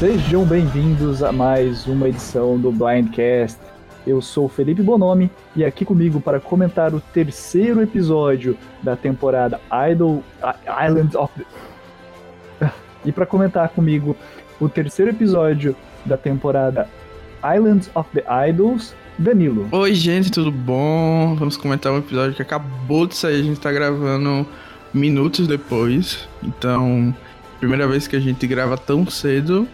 Sejam 0.00 0.46
bem-vindos 0.46 1.22
a 1.22 1.30
mais 1.30 1.86
uma 1.86 2.08
edição 2.08 2.58
do 2.58 2.72
Blindcast. 2.72 3.58
Eu 4.06 4.22
sou 4.22 4.48
Felipe 4.48 4.80
Bonomi 4.80 5.30
e 5.54 5.62
aqui 5.62 5.84
comigo 5.84 6.22
para 6.22 6.40
comentar 6.40 6.94
o 6.94 7.00
terceiro 7.00 7.82
episódio 7.82 8.56
da 8.82 8.96
temporada 8.96 9.60
Idol 9.90 10.24
Islands 10.86 11.14
of 11.14 11.30
the... 11.38 12.72
e 13.04 13.12
para 13.12 13.26
comentar 13.26 13.68
comigo 13.68 14.16
o 14.58 14.70
terceiro 14.70 15.10
episódio 15.10 15.76
da 16.06 16.16
temporada 16.16 16.88
Islands 17.54 17.90
of 17.94 18.08
the 18.14 18.24
Idols, 18.48 18.94
Danilo. 19.18 19.68
Oi, 19.70 19.92
gente, 19.92 20.32
tudo 20.32 20.50
bom? 20.50 21.36
Vamos 21.38 21.58
comentar 21.58 21.92
um 21.92 21.98
episódio 21.98 22.34
que 22.34 22.40
acabou 22.40 23.06
de 23.06 23.14
sair, 23.14 23.40
a 23.40 23.44
gente 23.44 23.60
tá 23.60 23.70
gravando 23.70 24.46
minutos 24.94 25.46
depois. 25.46 26.26
Então, 26.42 27.14
primeira 27.58 27.86
vez 27.86 28.08
que 28.08 28.16
a 28.16 28.20
gente 28.20 28.46
grava 28.46 28.78
tão 28.78 29.06
cedo. 29.06 29.68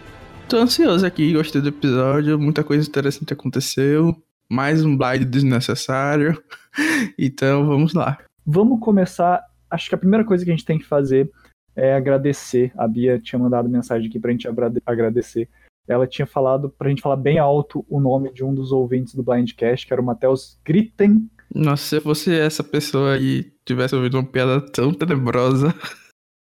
Tô 0.49 0.55
ansioso 0.55 1.05
aqui, 1.05 1.33
gostei 1.33 1.61
do 1.61 1.67
episódio, 1.67 2.39
muita 2.39 2.63
coisa 2.63 2.87
interessante 2.87 3.33
aconteceu. 3.33 4.15
Mais 4.49 4.81
um 4.81 4.95
blind 4.95 5.23
desnecessário. 5.25 6.41
então, 7.19 7.65
vamos 7.67 7.93
lá. 7.93 8.17
Vamos 8.45 8.79
começar. 8.79 9.43
Acho 9.69 9.89
que 9.89 9.95
a 9.95 9.97
primeira 9.97 10.23
coisa 10.23 10.45
que 10.45 10.49
a 10.49 10.55
gente 10.55 10.63
tem 10.63 10.79
que 10.79 10.85
fazer 10.85 11.29
é 11.75 11.93
agradecer. 11.93 12.71
A 12.77 12.87
Bia 12.87 13.19
tinha 13.19 13.37
mandado 13.37 13.67
mensagem 13.67 14.07
aqui 14.07 14.21
pra 14.21 14.31
gente 14.31 14.47
agradecer. 14.85 15.49
Ela 15.85 16.07
tinha 16.07 16.25
falado 16.25 16.69
pra 16.69 16.87
gente 16.87 17.01
falar 17.01 17.17
bem 17.17 17.39
alto 17.39 17.85
o 17.89 17.99
nome 17.99 18.31
de 18.31 18.41
um 18.41 18.55
dos 18.55 18.71
ouvintes 18.71 19.15
do 19.15 19.23
Blindcast, 19.23 19.85
que 19.85 19.91
era 19.91 20.01
o 20.01 20.05
Matheus 20.05 20.57
Gritten. 20.63 21.29
Nossa, 21.53 21.83
se 21.83 21.99
fosse 21.99 22.33
essa 22.33 22.63
pessoa 22.63 23.17
e 23.17 23.51
tivesse 23.65 23.93
ouvido 23.93 24.17
uma 24.17 24.25
piada 24.25 24.61
tão 24.61 24.93
tenebrosa, 24.93 25.75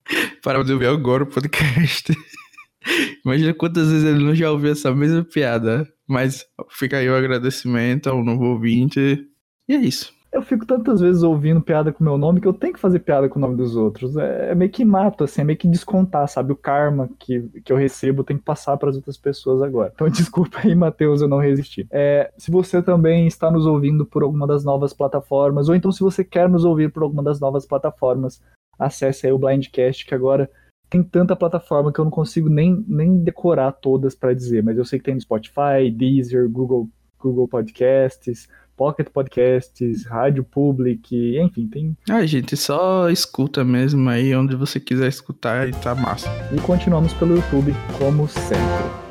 para 0.42 0.64
de 0.64 0.72
ouvir 0.72 0.86
agora 0.86 1.24
o 1.24 1.26
podcast. 1.26 2.14
Imagina 3.24 3.54
quantas 3.54 3.90
vezes 3.90 4.04
ele 4.04 4.24
não 4.24 4.34
já 4.34 4.50
ouviu 4.50 4.72
essa 4.72 4.94
mesma 4.94 5.24
piada. 5.24 5.86
Mas 6.10 6.44
fica 6.70 6.96
aí 6.96 7.08
o 7.08 7.14
agradecimento 7.14 8.10
ao 8.10 8.24
novo 8.24 8.46
ouvinte. 8.46 9.28
E 9.68 9.74
é 9.74 9.78
isso. 9.78 10.12
Eu 10.32 10.42
fico 10.42 10.66
tantas 10.66 11.00
vezes 11.00 11.22
ouvindo 11.22 11.60
piada 11.60 11.92
com 11.92 12.02
o 12.02 12.06
meu 12.06 12.16
nome 12.16 12.40
que 12.40 12.46
eu 12.46 12.52
tenho 12.52 12.72
que 12.72 12.80
fazer 12.80 13.00
piada 13.00 13.28
com 13.28 13.38
o 13.38 13.42
nome 13.42 13.56
dos 13.56 13.76
outros. 13.76 14.16
É, 14.16 14.50
é 14.50 14.54
meio 14.54 14.70
que 14.70 14.84
mato, 14.84 15.22
assim, 15.22 15.40
é 15.40 15.44
meio 15.44 15.58
que 15.58 15.68
descontar, 15.68 16.26
sabe? 16.28 16.52
O 16.52 16.56
karma 16.56 17.08
que, 17.18 17.40
que 17.64 17.72
eu 17.72 17.76
recebo 17.76 18.24
tem 18.24 18.36
que 18.36 18.42
passar 18.42 18.76
para 18.76 18.90
as 18.90 18.96
outras 18.96 19.16
pessoas 19.16 19.62
agora. 19.62 19.92
Então 19.94 20.06
desculpa 20.10 20.60
aí, 20.64 20.74
Matheus, 20.74 21.20
eu 21.20 21.28
não 21.28 21.38
resisti. 21.38 21.86
É, 21.90 22.32
se 22.36 22.50
você 22.50 22.82
também 22.82 23.26
está 23.26 23.50
nos 23.50 23.66
ouvindo 23.66 24.04
por 24.04 24.22
alguma 24.22 24.46
das 24.46 24.64
novas 24.64 24.92
plataformas, 24.92 25.68
ou 25.68 25.74
então 25.74 25.90
se 25.90 26.00
você 26.00 26.24
quer 26.24 26.48
nos 26.48 26.64
ouvir 26.64 26.92
por 26.92 27.02
alguma 27.02 27.22
das 27.22 27.40
novas 27.40 27.66
plataformas, 27.66 28.40
acesse 28.78 29.26
aí 29.26 29.32
o 29.32 29.38
Blindcast, 29.38 30.06
que 30.06 30.14
agora 30.14 30.50
tem 30.90 31.04
tanta 31.04 31.36
plataforma 31.36 31.92
que 31.92 32.00
eu 32.00 32.04
não 32.04 32.10
consigo 32.10 32.48
nem, 32.48 32.84
nem 32.88 33.22
decorar 33.22 33.70
todas 33.70 34.14
para 34.14 34.34
dizer, 34.34 34.62
mas 34.62 34.76
eu 34.76 34.84
sei 34.84 34.98
que 34.98 35.04
tem 35.04 35.14
no 35.14 35.20
Spotify, 35.20 35.88
Deezer, 35.90 36.50
Google, 36.50 36.88
Google 37.16 37.46
Podcasts, 37.46 38.48
Pocket 38.76 39.08
Podcasts, 39.08 40.04
Rádio 40.04 40.42
Public, 40.42 41.38
enfim, 41.38 41.68
tem. 41.68 41.96
Ah, 42.08 42.26
gente, 42.26 42.56
só 42.56 43.08
escuta 43.08 43.62
mesmo 43.62 44.08
aí 44.08 44.34
onde 44.34 44.56
você 44.56 44.80
quiser 44.80 45.06
escutar 45.06 45.68
e 45.68 45.72
tá 45.72 45.94
massa. 45.94 46.28
E 46.52 46.60
continuamos 46.60 47.12
pelo 47.12 47.36
YouTube, 47.36 47.72
como 47.96 48.26
sempre. 48.26 49.10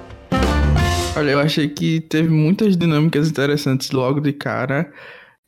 Olha, 1.15 1.31
eu 1.31 1.39
achei 1.39 1.69
que 1.69 2.01
teve 2.01 2.29
muitas 2.29 2.75
dinâmicas 2.75 3.29
interessantes 3.29 3.91
logo 3.91 4.19
de 4.19 4.33
cara. 4.33 4.91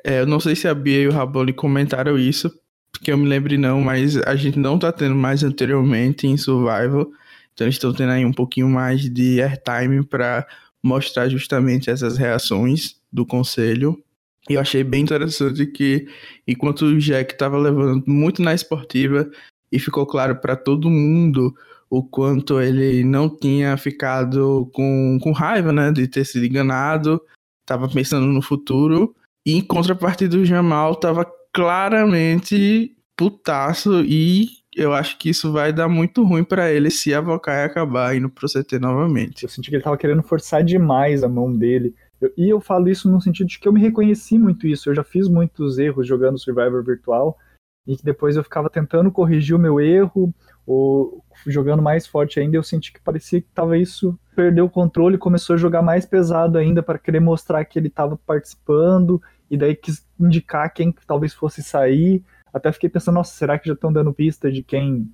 É, 0.05 0.21
eu 0.21 0.25
não 0.25 0.39
sei 0.39 0.55
se 0.55 0.67
a 0.67 0.73
Bia 0.73 1.01
e 1.01 1.07
o 1.07 1.11
Raboli 1.11 1.51
comentaram 1.51 2.17
isso, 2.17 2.51
que 2.99 3.11
eu 3.11 3.17
me 3.17 3.27
lembre 3.27 3.57
não, 3.57 3.81
mas 3.81 4.17
a 4.17 4.35
gente 4.35 4.59
não 4.59 4.77
tá 4.77 4.91
tendo 4.91 5.15
mais 5.15 5.43
anteriormente 5.43 6.27
em 6.27 6.37
Survival. 6.37 7.11
Então 7.53 7.65
eles 7.65 7.75
estão 7.75 7.93
tendo 7.93 8.11
aí 8.11 8.25
um 8.25 8.33
pouquinho 8.33 8.69
mais 8.69 9.01
de 9.01 9.41
airtime 9.41 10.05
para 10.05 10.47
mostrar 10.83 11.29
justamente 11.29 11.89
essas 11.89 12.17
reações 12.17 12.95
do 13.11 13.25
conselho. 13.25 14.01
E 14.49 14.53
eu 14.53 14.61
achei 14.61 14.83
bem 14.83 15.03
interessante 15.03 15.65
que 15.67 16.07
enquanto 16.47 16.85
o 16.85 16.97
Jack 16.97 17.33
estava 17.33 17.57
levando 17.57 18.03
muito 18.07 18.41
na 18.41 18.53
esportiva 18.53 19.29
e 19.71 19.79
ficou 19.79 20.05
claro 20.05 20.35
para 20.37 20.55
todo 20.55 20.89
mundo 20.89 21.53
o 21.89 22.03
quanto 22.03 22.59
ele 22.59 23.03
não 23.03 23.29
tinha 23.29 23.75
ficado 23.77 24.69
com, 24.73 25.19
com 25.21 25.31
raiva, 25.31 25.71
né, 25.73 25.91
de 25.91 26.07
ter 26.07 26.25
sido 26.25 26.45
enganado, 26.45 27.21
estava 27.61 27.87
pensando 27.89 28.25
no 28.27 28.41
futuro. 28.41 29.13
E 29.45 29.53
em 29.53 29.61
contrapartida, 29.61 30.37
o 30.37 30.45
Jamal 30.45 30.93
estava 30.93 31.29
claramente 31.53 32.95
putaço 33.15 34.03
e 34.03 34.61
eu 34.75 34.93
acho 34.93 35.17
que 35.17 35.29
isso 35.29 35.51
vai 35.51 35.73
dar 35.73 35.89
muito 35.89 36.23
ruim 36.23 36.43
para 36.43 36.71
ele 36.71 36.89
se 36.89 37.13
a 37.13 37.19
Vokai 37.19 37.65
acabar 37.65 38.15
indo 38.15 38.29
pro 38.29 38.47
CT 38.47 38.79
novamente. 38.79 39.43
Eu 39.43 39.49
senti 39.49 39.69
que 39.69 39.75
ele 39.75 39.83
tava 39.83 39.97
querendo 39.97 40.23
forçar 40.23 40.63
demais 40.63 41.23
a 41.23 41.29
mão 41.29 41.53
dele. 41.53 41.93
Eu, 42.21 42.31
e 42.37 42.49
eu 42.49 42.61
falo 42.61 42.87
isso 42.87 43.11
no 43.11 43.19
sentido 43.19 43.47
de 43.47 43.59
que 43.59 43.67
eu 43.67 43.73
me 43.73 43.81
reconheci 43.81 44.39
muito 44.39 44.65
isso. 44.65 44.89
Eu 44.89 44.95
já 44.95 45.03
fiz 45.03 45.27
muitos 45.27 45.77
erros 45.77 46.07
jogando 46.07 46.39
Survivor 46.39 46.83
virtual 46.83 47.37
e 47.85 47.97
que 47.97 48.03
depois 48.03 48.37
eu 48.37 48.43
ficava 48.43 48.69
tentando 48.69 49.11
corrigir 49.11 49.55
o 49.55 49.59
meu 49.59 49.79
erro 49.79 50.33
ou 50.65 51.23
jogando 51.47 51.81
mais 51.81 52.07
forte 52.07 52.39
ainda. 52.39 52.55
Eu 52.55 52.63
senti 52.63 52.93
que 52.93 53.01
parecia 53.01 53.41
que 53.41 53.49
tava 53.53 53.77
isso 53.77 54.17
perdeu 54.35 54.65
o 54.65 54.69
controle, 54.69 55.17
começou 55.17 55.55
a 55.55 55.57
jogar 55.57 55.81
mais 55.81 56.05
pesado 56.05 56.57
ainda 56.57 56.81
para 56.81 56.99
querer 56.99 57.19
mostrar 57.19 57.63
que 57.65 57.77
ele 57.77 57.87
estava 57.87 58.17
participando 58.17 59.21
e 59.49 59.57
daí 59.57 59.75
quis 59.75 60.05
indicar 60.19 60.73
quem 60.73 60.93
talvez 61.05 61.33
fosse 61.33 61.61
sair. 61.61 62.23
Até 62.53 62.71
fiquei 62.71 62.89
pensando, 62.89 63.15
nossa, 63.15 63.33
será 63.33 63.57
que 63.57 63.67
já 63.67 63.73
estão 63.73 63.91
dando 63.91 64.13
pista 64.13 64.51
de 64.51 64.61
quem 64.61 65.09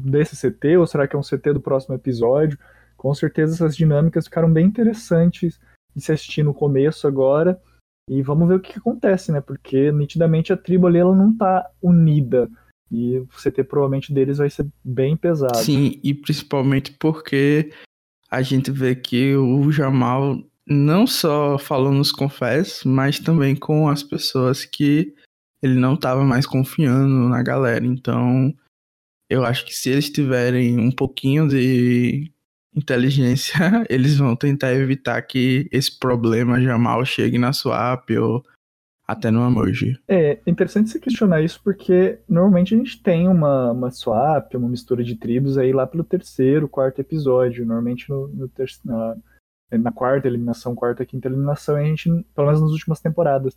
desse 0.00 0.36
CT 0.36 0.76
ou 0.76 0.86
será 0.86 1.08
que 1.08 1.16
é 1.16 1.18
um 1.18 1.22
CT 1.22 1.54
do 1.54 1.60
próximo 1.60 1.94
episódio? 1.94 2.58
Com 2.96 3.14
certeza 3.14 3.54
essas 3.54 3.76
dinâmicas 3.76 4.24
ficaram 4.24 4.52
bem 4.52 4.66
interessantes 4.66 5.60
de 5.94 6.02
se 6.02 6.12
assistir 6.12 6.42
no 6.42 6.54
começo 6.54 7.06
agora. 7.06 7.60
E 8.08 8.20
vamos 8.22 8.48
ver 8.48 8.56
o 8.56 8.60
que, 8.60 8.74
que 8.74 8.78
acontece, 8.78 9.32
né? 9.32 9.40
Porque 9.40 9.90
nitidamente 9.90 10.52
a 10.52 10.56
tribo 10.56 10.86
ali 10.86 10.98
ela 10.98 11.14
não 11.14 11.34
tá 11.34 11.66
unida. 11.82 12.50
E 12.90 13.18
o 13.18 13.26
CT 13.26 13.64
provavelmente 13.64 14.12
deles 14.12 14.38
vai 14.38 14.50
ser 14.50 14.66
bem 14.84 15.16
pesado. 15.16 15.56
Sim, 15.56 15.98
e 16.02 16.12
principalmente 16.12 16.92
porque 16.98 17.70
a 18.34 18.42
gente 18.42 18.70
vê 18.72 18.96
que 18.96 19.36
o 19.36 19.70
Jamal 19.70 20.42
não 20.66 21.06
só 21.06 21.56
falou 21.56 21.92
nos 21.92 22.10
confessos, 22.10 22.82
mas 22.84 23.20
também 23.20 23.54
com 23.54 23.88
as 23.88 24.02
pessoas 24.02 24.64
que 24.64 25.14
ele 25.62 25.74
não 25.74 25.94
estava 25.94 26.24
mais 26.24 26.44
confiando 26.44 27.28
na 27.28 27.42
galera. 27.44 27.86
Então, 27.86 28.52
eu 29.30 29.44
acho 29.44 29.64
que 29.64 29.72
se 29.72 29.88
eles 29.88 30.10
tiverem 30.10 30.78
um 30.80 30.90
pouquinho 30.90 31.46
de 31.46 32.32
inteligência, 32.74 33.54
eles 33.88 34.16
vão 34.16 34.34
tentar 34.34 34.74
evitar 34.74 35.22
que 35.22 35.68
esse 35.70 35.96
problema 35.96 36.60
Jamal 36.60 37.04
chegue 37.04 37.38
na 37.38 37.52
swap 37.52 38.10
ou 38.10 38.44
até 39.06 39.30
no 39.30 39.46
emoji. 39.46 39.98
É 40.08 40.38
interessante 40.46 40.90
você 40.90 40.98
questionar 40.98 41.42
isso 41.42 41.60
porque 41.62 42.18
normalmente 42.28 42.74
a 42.74 42.78
gente 42.78 43.02
tem 43.02 43.28
uma, 43.28 43.72
uma 43.72 43.90
swap, 43.90 44.54
uma 44.54 44.68
mistura 44.68 45.04
de 45.04 45.16
tribos 45.16 45.58
aí 45.58 45.72
lá 45.72 45.86
pelo 45.86 46.04
terceiro, 46.04 46.68
quarto 46.68 47.00
episódio. 47.00 47.66
Normalmente 47.66 48.08
no, 48.08 48.28
no 48.28 48.48
terceiro 48.48 49.16
na 49.78 49.92
quarta 49.92 50.28
eliminação, 50.28 50.74
quarta, 50.74 51.04
quinta 51.04 51.28
eliminação, 51.28 51.76
a 51.76 51.82
gente, 51.82 52.08
pelo 52.34 52.46
menos 52.46 52.60
nas 52.60 52.70
últimas 52.70 53.00
temporadas. 53.00 53.56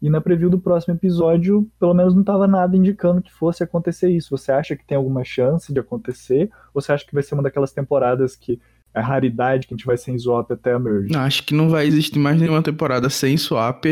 E 0.00 0.08
na 0.08 0.20
preview 0.20 0.48
do 0.48 0.60
próximo 0.60 0.94
episódio, 0.94 1.68
pelo 1.78 1.92
menos 1.92 2.14
não 2.14 2.20
estava 2.20 2.46
nada 2.46 2.76
indicando 2.76 3.20
que 3.20 3.32
fosse 3.32 3.64
acontecer 3.64 4.08
isso. 4.10 4.36
Você 4.36 4.52
acha 4.52 4.76
que 4.76 4.86
tem 4.86 4.96
alguma 4.96 5.24
chance 5.24 5.72
de 5.72 5.80
acontecer? 5.80 6.50
Ou 6.72 6.80
você 6.80 6.92
acha 6.92 7.04
que 7.04 7.12
vai 7.12 7.22
ser 7.22 7.34
uma 7.34 7.42
daquelas 7.42 7.72
temporadas 7.72 8.36
que 8.36 8.60
é 8.94 9.00
raridade, 9.00 9.66
que 9.66 9.74
a 9.74 9.76
gente 9.76 9.86
vai 9.86 9.96
sem 9.96 10.16
swap 10.16 10.50
até 10.52 10.72
a 10.72 10.78
merge? 10.78 11.12
Não, 11.12 11.20
acho 11.20 11.44
que 11.44 11.52
não 11.52 11.68
vai 11.68 11.86
existir 11.86 12.18
mais 12.18 12.40
nenhuma 12.40 12.62
temporada 12.62 13.10
sem 13.10 13.36
swap. 13.36 13.84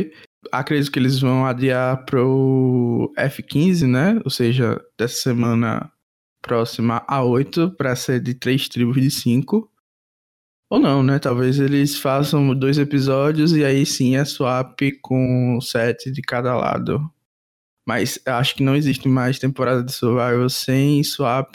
Acredito 0.53 0.91
que 0.93 0.99
eles 0.99 1.21
vão 1.21 1.47
adiar 1.47 2.05
pro 2.05 3.13
F15, 3.19 3.87
né? 3.87 4.21
Ou 4.25 4.31
seja, 4.31 4.81
dessa 4.99 5.17
semana 5.23 5.91
próxima 6.43 7.05
a 7.09 7.23
8, 7.23 7.73
para 7.73 7.97
ser 7.97 8.21
de 8.21 8.35
três 8.35 8.69
tribos 8.69 9.01
de 9.01 9.11
5. 9.11 9.71
Ou 10.71 10.81
não, 10.81 11.03
né? 11.03 11.19
Talvez 11.19 11.59
eles 11.61 11.97
façam 11.99 12.55
dois 12.55 12.79
episódios 12.79 13.53
e 13.53 13.65
aí 13.65 13.87
sim 13.87 14.17
é 14.17 14.25
swap 14.25 14.81
com 15.01 15.61
sete 15.61 16.11
de 16.11 16.21
cada 16.23 16.57
lado. 16.57 17.01
Mas 17.87 18.19
acho 18.27 18.57
que 18.57 18.65
não 18.65 18.75
existe 18.75 19.09
mais 19.09 19.39
temporada 19.39 19.83
de 19.83 19.93
Survival 19.93 20.49
sem 20.49 21.05
swap. 21.05 21.55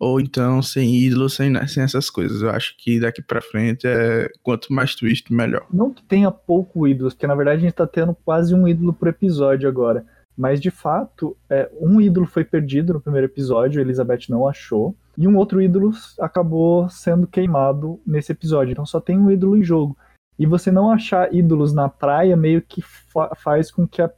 Ou 0.00 0.18
então 0.18 0.62
sem 0.62 0.96
ídolo, 0.96 1.28
sem, 1.28 1.54
sem 1.68 1.82
essas 1.82 2.08
coisas. 2.08 2.40
Eu 2.40 2.50
acho 2.50 2.74
que 2.78 2.98
daqui 2.98 3.20
pra 3.20 3.42
frente 3.42 3.86
é 3.86 4.30
quanto 4.42 4.72
mais 4.72 4.94
twist, 4.94 5.30
melhor. 5.30 5.66
Não 5.70 5.92
que 5.92 6.02
tenha 6.02 6.30
pouco 6.30 6.88
ídolos, 6.88 7.12
porque 7.12 7.26
na 7.26 7.34
verdade 7.34 7.58
a 7.58 7.60
gente 7.60 7.74
tá 7.74 7.86
tendo 7.86 8.16
quase 8.24 8.54
um 8.54 8.66
ídolo 8.66 8.94
por 8.94 9.08
episódio 9.08 9.68
agora. 9.68 10.06
Mas 10.36 10.58
de 10.58 10.70
fato, 10.70 11.36
é, 11.50 11.70
um 11.78 12.00
ídolo 12.00 12.26
foi 12.26 12.44
perdido 12.44 12.94
no 12.94 13.00
primeiro 13.00 13.26
episódio, 13.26 13.78
Elizabeth 13.78 14.30
não 14.30 14.48
achou. 14.48 14.96
E 15.18 15.28
um 15.28 15.36
outro 15.36 15.60
ídolo 15.60 15.92
acabou 16.18 16.88
sendo 16.88 17.26
queimado 17.26 18.00
nesse 18.06 18.32
episódio. 18.32 18.72
Então 18.72 18.86
só 18.86 18.98
tem 19.00 19.18
um 19.18 19.30
ídolo 19.30 19.54
em 19.54 19.62
jogo. 19.62 19.94
E 20.38 20.46
você 20.46 20.70
não 20.70 20.90
achar 20.90 21.34
ídolos 21.34 21.74
na 21.74 21.90
praia 21.90 22.34
meio 22.34 22.62
que 22.62 22.80
fa 22.80 23.34
faz 23.36 23.70
com 23.70 23.86
que 23.86 24.00
a, 24.00 24.10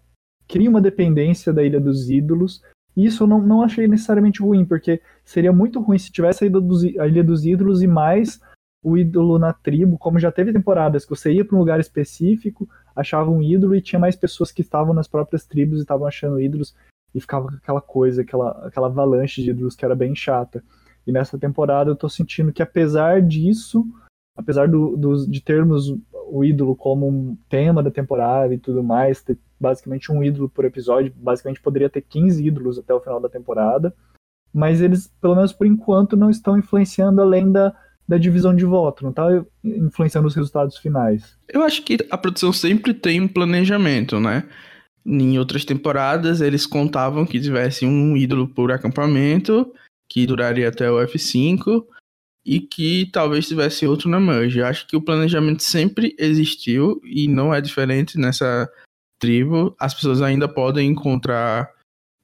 crie 0.46 0.68
uma 0.68 0.80
dependência 0.80 1.52
da 1.52 1.64
Ilha 1.64 1.80
dos 1.80 2.08
Ídolos. 2.08 2.62
Isso 2.96 3.24
eu 3.24 3.26
não, 3.26 3.40
não 3.40 3.62
achei 3.62 3.88
necessariamente 3.88 4.42
ruim, 4.42 4.64
porque 4.64 5.00
seria 5.24 5.52
muito 5.52 5.80
ruim 5.80 5.98
se 5.98 6.12
tivesse 6.12 6.44
a 6.44 6.46
Ilha 6.46 6.60
dos, 6.60 6.84
a 6.84 7.06
Ilha 7.06 7.24
dos 7.24 7.44
Ídolos 7.44 7.82
e 7.82 7.86
mais 7.86 8.40
o 8.82 8.98
ídolo 8.98 9.38
na 9.38 9.52
tribo, 9.52 9.96
como 9.96 10.18
já 10.18 10.32
teve 10.32 10.52
temporadas 10.52 11.04
que 11.04 11.10
você 11.10 11.32
ia 11.32 11.44
para 11.44 11.54
um 11.56 11.60
lugar 11.60 11.78
específico, 11.78 12.68
achava 12.96 13.30
um 13.30 13.40
ídolo 13.40 13.76
e 13.76 13.80
tinha 13.80 13.98
mais 13.98 14.16
pessoas 14.16 14.50
que 14.50 14.60
estavam 14.60 14.92
nas 14.92 15.06
próprias 15.06 15.46
tribos 15.46 15.78
e 15.78 15.82
estavam 15.82 16.06
achando 16.06 16.40
ídolos 16.40 16.74
e 17.14 17.20
ficava 17.20 17.48
aquela 17.54 17.80
coisa, 17.80 18.22
aquela, 18.22 18.50
aquela 18.66 18.88
avalanche 18.88 19.42
de 19.42 19.50
ídolos 19.50 19.76
que 19.76 19.84
era 19.84 19.94
bem 19.94 20.16
chata. 20.16 20.64
E 21.06 21.12
nessa 21.12 21.38
temporada 21.38 21.90
eu 21.90 21.96
tô 21.96 22.08
sentindo 22.08 22.52
que 22.52 22.62
apesar 22.62 23.22
disso, 23.22 23.86
apesar 24.36 24.68
do, 24.68 24.96
do, 24.96 25.30
de 25.30 25.40
termos 25.40 25.96
o 26.32 26.42
ídolo 26.42 26.74
como 26.74 27.06
um 27.06 27.36
tema 27.46 27.82
da 27.82 27.90
temporada 27.90 28.54
e 28.54 28.58
tudo 28.58 28.82
mais, 28.82 29.22
ter 29.22 29.36
basicamente 29.60 30.10
um 30.10 30.24
ídolo 30.24 30.48
por 30.48 30.64
episódio, 30.64 31.12
basicamente 31.14 31.60
poderia 31.60 31.90
ter 31.90 32.00
15 32.00 32.44
ídolos 32.44 32.78
até 32.78 32.94
o 32.94 33.00
final 33.00 33.20
da 33.20 33.28
temporada, 33.28 33.94
mas 34.52 34.80
eles, 34.80 35.12
pelo 35.20 35.36
menos 35.36 35.52
por 35.52 35.66
enquanto, 35.66 36.16
não 36.16 36.30
estão 36.30 36.56
influenciando 36.56 37.20
além 37.20 37.52
da, 37.52 37.74
da 38.08 38.16
divisão 38.16 38.56
de 38.56 38.64
voto, 38.64 39.02
não 39.02 39.10
está 39.10 39.28
influenciando 39.62 40.26
os 40.26 40.34
resultados 40.34 40.78
finais. 40.78 41.36
Eu 41.46 41.62
acho 41.62 41.84
que 41.84 41.98
a 42.10 42.16
produção 42.16 42.50
sempre 42.50 42.94
tem 42.94 43.20
um 43.20 43.28
planejamento, 43.28 44.18
né? 44.18 44.48
Em 45.04 45.38
outras 45.38 45.66
temporadas, 45.66 46.40
eles 46.40 46.64
contavam 46.64 47.26
que 47.26 47.38
tivesse 47.40 47.84
um 47.84 48.16
ídolo 48.16 48.48
por 48.48 48.72
acampamento, 48.72 49.70
que 50.08 50.26
duraria 50.26 50.68
até 50.68 50.90
o 50.90 50.96
F5, 51.06 51.84
e 52.44 52.60
que 52.60 53.08
talvez 53.12 53.46
tivesse 53.46 53.86
outro 53.86 54.08
na. 54.08 54.58
Eu 54.58 54.66
acho 54.66 54.86
que 54.86 54.96
o 54.96 55.02
planejamento 55.02 55.62
sempre 55.62 56.14
existiu 56.18 57.00
e 57.04 57.28
não 57.28 57.54
é 57.54 57.60
diferente 57.60 58.18
nessa 58.18 58.68
tribo. 59.18 59.74
As 59.78 59.94
pessoas 59.94 60.20
ainda 60.20 60.48
podem 60.48 60.90
encontrar 60.90 61.70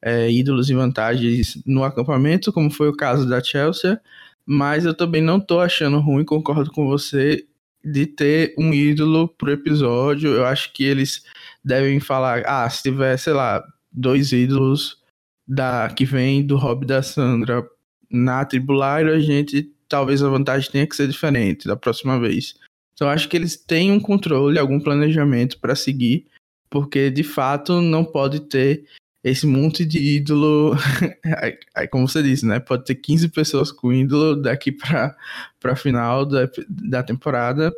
é, 0.03 0.31
ídolos 0.31 0.69
e 0.70 0.75
vantagens 0.75 1.62
no 1.65 1.85
acampamento, 1.85 2.53
como 2.53 2.70
foi 2.70 2.88
o 2.88 2.97
caso 2.97 3.29
da 3.29 3.43
Chelsea, 3.43 4.00
mas 4.44 4.85
eu 4.85 4.94
também 4.94 5.23
não 5.23 5.38
tô 5.41 5.61
achando 5.61 6.00
ruim, 6.00 6.25
concordo 6.25 6.70
com 6.73 6.87
você, 6.87 7.47
de 7.85 8.06
ter 8.06 8.55
um 8.59 8.73
ídolo 8.73 9.29
por 9.29 9.49
episódio. 9.49 10.31
Eu 10.31 10.44
acho 10.44 10.73
que 10.73 10.85
eles 10.85 11.23
devem 11.65 12.00
falar, 12.00 12.43
ah, 12.47 12.69
se 12.69 12.82
tiver, 12.82 13.17
sei 13.17 13.32
lá, 13.32 13.62
dois 13.93 14.32
ídolos 14.32 14.99
da 15.47 15.88
que 15.91 16.05
vem 16.05 16.44
do 16.47 16.56
hobby 16.56 16.87
da 16.87 17.03
Sandra 17.03 17.67
na 18.11 18.44
tribular, 18.44 19.06
a 19.06 19.19
gente 19.19 19.70
talvez 19.88 20.23
a 20.23 20.29
vantagem 20.29 20.70
tenha 20.70 20.87
que 20.87 20.96
ser 20.96 21.08
diferente 21.08 21.67
da 21.67 21.76
próxima 21.76 22.19
vez. 22.20 22.55
Então 22.94 23.08
acho 23.08 23.29
que 23.29 23.37
eles 23.37 23.56
têm 23.56 23.93
um 23.93 24.00
controle, 24.00 24.58
algum 24.58 24.81
planejamento 24.81 25.58
para 25.58 25.75
seguir, 25.75 26.26
porque 26.69 27.11
de 27.11 27.23
fato 27.23 27.81
não 27.81 28.05
pode 28.05 28.40
ter 28.40 28.85
esse 29.23 29.46
monte 29.46 29.85
de 29.85 29.99
ídolo, 29.99 30.75
aí, 31.75 31.88
como 31.88 32.08
você 32.08 32.23
disse, 32.23 32.46
né? 32.46 32.61
Pode 32.61 32.85
ter 32.85 32.94
15 32.94 33.29
pessoas 33.29 33.73
com 33.73 33.93
ídolo 33.93 34.37
daqui 34.37 34.73
para 34.73 35.17
para 35.61 35.76
final 35.76 36.25
da, 36.25 36.49
da 36.69 37.02
temporada. 37.02 37.73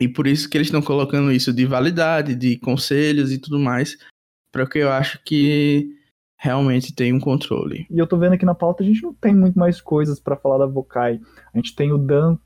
E 0.00 0.08
por 0.08 0.26
isso 0.26 0.48
que 0.48 0.56
eles 0.56 0.68
estão 0.68 0.80
colocando 0.80 1.32
isso 1.32 1.52
de 1.52 1.66
validade, 1.66 2.34
de 2.34 2.56
conselhos 2.58 3.32
e 3.32 3.38
tudo 3.38 3.58
mais, 3.58 3.98
para 4.52 4.66
que 4.66 4.78
eu 4.78 4.90
acho 4.90 5.20
que 5.24 5.97
realmente 6.38 6.94
tem 6.94 7.12
um 7.12 7.18
controle. 7.18 7.86
E 7.90 7.98
eu 7.98 8.06
tô 8.06 8.16
vendo 8.16 8.34
aqui 8.34 8.46
na 8.46 8.54
pauta 8.54 8.82
a 8.82 8.86
gente 8.86 9.02
não 9.02 9.12
tem 9.12 9.34
muito 9.34 9.58
mais 9.58 9.80
coisas 9.80 10.20
para 10.20 10.36
falar 10.36 10.58
da 10.58 10.66
Vokai. 10.66 11.20
A 11.52 11.58
gente 11.58 11.74
tem 11.74 11.92
o 11.92 11.98
Dan, 11.98 12.38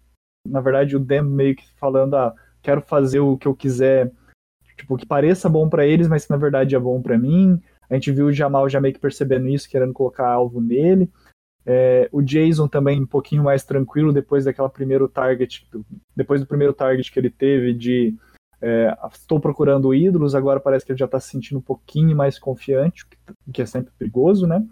na 0.49 0.61
verdade 0.61 0.97
o 0.97 1.00
Dan 1.00 1.25
meio 1.25 1.55
que 1.55 1.65
falando, 1.79 2.15
ah, 2.15 2.35
quero 2.62 2.81
fazer 2.81 3.21
o 3.21 3.37
que 3.37 3.47
eu 3.47 3.55
quiser, 3.55 4.11
tipo, 4.77 4.97
que 4.97 5.05
pareça 5.05 5.49
bom 5.49 5.69
para 5.69 5.87
eles, 5.87 6.09
mas 6.09 6.25
que 6.25 6.31
na 6.31 6.39
verdade 6.39 6.75
é 6.75 6.79
bom 6.79 7.03
para 7.03 7.19
mim. 7.19 7.61
A 7.91 7.94
gente 7.94 8.11
viu 8.11 8.27
o 8.27 8.33
Jamal 8.33 8.69
já 8.69 8.81
meio 8.81 8.94
que 8.94 9.00
percebendo 9.00 9.47
isso, 9.49 9.69
querendo 9.69 9.93
colocar 9.93 10.27
alvo 10.27 10.61
nele. 10.61 11.11
É, 11.65 12.09
o 12.11 12.23
Jason 12.23 12.67
também 12.67 13.00
um 13.00 13.06
pouquinho 13.06 13.44
mais 13.44 13.62
tranquilo 13.62 14.12
depois 14.12 14.47
daquela 14.47 14.71
primeiro 14.71 15.06
target, 15.06 15.69
depois 16.17 16.41
do 16.41 16.47
primeiro 16.47 16.73
target 16.73 17.12
que 17.12 17.21
ele 17.21 17.31
teve 17.31 17.75
de 17.75 18.17
é, 18.62 18.97
estou 19.12 19.41
procurando 19.41 19.93
ídolos, 19.93 20.35
agora 20.35 20.61
parece 20.61 20.87
que 20.87 20.93
ele 20.93 20.99
já 20.99 21.06
está 21.06 21.19
se 21.19 21.31
sentindo 21.31 21.59
um 21.59 21.62
pouquinho 21.62 22.17
mais 22.17 22.38
confiante, 22.38 23.05
o 23.47 23.53
que 23.53 23.61
é 23.61 23.67
sempre 23.67 23.93
perigoso, 23.99 24.47
né? 24.47 24.64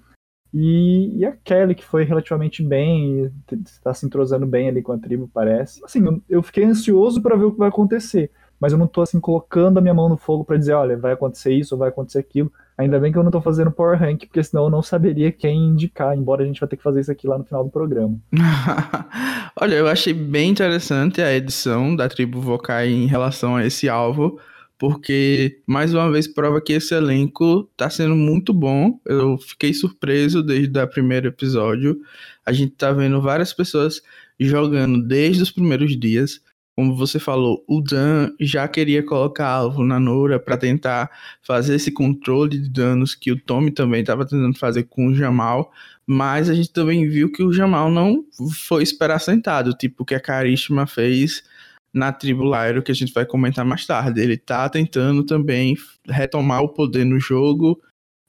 E, 0.53 1.19
e, 1.19 1.25
a 1.25 1.33
Kelly, 1.33 1.75
que 1.75 1.85
foi 1.85 2.05
relativamente 2.05 2.63
bem, 2.63 3.31
está 3.65 3.95
se 3.95 4.07
entrosando 4.07 4.47
bem 4.47 4.69
ali 4.69 4.83
com 4.83 4.93
a 4.93 4.99
tribo, 4.99 5.31
parece. 5.33 5.85
Assim, 5.85 6.05
eu, 6.05 6.23
eu 6.29 6.43
fiquei 6.43 6.65
ansioso 6.65 7.23
para 7.23 7.37
ver 7.37 7.45
o 7.45 7.53
que 7.53 7.59
vai 7.59 7.69
acontecer, 7.69 8.31
mas 8.61 8.73
eu 8.73 8.79
não 8.79 8.85
estou 8.85 9.03
assim 9.03 9.19
colocando 9.19 9.79
a 9.79 9.81
minha 9.81 9.95
mão 9.95 10.09
no 10.09 10.19
fogo 10.19 10.45
para 10.45 10.59
dizer, 10.59 10.75
olha, 10.75 10.97
vai 10.97 11.13
acontecer 11.13 11.55
isso 11.55 11.77
vai 11.79 11.89
acontecer 11.89 12.19
aquilo. 12.19 12.53
Ainda 12.77 12.99
bem 12.99 13.11
que 13.11 13.19
eu 13.19 13.23
não 13.23 13.31
tô 13.31 13.41
fazendo 13.41 13.71
Power 13.71 13.99
Rank, 13.99 14.21
porque 14.27 14.43
senão 14.43 14.65
eu 14.65 14.71
não 14.71 14.83
saberia 14.83 15.33
quem 15.33 15.67
indicar, 15.67 16.17
embora 16.17 16.43
a 16.43 16.47
gente 16.47 16.61
vai 16.61 16.69
ter 16.69 16.77
que 16.77 16.83
fazer 16.83 17.01
isso 17.01 17.11
aqui 17.11 17.27
lá 17.27 17.39
no 17.39 17.45
final 17.45 17.65
do 17.65 17.71
programa. 17.71 18.19
Olha, 19.61 19.75
eu 19.75 19.89
achei 19.89 20.13
bem 20.13 20.51
interessante 20.51 21.21
a 21.21 21.35
edição 21.35 21.97
da 21.97 22.09
tribo 22.09 22.41
Vokai 22.41 22.89
em 22.89 23.07
relação 23.07 23.57
a 23.57 23.67
esse 23.67 23.89
alvo, 23.89 24.39
porque 24.79 25.61
mais 25.67 25.93
uma 25.93 26.11
vez 26.11 26.27
prova 26.27 26.61
que 26.61 26.73
esse 26.73 26.95
elenco 26.95 27.69
tá 27.77 27.91
sendo 27.91 28.17
muito 28.17 28.55
bom. 28.55 28.99
Eu 29.05 29.37
fiquei 29.37 29.75
surpreso 29.75 30.43
desde 30.43 30.79
o 30.79 30.89
primeiro 30.89 31.29
episódio. 31.29 31.99
A 32.47 32.53
gente 32.53 32.73
tá 32.73 32.93
vendo 32.93 33.21
várias 33.21 33.53
pessoas 33.53 34.01
jogando 34.39 35.03
desde 35.07 35.43
os 35.43 35.51
primeiros 35.51 35.99
dias 35.99 36.41
como 36.81 36.97
você 36.97 37.19
falou, 37.19 37.63
o 37.69 37.83
Dan 37.83 38.31
já 38.41 38.67
queria 38.67 39.05
colocar 39.05 39.49
alvo 39.49 39.85
na 39.85 40.01
Nora 40.01 40.41
para 40.41 40.57
tentar 40.57 41.11
fazer 41.43 41.75
esse 41.75 41.93
controle 41.93 42.59
de 42.59 42.71
danos 42.71 43.15
que 43.15 43.31
o 43.31 43.39
Tommy 43.39 43.71
também 43.71 44.01
estava 44.01 44.25
tentando 44.25 44.59
fazer 44.59 44.85
com 44.85 45.09
o 45.09 45.15
Jamal, 45.15 45.71
mas 46.07 46.49
a 46.49 46.55
gente 46.55 46.73
também 46.73 47.07
viu 47.07 47.31
que 47.31 47.43
o 47.43 47.53
Jamal 47.53 47.91
não 47.91 48.25
foi 48.67 48.83
esperar 48.83 49.19
sentado, 49.19 49.75
tipo 49.75 50.05
o 50.05 50.07
que 50.07 50.15
a 50.15 50.21
Karishma 50.21 50.87
fez 50.87 51.45
na 51.93 52.15
tribo 52.15 52.45
Lyro, 52.45 52.83
que 52.83 52.93
a 52.93 52.95
gente 52.95 53.13
vai 53.13 53.27
comentar 53.27 53.63
mais 53.63 53.85
tarde. 53.85 54.19
Ele 54.19 54.39
tá 54.39 54.67
tentando 54.71 55.23
também 55.23 55.77
retomar 56.09 56.63
o 56.63 56.69
poder 56.71 57.05
no 57.05 57.21
jogo, 57.21 57.79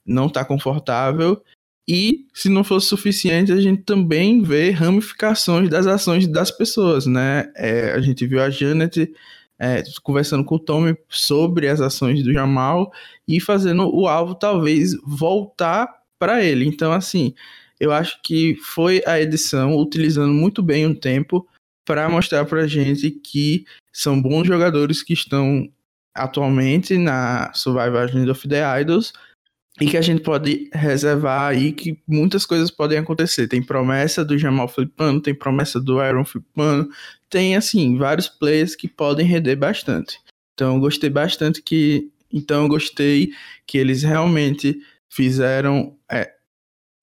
não 0.06 0.28
tá 0.28 0.44
confortável 0.44 1.42
e, 1.88 2.26
se 2.32 2.48
não 2.48 2.62
fosse 2.62 2.86
suficiente, 2.86 3.52
a 3.52 3.60
gente 3.60 3.82
também 3.82 4.42
vê 4.42 4.70
ramificações 4.70 5.68
das 5.68 5.86
ações 5.86 6.28
das 6.28 6.50
pessoas, 6.50 7.06
né? 7.06 7.50
É, 7.56 7.92
a 7.92 8.00
gente 8.00 8.26
viu 8.26 8.40
a 8.40 8.50
Janet 8.50 9.12
é, 9.58 9.82
conversando 10.02 10.44
com 10.44 10.56
o 10.56 10.60
Tommy 10.60 10.96
sobre 11.08 11.68
as 11.68 11.80
ações 11.80 12.22
do 12.22 12.32
Jamal 12.32 12.92
e 13.26 13.40
fazendo 13.40 13.92
o 13.94 14.06
alvo 14.06 14.34
talvez 14.34 14.94
voltar 15.04 15.88
para 16.18 16.44
ele. 16.44 16.64
Então, 16.64 16.92
assim, 16.92 17.34
eu 17.80 17.92
acho 17.92 18.20
que 18.22 18.54
foi 18.56 19.02
a 19.06 19.20
edição 19.20 19.76
utilizando 19.76 20.32
muito 20.32 20.62
bem 20.62 20.86
o 20.86 20.94
tempo 20.94 21.46
para 21.84 22.08
mostrar 22.08 22.44
para 22.44 22.66
gente 22.66 23.10
que 23.10 23.64
são 23.92 24.20
bons 24.20 24.46
jogadores 24.46 25.02
que 25.02 25.14
estão 25.14 25.68
atualmente 26.14 26.96
na 26.96 27.52
Survivor 27.54 28.04
Legend 28.04 28.30
of 28.30 28.48
the 28.48 28.80
Idols 28.80 29.12
e 29.80 29.86
que 29.86 29.96
a 29.96 30.02
gente 30.02 30.22
pode 30.22 30.68
reservar 30.72 31.50
aí 31.50 31.72
que 31.72 31.98
muitas 32.06 32.44
coisas 32.44 32.70
podem 32.70 32.98
acontecer. 32.98 33.48
Tem 33.48 33.62
promessa 33.62 34.24
do 34.24 34.36
Jamal 34.36 34.68
flipando, 34.68 35.20
tem 35.20 35.34
promessa 35.34 35.80
do 35.80 35.98
Aaron 35.98 36.24
flipando, 36.24 36.90
tem 37.30 37.56
assim 37.56 37.96
vários 37.96 38.28
players 38.28 38.76
que 38.76 38.86
podem 38.86 39.26
render 39.26 39.56
bastante. 39.56 40.18
Então 40.54 40.78
gostei 40.78 41.08
bastante 41.08 41.62
que, 41.62 42.10
então 42.30 42.68
gostei 42.68 43.30
que 43.66 43.78
eles 43.78 44.02
realmente 44.02 44.78
fizeram. 45.08 45.96
É, 46.10 46.30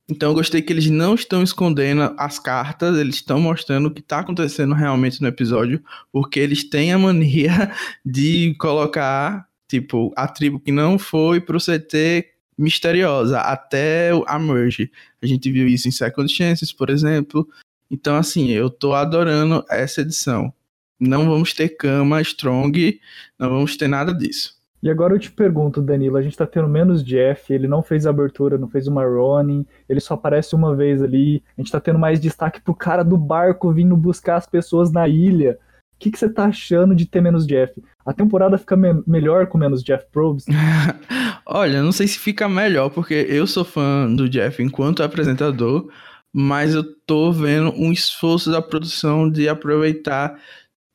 então 0.07 0.33
gostei 0.33 0.61
que 0.61 0.71
eles 0.71 0.88
não 0.88 1.15
estão 1.15 1.41
escondendo 1.41 2.13
as 2.17 2.38
cartas, 2.38 2.97
eles 2.97 3.15
estão 3.15 3.39
mostrando 3.39 3.88
o 3.88 3.91
que 3.91 4.01
está 4.01 4.19
acontecendo 4.19 4.75
realmente 4.75 5.21
no 5.21 5.27
episódio, 5.27 5.83
porque 6.11 6.39
eles 6.39 6.63
têm 6.63 6.93
a 6.93 6.99
mania 6.99 7.71
de 8.05 8.55
colocar 8.59 9.47
tipo 9.67 10.11
a 10.15 10.27
tribo 10.27 10.59
que 10.59 10.71
não 10.71 10.99
foi 10.99 11.41
pro 11.41 11.59
CT 11.59 12.38
misteriosa 12.60 13.39
até 13.39 14.12
a 14.28 14.38
merge. 14.38 14.92
A 15.22 15.25
gente 15.25 15.50
viu 15.51 15.68
isso 15.68 15.88
em 15.88 15.92
Second 15.92 16.32
Chances, 16.32 16.74
por 16.74 16.89
exemplo. 16.89 17.48
Então, 17.89 18.16
assim, 18.18 18.50
eu 18.50 18.70
tô 18.70 18.94
adorando 18.94 19.63
essa 19.70 20.01
edição. 20.01 20.54
Não 21.00 21.30
vamos 21.30 21.54
ter 21.54 21.70
cama 21.70 22.22
strong, 22.22 23.00
não 23.39 23.50
vamos 23.50 23.78
ter 23.78 23.88
nada 23.88 24.13
disso. 24.13 24.60
E 24.84 24.89
agora 24.89 25.13
eu 25.13 25.20
te 25.20 25.32
pergunto, 25.32 25.82
Danilo, 25.82 26.18
a 26.18 26.22
gente 26.22 26.38
tá 26.38 26.46
tendo 26.46 26.68
menos 26.68 27.04
Jeff, 27.04 27.51
ele 27.54 27.68
não 27.68 27.82
fez 27.82 28.06
abertura, 28.06 28.58
não 28.58 28.68
fez 28.70 28.88
uma 28.88 29.06
Ronin, 29.06 29.66
ele 29.89 30.00
só 30.00 30.13
aparece 30.13 30.56
uma 30.56 30.74
vez 30.74 31.01
ali, 31.01 31.44
a 31.58 31.62
gente 31.62 31.72
tá 31.72 31.82
tendo 31.82 32.00
mais 32.00 32.20
destaque 32.20 32.62
pro 32.62 32.74
cara 32.74 33.04
do 33.04 33.18
barco 33.18 33.74
vindo 33.74 33.96
buscar 33.98 34.38
as 34.38 34.48
pessoas 34.48 34.89
na 34.92 35.06
ilha. 35.08 35.58
O 36.00 36.01
que, 36.01 36.12
que 36.12 36.18
você 36.18 36.29
tá 36.29 36.46
achando 36.46 36.96
de 36.96 37.06
ter 37.06 37.20
menos 37.20 37.46
Jeff? 37.46 37.74
A 38.06 38.13
temporada 38.13 38.58
fica 38.58 38.77
me 38.77 39.03
melhor 39.06 39.48
com 39.48 39.58
menos 39.58 39.84
Jeff 39.84 40.06
Probst? 40.13 40.48
Olha, 41.46 41.84
não 41.84 41.91
sei 41.91 42.08
se 42.08 42.18
fica 42.18 42.48
melhor, 42.48 42.89
porque 42.89 43.13
eu 43.27 43.46
sou 43.46 43.65
fã 43.65 44.10
do 44.10 44.29
Jeff 44.29 44.63
enquanto 44.63 45.03
apresentador, 45.03 45.91
mas 46.34 46.74
eu 46.74 46.86
tô 47.06 47.34
vendo 47.34 47.74
um 47.75 47.91
esforço 47.91 48.50
da 48.50 48.62
produção 48.62 49.29
de 49.29 49.50
aproveitar 49.50 50.39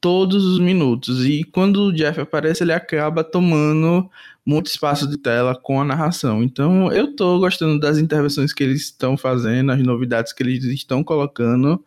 todos 0.01 0.43
os 0.43 0.59
minutos. 0.59 1.27
E 1.27 1.45
quando 1.45 1.89
o 1.89 1.93
Jeff 1.93 2.19
aparece, 2.19 2.65
ele 2.65 2.73
acaba 2.73 3.23
tomando 3.23 4.09
muito 4.47 4.69
espaço 4.69 5.07
de 5.07 5.19
tela 5.19 5.55
com 5.55 5.83
a 5.83 5.85
narração. 5.85 6.43
Então 6.43 6.91
eu 6.91 7.15
tô 7.15 7.39
gostando 7.39 7.79
das 7.79 7.99
intervenções 7.99 8.55
que 8.55 8.65
eles 8.65 8.85
estão 8.85 9.19
fazendo, 9.19 9.71
as 9.71 9.83
novidades 9.83 10.33
que 10.33 10.43
eles 10.43 10.65
estão 10.65 11.05
colocando. 11.05 11.85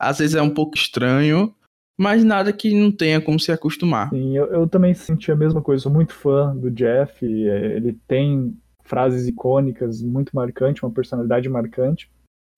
Às 0.00 0.18
vezes 0.18 0.34
é 0.34 0.42
um 0.42 0.50
pouco 0.50 0.76
estranho, 0.76 1.54
mas 1.98 2.22
nada 2.22 2.52
que 2.52 2.74
não 2.74 2.92
tenha 2.92 3.20
como 3.20 3.40
se 3.40 3.50
acostumar. 3.50 4.10
Sim, 4.10 4.36
eu, 4.36 4.46
eu 4.46 4.68
também 4.68 4.92
senti 4.94 5.32
a 5.32 5.36
mesma 5.36 5.62
coisa. 5.62 5.84
Sou 5.84 5.92
muito 5.92 6.12
fã 6.12 6.54
do 6.54 6.70
Jeff. 6.70 7.24
É, 7.24 7.76
ele 7.76 7.98
tem 8.06 8.56
frases 8.84 9.26
icônicas, 9.26 10.02
muito 10.02 10.34
marcante, 10.34 10.84
uma 10.84 10.92
personalidade 10.92 11.48
marcante. 11.48 12.10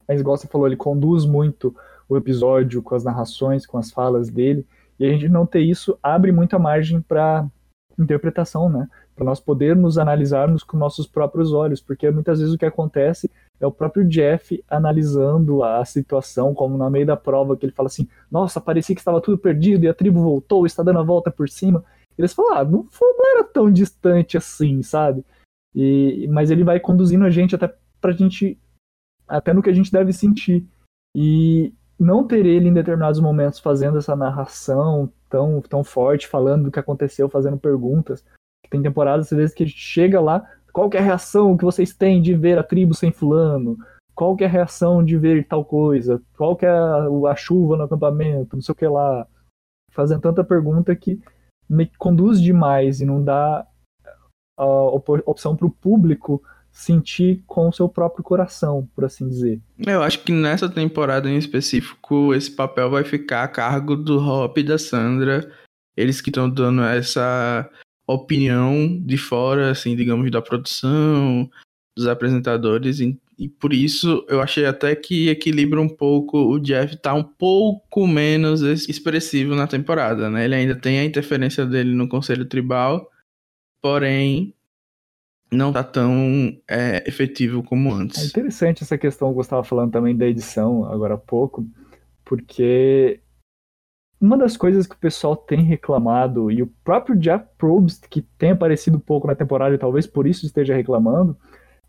Mas, 0.06 0.20
igual 0.20 0.36
você 0.36 0.48
falou, 0.48 0.66
ele 0.66 0.76
conduz 0.76 1.24
muito 1.24 1.74
o 2.08 2.16
episódio 2.16 2.82
com 2.82 2.94
as 2.94 3.04
narrações, 3.04 3.66
com 3.66 3.78
as 3.78 3.90
falas 3.90 4.28
dele. 4.28 4.66
E 4.98 5.06
a 5.06 5.10
gente 5.10 5.28
não 5.28 5.46
ter 5.46 5.60
isso 5.60 5.98
abre 6.02 6.32
muita 6.32 6.58
margem 6.58 7.00
para 7.00 7.46
interpretação, 7.98 8.68
né? 8.68 8.88
Para 9.18 9.24
nós 9.24 9.40
podermos 9.40 9.98
analisarmos 9.98 10.62
com 10.62 10.76
nossos 10.76 11.04
próprios 11.04 11.52
olhos, 11.52 11.80
porque 11.80 12.08
muitas 12.08 12.38
vezes 12.38 12.54
o 12.54 12.58
que 12.58 12.64
acontece 12.64 13.28
é 13.58 13.66
o 13.66 13.72
próprio 13.72 14.06
Jeff 14.06 14.62
analisando 14.70 15.64
a 15.64 15.84
situação, 15.84 16.54
como 16.54 16.78
no 16.78 16.88
meio 16.88 17.04
da 17.04 17.16
prova, 17.16 17.56
que 17.56 17.66
ele 17.66 17.72
fala 17.72 17.88
assim: 17.88 18.06
Nossa, 18.30 18.60
parecia 18.60 18.94
que 18.94 19.00
estava 19.00 19.20
tudo 19.20 19.36
perdido 19.36 19.84
e 19.84 19.88
a 19.88 19.92
tribo 19.94 20.22
voltou, 20.22 20.64
está 20.64 20.84
dando 20.84 21.00
a 21.00 21.02
volta 21.02 21.32
por 21.32 21.48
cima. 21.48 21.84
Eles 22.16 22.32
falam: 22.32 22.58
ah, 22.58 22.64
não, 22.64 22.86
foi, 22.88 23.12
não 23.14 23.36
era 23.36 23.44
tão 23.44 23.72
distante 23.72 24.36
assim, 24.36 24.84
sabe? 24.84 25.24
E, 25.74 26.28
mas 26.30 26.52
ele 26.52 26.62
vai 26.62 26.78
conduzindo 26.78 27.24
a 27.24 27.30
gente 27.30 27.56
até 27.56 27.74
pra 28.00 28.12
gente, 28.12 28.56
até 29.26 29.52
no 29.52 29.62
que 29.62 29.70
a 29.70 29.74
gente 29.74 29.90
deve 29.90 30.12
sentir. 30.12 30.64
E 31.12 31.74
não 31.98 32.24
ter 32.24 32.46
ele 32.46 32.68
em 32.68 32.72
determinados 32.72 33.18
momentos 33.18 33.58
fazendo 33.58 33.98
essa 33.98 34.14
narração 34.14 35.12
tão, 35.28 35.60
tão 35.60 35.82
forte, 35.82 36.28
falando 36.28 36.66
do 36.66 36.70
que 36.70 36.78
aconteceu, 36.78 37.28
fazendo 37.28 37.58
perguntas. 37.58 38.24
Tem 38.70 38.82
temporadas, 38.82 39.32
às 39.32 39.36
vezes, 39.36 39.54
que 39.54 39.62
a 39.62 39.66
gente 39.66 39.78
chega 39.78 40.20
lá 40.20 40.44
qual 40.78 40.88
é 40.92 40.98
a 40.98 41.02
reação 41.02 41.56
que 41.56 41.64
vocês 41.64 41.92
têm 41.92 42.22
de 42.22 42.34
ver 42.34 42.56
a 42.56 42.62
tribo 42.62 42.94
sem 42.94 43.10
fulano? 43.10 43.76
Qual 44.14 44.36
é 44.38 44.44
a 44.44 44.48
reação 44.48 45.04
de 45.04 45.16
ver 45.16 45.46
tal 45.46 45.64
coisa? 45.64 46.22
Qual 46.36 46.56
é 46.62 46.68
a, 46.68 47.30
a 47.32 47.34
chuva 47.34 47.76
no 47.76 47.82
acampamento? 47.82 48.54
Não 48.54 48.62
sei 48.62 48.72
o 48.72 48.76
que 48.76 48.86
lá. 48.86 49.26
Fazendo 49.92 50.20
tanta 50.20 50.44
pergunta 50.44 50.94
que 50.94 51.20
me 51.68 51.90
conduz 51.98 52.40
demais 52.40 53.00
e 53.00 53.04
não 53.04 53.22
dá 53.22 53.66
a 54.56 54.64
opção 54.64 55.56
para 55.56 55.66
o 55.66 55.70
público 55.70 56.40
sentir 56.70 57.42
com 57.44 57.68
o 57.68 57.72
seu 57.72 57.88
próprio 57.88 58.22
coração, 58.22 58.88
por 58.94 59.04
assim 59.04 59.28
dizer. 59.28 59.60
Eu 59.84 60.00
acho 60.00 60.22
que 60.22 60.30
nessa 60.30 60.68
temporada 60.68 61.28
em 61.28 61.36
específico, 61.36 62.32
esse 62.34 62.50
papel 62.52 62.88
vai 62.88 63.02
ficar 63.02 63.42
a 63.42 63.48
cargo 63.48 63.96
do 63.96 64.18
Hop 64.18 64.56
e 64.58 64.62
da 64.62 64.78
Sandra. 64.78 65.50
Eles 65.96 66.20
que 66.20 66.30
estão 66.30 66.48
dando 66.48 66.82
essa 66.82 67.68
opinião 68.08 68.98
de 69.04 69.18
fora, 69.18 69.70
assim, 69.70 69.94
digamos, 69.94 70.30
da 70.30 70.40
produção, 70.40 71.48
dos 71.96 72.06
apresentadores, 72.06 73.00
e, 73.00 73.20
e, 73.38 73.48
por 73.48 73.72
isso 73.72 74.24
eu 74.28 74.40
achei 74.40 74.64
até 74.64 74.96
que 74.96 75.28
equilibra 75.28 75.80
um 75.80 75.88
pouco, 75.88 76.38
o 76.38 76.58
Jeff 76.58 76.96
tá 76.96 77.12
um 77.12 77.22
pouco 77.22 78.06
menos 78.06 78.62
expressivo 78.62 79.54
na 79.54 79.66
temporada, 79.66 80.30
né? 80.30 80.44
Ele 80.44 80.54
ainda 80.54 80.74
tem 80.74 80.98
a 80.98 81.04
interferência 81.04 81.66
dele 81.66 81.92
no 81.94 82.08
Conselho 82.08 82.46
Tribal, 82.46 83.10
porém 83.82 84.54
não 85.50 85.72
tá 85.72 85.82
tão 85.82 86.56
é, 86.68 87.02
efetivo 87.06 87.62
como 87.62 87.92
antes. 87.92 88.22
É 88.22 88.26
interessante 88.26 88.82
essa 88.82 88.98
questão 88.98 89.32
que 89.32 89.38
eu 89.38 89.42
estava 89.42 89.64
falando 89.64 89.92
também 89.92 90.16
da 90.16 90.26
edição 90.26 90.84
agora 90.84 91.14
há 91.14 91.18
pouco, 91.18 91.66
porque 92.24 93.20
uma 94.20 94.36
das 94.36 94.56
coisas 94.56 94.86
que 94.86 94.94
o 94.94 94.98
pessoal 94.98 95.36
tem 95.36 95.62
reclamado, 95.62 96.50
e 96.50 96.62
o 96.62 96.66
próprio 96.84 97.16
Jeff 97.16 97.44
Probst, 97.56 98.08
que 98.08 98.22
tem 98.22 98.50
aparecido 98.50 98.98
pouco 98.98 99.26
na 99.26 99.34
temporada 99.34 99.74
e 99.74 99.78
talvez 99.78 100.06
por 100.06 100.26
isso 100.26 100.44
esteja 100.44 100.74
reclamando, 100.74 101.36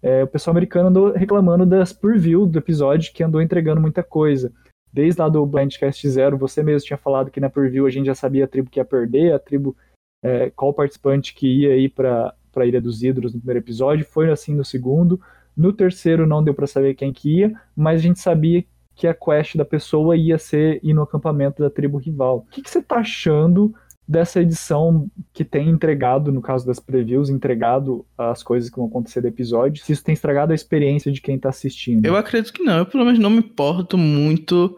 é 0.01 0.23
o 0.23 0.27
pessoal 0.27 0.53
americano 0.53 0.89
andou 0.89 1.11
reclamando 1.11 1.65
das 1.65 1.91
preview 1.91 2.45
do 2.45 2.57
episódio, 2.59 3.11
que 3.13 3.23
andou 3.23 3.41
entregando 3.41 3.81
muita 3.81 4.03
coisa. 4.03 4.51
Desde 4.91 5.21
lá 5.21 5.27
do 5.27 5.45
Blindcast 5.45 6.07
Zero, 6.09 6.37
você 6.37 6.63
mesmo 6.63 6.87
tinha 6.87 6.97
falado 6.97 7.29
que 7.29 7.39
na 7.39 7.49
preview 7.49 7.85
a 7.85 7.89
gente 7.89 8.05
já 8.05 8.15
sabia 8.15 8.45
a 8.45 8.47
tribo 8.47 8.69
que 8.69 8.79
ia 8.79 8.85
perder, 8.85 9.33
a 9.33 9.39
tribo, 9.39 9.75
é, 10.23 10.49
qual 10.51 10.73
participante 10.73 11.33
que 11.33 11.47
ia 11.47 11.75
ir 11.77 11.89
para 11.89 12.33
a 12.55 12.65
Ilha 12.65 12.81
dos 12.81 13.03
Ídolos 13.03 13.33
no 13.33 13.39
primeiro 13.39 13.59
episódio, 13.59 14.05
foi 14.05 14.31
assim 14.31 14.55
no 14.55 14.63
segundo. 14.63 15.19
No 15.55 15.73
terceiro 15.73 16.25
não 16.25 16.43
deu 16.43 16.53
para 16.53 16.65
saber 16.67 16.93
quem 16.95 17.11
que 17.11 17.39
ia, 17.39 17.53
mas 17.75 17.99
a 17.99 18.03
gente 18.03 18.19
sabia 18.19 18.63
que 18.99 19.07
a 19.07 19.13
quest 19.13 19.55
da 19.55 19.63
pessoa 19.63 20.17
ia 20.17 20.37
ser 20.37 20.81
ir 20.83 20.93
no 20.93 21.03
acampamento 21.03 21.63
da 21.63 21.69
tribo 21.69 21.97
rival. 21.97 22.45
O 22.45 22.51
que, 22.51 22.69
você 22.69 22.81
tá 22.81 22.97
achando 22.97 23.73
dessa 24.05 24.41
edição 24.41 25.09
que 25.31 25.45
tem 25.45 25.69
entregado, 25.69 26.33
no 26.33 26.41
caso 26.41 26.65
das 26.65 26.81
previews, 26.81 27.29
entregado 27.29 28.05
as 28.17 28.43
coisas 28.43 28.69
que 28.69 28.75
vão 28.75 28.87
acontecer 28.87 29.21
do 29.21 29.29
episódio, 29.29 29.81
se 29.81 29.93
isso 29.93 30.03
tem 30.03 30.11
estragado 30.11 30.51
a 30.51 30.55
experiência 30.55 31.13
de 31.13 31.21
quem 31.21 31.39
tá 31.39 31.47
assistindo? 31.47 32.05
Eu 32.05 32.17
acredito 32.17 32.51
que 32.51 32.61
não, 32.61 32.79
eu 32.79 32.85
pelo 32.85 33.05
menos 33.05 33.19
não 33.19 33.29
me 33.29 33.37
importo 33.37 33.97
muito 33.97 34.77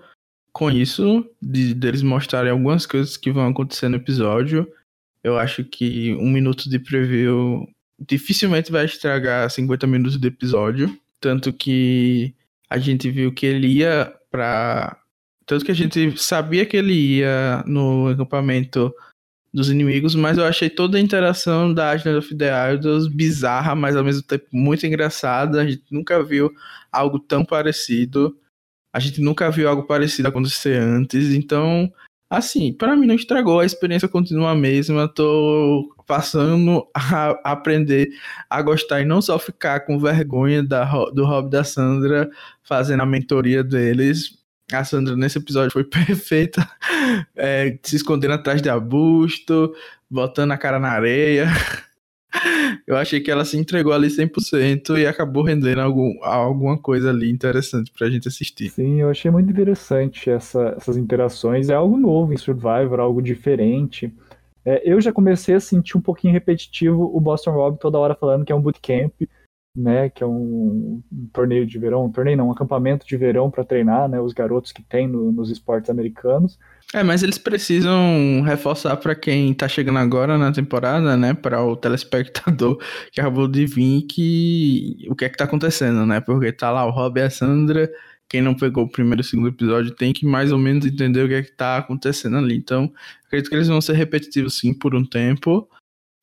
com 0.53 0.69
isso, 0.69 1.25
de 1.41 1.73
deles 1.73 2.03
mostrarem 2.03 2.51
algumas 2.51 2.85
coisas 2.85 3.17
que 3.17 3.31
vão 3.31 3.47
acontecer 3.47 3.89
no 3.89 3.95
episódio. 3.95 4.71
Eu 5.23 5.35
acho 5.35 5.63
que 5.63 6.13
um 6.19 6.29
minuto 6.29 6.69
de 6.69 6.77
preview 6.77 7.67
dificilmente 7.99 8.71
vai 8.71 8.85
estragar 8.85 9.49
50 9.49 9.87
minutos 9.87 10.17
do 10.17 10.27
episódio. 10.27 10.95
Tanto 11.19 11.51
que 11.51 12.35
a 12.71 12.77
gente 12.77 13.11
viu 13.11 13.33
que 13.33 13.45
ele 13.45 13.67
ia 13.67 14.15
para 14.31 14.97
tanto 15.45 15.65
que 15.65 15.71
a 15.71 15.75
gente 15.75 16.17
sabia 16.17 16.65
que 16.65 16.77
ele 16.77 16.93
ia 16.93 17.61
no 17.67 18.07
acampamento 18.07 18.93
dos 19.53 19.69
inimigos, 19.69 20.15
mas 20.15 20.37
eu 20.37 20.45
achei 20.45 20.69
toda 20.69 20.97
a 20.97 21.01
interação 21.01 21.73
da 21.73 21.89
Agent 21.89 22.17
of 22.17 22.33
the 22.35 22.73
Idols 22.73 23.09
bizarra, 23.09 23.75
mas 23.75 23.97
ao 23.97 24.03
mesmo 24.05 24.23
tempo 24.23 24.45
muito 24.53 24.85
engraçada. 24.87 25.61
A 25.61 25.69
gente 25.69 25.83
nunca 25.91 26.23
viu 26.23 26.49
algo 26.89 27.19
tão 27.19 27.43
parecido. 27.43 28.37
A 28.93 28.99
gente 28.99 29.19
nunca 29.19 29.51
viu 29.51 29.67
algo 29.67 29.83
parecido 29.83 30.29
acontecer 30.29 30.77
antes, 30.81 31.33
então 31.33 31.91
Assim, 32.31 32.71
para 32.71 32.95
mim 32.95 33.05
não 33.05 33.15
estragou, 33.15 33.59
a 33.59 33.65
experiência 33.65 34.07
continua 34.07 34.51
a 34.51 34.55
mesma. 34.55 35.05
Tô 35.05 35.93
passando 36.11 36.85
a 36.93 37.51
aprender 37.53 38.09
a 38.49 38.61
gostar 38.61 38.99
e 38.99 39.05
não 39.05 39.21
só 39.21 39.39
ficar 39.39 39.79
com 39.85 39.97
vergonha 39.97 40.61
da, 40.61 40.83
do 41.11 41.23
Rob 41.23 41.49
da 41.49 41.63
Sandra 41.63 42.29
fazendo 42.61 42.99
a 42.99 43.05
mentoria 43.05 43.63
deles. 43.63 44.37
A 44.73 44.83
Sandra 44.83 45.15
nesse 45.15 45.37
episódio 45.37 45.71
foi 45.71 45.85
perfeita, 45.87 46.69
é, 47.33 47.79
se 47.81 47.95
escondendo 47.95 48.33
atrás 48.33 48.61
de 48.61 48.69
arbusto, 48.69 49.73
botando 50.09 50.51
a 50.51 50.57
cara 50.57 50.81
na 50.81 50.89
areia. 50.89 51.47
Eu 52.85 52.97
achei 52.97 53.21
que 53.21 53.31
ela 53.31 53.45
se 53.45 53.57
entregou 53.57 53.93
ali 53.93 54.07
100% 54.07 54.97
e 54.99 55.05
acabou 55.05 55.43
rendendo 55.43 55.79
algum, 55.79 56.13
alguma 56.23 56.77
coisa 56.77 57.09
ali 57.09 57.31
interessante 57.31 57.89
pra 57.97 58.09
gente 58.09 58.27
assistir. 58.27 58.69
Sim, 58.69 59.01
eu 59.01 59.09
achei 59.09 59.29
muito 59.29 59.51
interessante 59.51 60.29
essa, 60.29 60.73
essas 60.77 60.95
interações. 60.95 61.69
É 61.69 61.73
algo 61.73 61.97
novo 61.97 62.33
em 62.33 62.37
Survivor, 62.37 62.99
algo 62.99 63.21
diferente. 63.21 64.11
É, 64.65 64.81
eu 64.89 65.01
já 65.01 65.11
comecei 65.11 65.55
a 65.55 65.59
sentir 65.59 65.97
um 65.97 66.01
pouquinho 66.01 66.33
repetitivo 66.33 67.09
o 67.15 67.19
Boston 67.19 67.51
Rob 67.51 67.79
toda 67.79 67.97
hora 67.97 68.15
falando 68.15 68.45
que 68.45 68.51
é 68.51 68.55
um 68.55 68.61
bootcamp, 68.61 69.13
né, 69.75 70.09
que 70.09 70.23
é 70.23 70.27
um, 70.27 71.01
um 71.11 71.27
torneio 71.31 71.65
de 71.65 71.79
verão, 71.79 72.05
um 72.05 72.11
torneio 72.11 72.37
não, 72.37 72.49
um 72.49 72.51
acampamento 72.51 73.07
de 73.07 73.15
verão 73.15 73.49
para 73.49 73.63
treinar, 73.63 74.09
né, 74.09 74.19
os 74.19 74.33
garotos 74.33 74.71
que 74.71 74.83
tem 74.83 75.07
no, 75.07 75.31
nos 75.31 75.49
esportes 75.49 75.89
americanos. 75.89 76.59
É, 76.93 77.03
mas 77.03 77.23
eles 77.23 77.37
precisam 77.37 78.41
reforçar 78.41 78.97
para 78.97 79.15
quem 79.15 79.53
tá 79.53 79.67
chegando 79.67 79.99
agora 79.99 80.37
na 80.37 80.51
temporada, 80.51 81.15
né, 81.15 81.33
para 81.33 81.63
o 81.63 81.75
telespectador 81.75 82.77
que 83.11 83.21
acabou 83.21 83.47
de 83.47 83.65
vir 83.65 84.01
que 84.03 85.07
o 85.09 85.15
que 85.15 85.25
é 85.25 85.29
que 85.29 85.37
tá 85.37 85.45
acontecendo, 85.45 86.05
né? 86.05 86.19
Porque 86.19 86.51
tá 86.51 86.69
lá 86.69 86.85
o 86.85 86.91
Rob 86.91 87.17
e 87.17 87.23
a 87.23 87.29
Sandra, 87.29 87.89
quem 88.31 88.41
não 88.41 88.55
pegou 88.55 88.85
o 88.85 88.89
primeiro 88.89 89.19
e 89.19 89.25
segundo 89.25 89.49
episódio 89.49 89.91
tem 89.91 90.13
que 90.13 90.25
mais 90.25 90.53
ou 90.53 90.57
menos 90.57 90.85
entender 90.85 91.21
o 91.21 91.27
que 91.27 91.33
é 91.33 91.43
que 91.43 91.51
tá 91.51 91.75
acontecendo 91.75 92.37
ali. 92.37 92.55
Então, 92.55 92.89
acredito 93.25 93.49
que 93.49 93.55
eles 93.57 93.67
vão 93.67 93.81
ser 93.81 93.91
repetitivos 93.91 94.57
sim 94.57 94.73
por 94.73 94.95
um 94.95 95.03
tempo, 95.03 95.67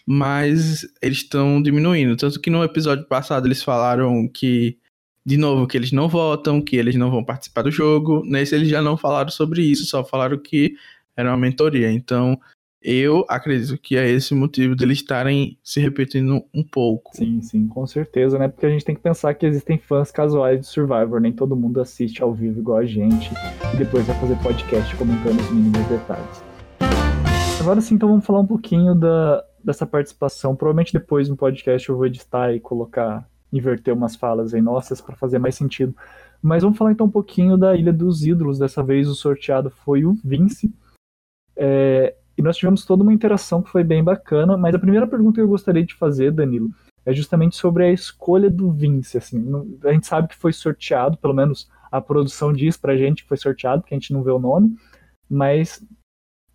mas 0.07 0.87
eles 1.03 1.19
estão 1.19 1.63
diminuindo, 1.63 2.17
tanto 2.17 2.41
que 2.41 2.49
no 2.49 2.65
episódio 2.65 3.07
passado 3.07 3.47
eles 3.47 3.63
falaram 3.63 4.27
que 4.27 4.79
de 5.27 5.37
novo, 5.37 5.67
que 5.67 5.77
eles 5.77 5.93
não 5.93 6.09
votam, 6.09 6.63
que 6.63 6.77
eles 6.77 6.95
não 6.97 7.11
vão 7.11 7.23
participar 7.23 7.61
do 7.61 7.71
jogo. 7.71 8.23
Nesse 8.25 8.55
eles 8.55 8.69
já 8.69 8.81
não 8.81 8.97
falaram 8.97 9.29
sobre 9.29 9.61
isso, 9.63 9.85
só 9.85 10.03
falaram 10.03 10.39
que 10.39 10.75
era 11.15 11.29
uma 11.29 11.37
mentoria. 11.37 11.93
Então, 11.93 12.41
eu 12.83 13.25
acredito 13.29 13.77
que 13.77 13.97
é 13.97 14.09
esse 14.09 14.35
motivo 14.35 14.77
deles 14.77 14.99
estarem 14.99 15.59
se 15.63 15.81
repetindo 15.81 16.45
um 16.55 16.63
pouco. 16.63 17.11
Sim, 17.15 17.41
sim, 17.43 17.67
com 17.67 17.87
certeza, 17.87 18.39
né? 18.39 18.49
Porque 18.49 18.67
a 18.67 18.71
gente 18.71 18.85
tem 18.85 18.95
que 18.95 19.01
pensar 19.01 19.35
que 19.35 19.45
existem 19.45 19.79
fãs 19.79 20.11
casuais 20.11 20.61
de 20.61 20.67
Survivor, 20.67 21.21
nem 21.21 21.33
todo 21.33 21.57
mundo 21.57 21.81
assiste 21.81 22.23
ao 22.23 22.33
vivo 22.33 22.61
igual 22.61 22.79
a 22.79 22.87
gente 22.87 23.31
e 23.75 23.77
depois 23.77 24.07
vai 24.07 24.19
fazer 24.21 24.37
podcast 24.37 24.97
comentando 24.97 25.41
os 25.41 25.51
mínimos 25.51 25.87
detalhes. 25.89 26.43
Agora 27.61 27.81
sim, 27.81 27.97
então 27.97 28.09
vamos 28.09 28.25
falar 28.25 28.41
um 28.41 28.47
pouquinho 28.47 28.95
da, 28.95 29.45
dessa 29.63 29.85
participação. 29.85 30.55
Provavelmente 30.55 30.93
depois 30.93 31.29
no 31.29 31.37
podcast 31.37 31.89
eu 31.89 31.97
vou 31.97 32.07
editar 32.07 32.53
e 32.53 32.61
colocar 32.61 33.29
inverter 33.53 33.95
umas 33.95 34.15
falas 34.15 34.55
aí 34.55 34.63
nossas 34.63 35.01
para 35.01 35.17
fazer 35.17 35.39
mais 35.39 35.57
sentido. 35.57 35.95
Mas 36.41 36.63
vamos 36.63 36.79
falar 36.79 36.93
então 36.93 37.07
um 37.07 37.11
pouquinho 37.11 37.57
da 37.57 37.75
Ilha 37.75 37.93
dos 37.93 38.25
Ídolos. 38.25 38.59
Dessa 38.59 38.83
vez 38.83 39.09
o 39.09 39.15
sorteado 39.15 39.71
foi 39.71 40.05
o 40.05 40.17
Vince. 40.25 40.73
É, 41.57 42.15
e 42.39 42.43
nós 42.43 42.57
tivemos 42.57 42.85
toda 42.85 43.03
uma 43.03 43.13
interação 43.13 43.61
que 43.61 43.69
foi 43.69 43.83
bem 43.83 44.03
bacana. 44.03 44.57
Mas 44.57 44.73
a 44.73 44.79
primeira 44.79 45.09
pergunta 45.09 45.35
que 45.35 45.41
eu 45.41 45.49
gostaria 45.49 45.85
de 45.85 45.95
fazer, 45.95 46.31
Danilo, 46.31 46.71
é 47.05 47.13
justamente 47.13 47.57
sobre 47.57 47.83
a 47.83 47.93
escolha 47.93 48.49
do 48.49 48.71
Vince. 48.71 49.19
Assim, 49.19 49.45
a 49.85 49.93
gente 49.93 50.07
sabe 50.07 50.29
que 50.29 50.37
foi 50.37 50.53
sorteado, 50.53 51.19
pelo 51.19 51.35
menos 51.35 51.69
a 51.91 52.01
produção 52.01 52.53
diz 52.53 52.77
pra 52.77 52.97
gente 52.97 53.25
que 53.25 53.29
foi 53.29 53.37
sorteado, 53.37 53.83
porque 53.83 53.95
a 53.95 53.99
gente 53.99 54.13
não 54.13 54.23
vê 54.23 54.31
o 54.31 54.39
nome. 54.39 54.77
Mas 55.29 55.85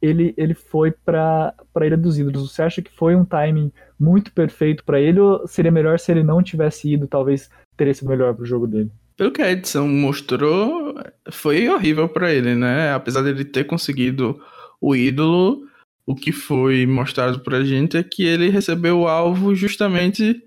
ele, 0.02 0.34
ele 0.38 0.54
foi 0.54 0.92
para 0.92 1.54
a 1.76 1.86
Ilha 1.86 1.98
dos 1.98 2.18
Ídolos. 2.18 2.52
Você 2.52 2.62
acha 2.62 2.82
que 2.82 2.92
foi 2.92 3.14
um 3.14 3.26
timing 3.26 3.70
muito 4.00 4.32
perfeito 4.32 4.86
para 4.86 5.02
ele 5.02 5.20
ou 5.20 5.46
seria 5.48 5.72
melhor 5.72 6.00
se 6.00 6.12
ele 6.14 6.24
não 6.24 6.42
tivesse 6.42 6.94
ido? 6.94 7.08
Talvez 7.08 7.50
teria 7.76 7.94
sido 7.94 8.08
melhor 8.08 8.34
para 8.34 8.44
o 8.44 8.46
jogo 8.46 8.68
dele? 8.68 8.90
Pelo 9.18 9.32
que 9.32 9.42
a 9.42 9.52
edição 9.52 9.88
mostrou, 9.88 10.96
foi 11.30 11.68
horrível 11.68 12.08
para 12.08 12.34
ele, 12.34 12.56
né? 12.56 12.94
Apesar 12.94 13.22
dele 13.22 13.44
ter 13.44 13.66
conseguido 13.66 14.40
o 14.82 14.96
ídolo, 14.96 15.62
o 16.06 16.16
que 16.16 16.32
foi 16.32 16.86
mostrado 16.86 17.40
pra 17.42 17.64
gente 17.64 17.98
é 17.98 18.04
que 18.04 18.24
ele 18.24 18.50
recebeu 18.50 19.00
o 19.00 19.08
alvo 19.08 19.56
justamente 19.56 20.44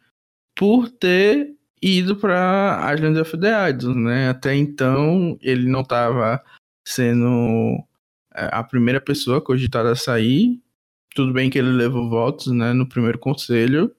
por 0.54 0.90
ter 0.90 1.54
ido 1.80 2.16
para 2.16 2.92
Island 2.94 3.20
of 3.20 3.38
the 3.38 3.70
Idols, 3.70 3.96
né? 3.96 4.28
Até 4.28 4.54
então 4.54 5.38
ele 5.40 5.68
não 5.68 5.80
estava 5.82 6.42
sendo 6.86 7.82
é, 8.34 8.48
a 8.52 8.62
primeira 8.62 9.00
pessoa 9.00 9.40
cogitada 9.40 9.92
a 9.92 9.96
sair. 9.96 10.60
Tudo 11.14 11.32
bem 11.32 11.48
que 11.50 11.58
ele 11.58 11.70
levou 11.70 12.08
votos, 12.10 12.48
né, 12.52 12.72
no 12.74 12.86
primeiro 12.86 13.18
conselho, 13.18 13.90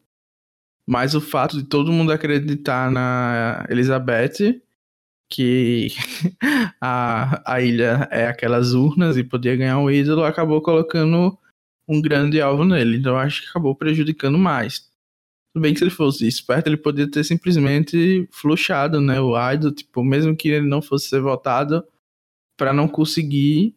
mas 0.87 1.15
o 1.15 1.21
fato 1.21 1.57
de 1.57 1.63
todo 1.63 1.91
mundo 1.91 2.11
acreditar 2.11 2.91
na 2.91 3.65
Elizabeth, 3.69 4.61
que 5.29 5.87
a, 6.81 7.41
a 7.55 7.61
ilha 7.61 8.07
é 8.11 8.27
aquelas 8.27 8.73
urnas 8.73 9.17
e 9.17 9.23
podia 9.23 9.55
ganhar 9.55 9.79
um 9.79 9.89
ídolo, 9.89 10.23
acabou 10.23 10.61
colocando 10.61 11.37
um 11.87 12.01
grande 12.01 12.41
alvo 12.41 12.65
nele. 12.65 12.97
Então 12.97 13.17
acho 13.17 13.43
que 13.43 13.49
acabou 13.49 13.75
prejudicando 13.75 14.37
mais. 14.37 14.89
Tudo 15.53 15.63
bem 15.63 15.73
que 15.73 15.79
se 15.79 15.85
ele 15.85 15.91
fosse 15.91 16.27
esperto, 16.27 16.67
ele 16.67 16.77
poderia 16.77 17.09
ter 17.09 17.23
simplesmente 17.23 18.27
flushado, 18.31 19.01
né, 19.01 19.19
o 19.19 19.33
idol, 19.51 19.71
tipo, 19.71 20.03
mesmo 20.03 20.35
que 20.35 20.49
ele 20.49 20.67
não 20.67 20.81
fosse 20.81 21.09
ser 21.09 21.21
votado, 21.21 21.83
para 22.57 22.73
não 22.73 22.87
conseguir 22.87 23.75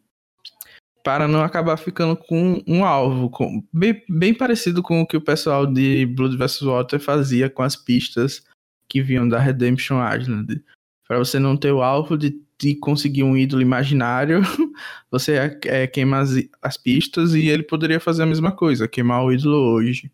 para 1.03 1.27
não 1.27 1.41
acabar 1.41 1.77
ficando 1.77 2.15
com 2.15 2.61
um 2.67 2.85
alvo, 2.85 3.29
com, 3.29 3.63
bem, 3.73 4.03
bem 4.07 4.33
parecido 4.33 4.83
com 4.83 5.01
o 5.01 5.07
que 5.07 5.17
o 5.17 5.21
pessoal 5.21 5.65
de 5.65 6.05
Blood 6.05 6.37
vs 6.37 6.61
Water 6.61 6.99
fazia 6.99 7.49
com 7.49 7.63
as 7.63 7.75
pistas 7.75 8.43
que 8.87 9.01
vinham 9.01 9.27
da 9.27 9.39
Redemption 9.39 9.97
Island. 10.15 10.63
Para 11.07 11.17
você 11.17 11.39
não 11.39 11.57
ter 11.57 11.71
o 11.71 11.81
alvo 11.81 12.17
de, 12.17 12.39
de 12.61 12.75
conseguir 12.75 13.23
um 13.23 13.35
ídolo 13.35 13.59
imaginário, 13.59 14.41
você 15.09 15.57
é, 15.65 15.87
queima 15.87 16.19
as, 16.19 16.29
as 16.61 16.77
pistas 16.77 17.33
e 17.33 17.47
ele 17.47 17.63
poderia 17.63 17.99
fazer 17.99 18.21
a 18.21 18.27
mesma 18.27 18.51
coisa, 18.51 18.87
queimar 18.87 19.25
o 19.25 19.33
ídolo 19.33 19.57
hoje. 19.73 20.11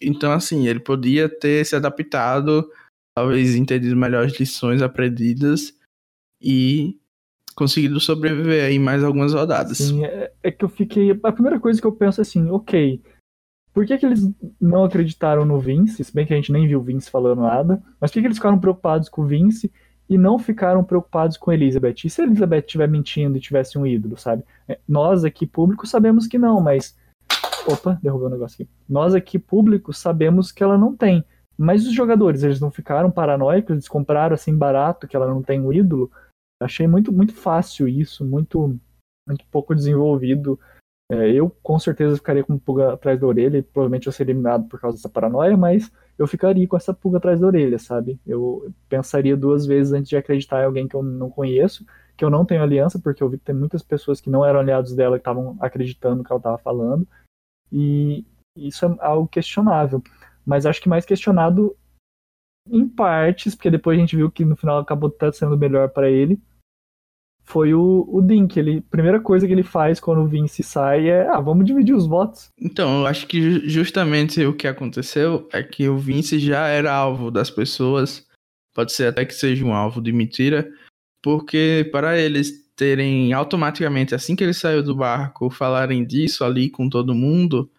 Então, 0.00 0.30
assim, 0.30 0.68
ele 0.68 0.78
podia 0.78 1.28
ter 1.28 1.66
se 1.66 1.74
adaptado, 1.74 2.70
talvez 3.16 3.56
entendido 3.56 3.96
melhores 3.96 4.38
lições 4.38 4.80
aprendidas 4.80 5.76
e 6.40 6.96
conseguido 7.56 7.98
sobreviver 7.98 8.64
aí 8.64 8.78
mais 8.78 9.02
algumas 9.02 9.34
rodadas. 9.34 9.78
Sim, 9.78 10.04
é, 10.04 10.32
é, 10.40 10.52
que 10.52 10.64
eu 10.64 10.68
fiquei. 10.68 11.10
A 11.24 11.32
primeira 11.32 11.58
coisa 11.58 11.80
que 11.80 11.86
eu 11.86 11.90
penso 11.90 12.20
é 12.20 12.22
assim, 12.22 12.48
ok. 12.48 13.02
Por 13.74 13.84
que, 13.84 13.98
que 13.98 14.06
eles 14.06 14.20
não 14.60 14.84
acreditaram 14.84 15.44
no 15.44 15.58
Vince? 15.58 16.04
Se 16.04 16.14
bem 16.14 16.24
que 16.24 16.32
a 16.32 16.36
gente 16.36 16.52
nem 16.52 16.68
viu 16.68 16.78
o 16.78 16.82
Vince 16.82 17.10
falando 17.10 17.42
nada. 17.42 17.82
Mas 18.00 18.12
por 18.12 18.14
que, 18.14 18.20
que 18.20 18.26
eles 18.28 18.38
ficaram 18.38 18.60
preocupados 18.60 19.08
com 19.08 19.22
o 19.22 19.26
Vince 19.26 19.72
e 20.08 20.16
não 20.16 20.38
ficaram 20.38 20.82
preocupados 20.82 21.36
com 21.36 21.52
Elizabeth? 21.52 21.96
E 22.04 22.10
se 22.10 22.22
Elizabeth 22.22 22.60
estiver 22.60 22.88
mentindo 22.88 23.36
e 23.36 23.40
tivesse 23.40 23.78
um 23.78 23.86
ídolo, 23.86 24.16
sabe? 24.16 24.44
É, 24.66 24.78
nós 24.88 25.24
aqui, 25.24 25.46
público, 25.46 25.86
sabemos 25.86 26.26
que 26.26 26.38
não, 26.38 26.60
mas. 26.60 26.96
Opa, 27.66 27.98
derrubei 28.02 28.28
um 28.28 28.30
negócio 28.30 28.54
aqui. 28.62 28.70
Nós 28.88 29.14
aqui, 29.14 29.38
público, 29.38 29.92
sabemos 29.92 30.50
que 30.50 30.62
ela 30.62 30.78
não 30.78 30.96
tem. 30.96 31.24
Mas 31.56 31.86
os 31.86 31.92
jogadores, 31.92 32.42
eles 32.44 32.60
não 32.60 32.70
ficaram 32.70 33.10
paranoicos, 33.10 33.70
eles 33.70 33.88
compraram 33.88 34.34
assim 34.34 34.56
barato 34.56 35.08
que 35.08 35.16
ela 35.16 35.26
não 35.26 35.42
tem 35.42 35.60
um 35.60 35.72
ídolo. 35.72 36.10
Achei 36.62 36.86
muito, 36.86 37.12
muito 37.12 37.34
fácil 37.34 37.88
isso, 37.88 38.24
muito, 38.24 38.78
muito 39.26 39.44
pouco 39.50 39.74
desenvolvido. 39.74 40.58
É, 41.10 41.32
eu 41.32 41.50
com 41.62 41.78
certeza 41.78 42.16
ficaria 42.16 42.44
com 42.44 42.58
pulga 42.58 42.92
atrás 42.92 43.18
da 43.18 43.26
orelha 43.26 43.58
e 43.58 43.62
provavelmente 43.62 44.06
eu 44.06 44.12
seria 44.12 44.32
eliminado 44.32 44.68
por 44.68 44.78
causa 44.78 44.96
dessa 44.96 45.08
paranoia, 45.08 45.56
mas 45.56 45.90
eu 46.18 46.26
ficaria 46.26 46.66
com 46.66 46.76
essa 46.76 46.92
pulga 46.92 47.18
atrás 47.18 47.40
da 47.40 47.46
orelha, 47.46 47.78
sabe? 47.78 48.20
Eu 48.26 48.72
pensaria 48.88 49.36
duas 49.36 49.64
vezes 49.64 49.92
antes 49.92 50.08
de 50.08 50.16
acreditar 50.16 50.62
em 50.62 50.66
alguém 50.66 50.88
que 50.88 50.96
eu 50.96 51.02
não 51.02 51.30
conheço, 51.30 51.86
que 52.16 52.24
eu 52.24 52.30
não 52.30 52.44
tenho 52.44 52.62
aliança, 52.62 52.98
porque 52.98 53.22
eu 53.22 53.28
vi 53.28 53.38
que 53.38 53.44
tem 53.44 53.54
muitas 53.54 53.82
pessoas 53.82 54.20
que 54.20 54.28
não 54.28 54.44
eram 54.44 54.58
aliados 54.58 54.94
dela 54.94 55.16
que 55.16 55.20
estavam 55.20 55.56
acreditando 55.60 56.16
no 56.16 56.24
que 56.24 56.32
ela 56.32 56.40
estava 56.40 56.58
falando, 56.58 57.06
e 57.72 58.26
isso 58.56 58.84
é 58.84 58.96
algo 58.98 59.28
questionável. 59.28 60.02
Mas 60.44 60.66
acho 60.66 60.82
que 60.82 60.88
mais 60.88 61.04
questionado 61.06 61.76
em 62.68 62.88
partes, 62.88 63.54
porque 63.54 63.70
depois 63.70 63.96
a 63.96 64.00
gente 64.00 64.16
viu 64.16 64.30
que 64.30 64.44
no 64.44 64.56
final 64.56 64.78
acabou 64.78 65.14
sendo 65.32 65.56
melhor 65.56 65.88
para 65.90 66.10
ele, 66.10 66.40
foi 67.48 67.72
o, 67.72 68.06
o 68.06 68.20
Dink. 68.20 68.58
Ele, 68.58 68.84
a 68.86 68.90
primeira 68.90 69.18
coisa 69.18 69.46
que 69.46 69.52
ele 69.52 69.62
faz 69.62 69.98
quando 69.98 70.20
o 70.20 70.26
Vince 70.26 70.62
sai 70.62 71.08
é, 71.08 71.26
ah, 71.28 71.40
vamos 71.40 71.64
dividir 71.64 71.94
os 71.94 72.06
votos. 72.06 72.50
Então, 72.60 73.00
eu 73.00 73.06
acho 73.06 73.26
que 73.26 73.66
justamente 73.66 74.44
o 74.44 74.52
que 74.52 74.68
aconteceu 74.68 75.48
é 75.50 75.62
que 75.62 75.88
o 75.88 75.96
Vince 75.96 76.38
já 76.38 76.66
era 76.68 76.92
alvo 76.92 77.30
das 77.30 77.50
pessoas, 77.50 78.26
pode 78.74 78.92
ser 78.92 79.06
até 79.06 79.24
que 79.24 79.34
seja 79.34 79.64
um 79.64 79.72
alvo 79.72 80.02
de 80.02 80.12
mentira, 80.12 80.70
porque 81.22 81.88
para 81.90 82.18
eles 82.18 82.52
terem 82.76 83.32
automaticamente, 83.32 84.14
assim 84.14 84.36
que 84.36 84.44
ele 84.44 84.54
saiu 84.54 84.82
do 84.82 84.94
barco, 84.94 85.50
falarem 85.50 86.04
disso 86.04 86.44
ali 86.44 86.68
com 86.68 86.88
todo 86.88 87.14
mundo, 87.14 87.70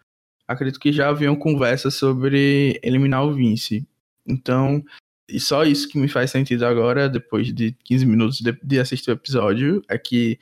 acredito 0.48 0.80
que 0.80 0.92
já 0.92 1.10
haviam 1.10 1.36
conversas 1.36 1.94
sobre 1.94 2.80
eliminar 2.82 3.24
o 3.24 3.34
Vince. 3.34 3.88
Então, 4.26 4.84
e 5.30 5.40
só 5.40 5.64
isso 5.64 5.88
que 5.88 5.98
me 5.98 6.08
faz 6.08 6.32
sentido 6.32 6.66
agora, 6.66 7.10
depois 7.10 7.54
de 7.54 7.72
15 7.84 8.06
minutos 8.06 8.40
de, 8.40 8.52
de 8.64 8.80
assistir 8.80 9.12
o 9.12 9.14
episódio, 9.14 9.82
é 9.88 9.98
que 9.98 10.40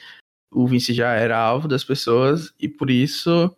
o 0.52 0.68
Vince 0.68 0.94
já 0.94 1.14
era 1.14 1.38
alvo 1.38 1.68
das 1.68 1.84
pessoas 1.84 2.54
e 2.60 2.68
por 2.68 2.90
isso 2.90 3.56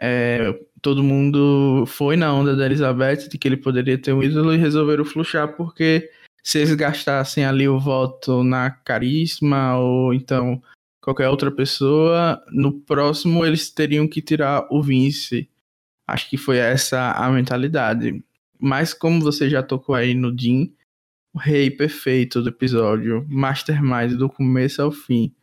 é, 0.00 0.52
todo 0.82 1.02
mundo 1.02 1.84
foi 1.86 2.16
na 2.16 2.32
onda 2.32 2.54
da 2.54 2.66
Elizabeth 2.66 3.28
de 3.28 3.38
que 3.38 3.48
ele 3.48 3.56
poderia 3.56 3.98
ter 3.98 4.12
um 4.12 4.22
ídolo 4.22 4.52
e 4.52 4.56
resolveram 4.56 5.04
fluxar 5.04 5.56
porque 5.56 6.10
se 6.42 6.58
eles 6.58 6.74
gastassem 6.74 7.44
ali 7.44 7.68
o 7.68 7.78
voto 7.78 8.42
na 8.42 8.70
Carisma 8.70 9.76
ou 9.78 10.14
então 10.14 10.62
qualquer 11.00 11.28
outra 11.28 11.50
pessoa, 11.50 12.42
no 12.50 12.80
próximo 12.80 13.44
eles 13.44 13.70
teriam 13.70 14.08
que 14.08 14.20
tirar 14.20 14.66
o 14.70 14.82
Vince. 14.82 15.48
Acho 16.06 16.28
que 16.28 16.36
foi 16.36 16.58
essa 16.58 17.12
a 17.12 17.30
mentalidade. 17.30 18.24
Mas 18.60 18.94
como 18.94 19.20
você 19.20 19.48
já 19.48 19.62
tocou 19.62 19.94
aí 19.94 20.14
no 20.14 20.36
Jim, 20.36 20.74
o 21.34 21.38
rei 21.38 21.70
perfeito 21.70 22.42
do 22.42 22.48
episódio, 22.48 23.26
mastermind 23.28 24.12
do 24.12 24.28
começo 24.28 24.80
ao 24.80 24.90
fim, 24.90 25.34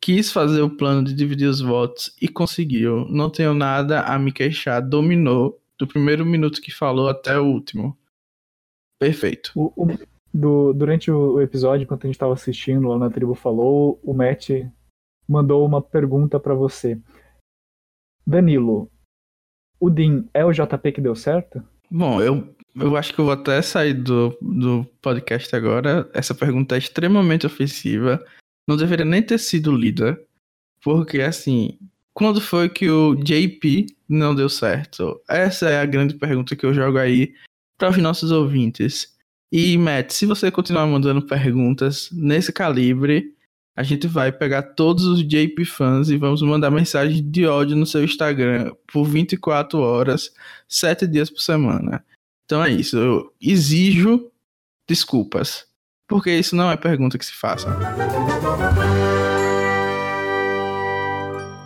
quis 0.00 0.32
fazer 0.32 0.62
o 0.62 0.74
plano 0.76 1.04
de 1.04 1.14
dividir 1.14 1.48
os 1.48 1.60
votos 1.60 2.14
e 2.20 2.28
conseguiu. 2.28 3.06
Não 3.08 3.30
tenho 3.30 3.54
nada 3.54 4.00
a 4.02 4.18
me 4.18 4.32
queixar, 4.32 4.80
dominou 4.80 5.60
do 5.78 5.86
primeiro 5.86 6.24
minuto 6.24 6.60
que 6.60 6.70
falou 6.70 7.08
até 7.08 7.38
o 7.38 7.44
último. 7.44 7.96
Perfeito. 8.98 9.52
O, 9.54 9.72
o, 9.76 9.98
do, 10.32 10.72
durante 10.72 11.10
o 11.10 11.40
episódio, 11.40 11.84
enquanto 11.84 12.04
a 12.04 12.06
gente 12.06 12.14
estava 12.14 12.32
assistindo 12.32 12.88
lá 12.88 12.98
na 12.98 13.10
tribo 13.10 13.34
falou, 13.34 14.00
o 14.02 14.14
Matt 14.14 14.50
mandou 15.28 15.66
uma 15.66 15.82
pergunta 15.82 16.40
para 16.40 16.54
você. 16.54 17.00
Danilo, 18.26 18.90
o 19.78 19.90
Dean 19.90 20.24
é 20.32 20.44
o 20.44 20.52
JP 20.52 20.92
que 20.92 21.00
deu 21.00 21.14
certo? 21.14 21.62
Bom, 21.94 22.22
eu, 22.22 22.56
eu 22.74 22.96
acho 22.96 23.12
que 23.12 23.20
eu 23.20 23.26
vou 23.26 23.34
até 23.34 23.60
sair 23.60 23.92
do, 23.92 24.34
do 24.40 24.82
podcast 25.02 25.54
agora. 25.54 26.08
Essa 26.14 26.34
pergunta 26.34 26.74
é 26.74 26.78
extremamente 26.78 27.44
ofensiva. 27.44 28.24
Não 28.66 28.78
deveria 28.78 29.04
nem 29.04 29.22
ter 29.22 29.36
sido 29.36 29.76
lida. 29.76 30.18
Porque, 30.82 31.20
assim, 31.20 31.78
quando 32.14 32.40
foi 32.40 32.70
que 32.70 32.88
o 32.88 33.14
JP 33.14 33.84
não 34.08 34.34
deu 34.34 34.48
certo? 34.48 35.20
Essa 35.28 35.68
é 35.68 35.80
a 35.80 35.84
grande 35.84 36.14
pergunta 36.14 36.56
que 36.56 36.64
eu 36.64 36.72
jogo 36.72 36.96
aí 36.96 37.34
para 37.76 37.90
os 37.90 37.98
nossos 37.98 38.30
ouvintes. 38.30 39.14
E, 39.52 39.76
Matt, 39.76 40.12
se 40.12 40.24
você 40.24 40.50
continuar 40.50 40.86
mandando 40.86 41.20
perguntas 41.20 42.08
nesse 42.10 42.54
calibre, 42.54 43.34
a 43.74 43.82
gente 43.82 44.06
vai 44.06 44.30
pegar 44.30 44.62
todos 44.62 45.04
os 45.04 45.26
JP 45.26 45.64
fãs 45.64 46.10
e 46.10 46.16
vamos 46.16 46.42
mandar 46.42 46.70
mensagem 46.70 47.28
de 47.28 47.46
ódio 47.46 47.76
no 47.76 47.86
seu 47.86 48.04
Instagram 48.04 48.72
por 48.86 49.04
24 49.04 49.78
horas, 49.78 50.30
7 50.68 51.06
dias 51.06 51.30
por 51.30 51.40
semana. 51.40 52.04
Então 52.44 52.62
é 52.62 52.70
isso, 52.70 52.98
eu 52.98 53.32
exijo 53.40 54.30
desculpas, 54.86 55.66
porque 56.06 56.30
isso 56.30 56.54
não 56.54 56.70
é 56.70 56.76
pergunta 56.76 57.16
que 57.16 57.24
se 57.24 57.32
faça. 57.32 57.68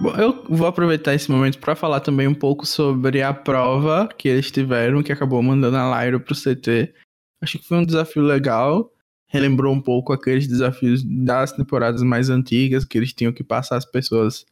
Bom, 0.00 0.14
eu 0.16 0.44
vou 0.48 0.68
aproveitar 0.68 1.14
esse 1.14 1.30
momento 1.30 1.58
para 1.58 1.74
falar 1.74 2.00
também 2.00 2.28
um 2.28 2.34
pouco 2.34 2.64
sobre 2.66 3.22
a 3.22 3.34
prova 3.34 4.08
que 4.16 4.28
eles 4.28 4.50
tiveram, 4.50 5.02
que 5.02 5.10
acabou 5.10 5.42
mandando 5.42 5.76
a 5.76 6.04
Lyra 6.04 6.20
pro 6.20 6.36
CT. 6.36 6.94
Acho 7.42 7.58
que 7.58 7.66
foi 7.66 7.78
um 7.78 7.84
desafio 7.84 8.22
legal 8.22 8.92
relembrou 9.36 9.74
um 9.74 9.80
pouco 9.80 10.12
aqueles 10.12 10.46
desafios 10.46 11.02
das 11.02 11.52
temporadas 11.52 12.02
mais 12.02 12.30
antigas, 12.30 12.84
que 12.84 12.96
eles 12.96 13.12
tinham 13.12 13.32
que 13.32 13.44
passar 13.44 13.76
as 13.76 13.84
pessoas 13.84 14.46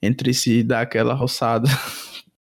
entre 0.00 0.32
si 0.32 0.62
dar 0.62 0.82
aquela 0.82 1.14
roçada. 1.14 1.68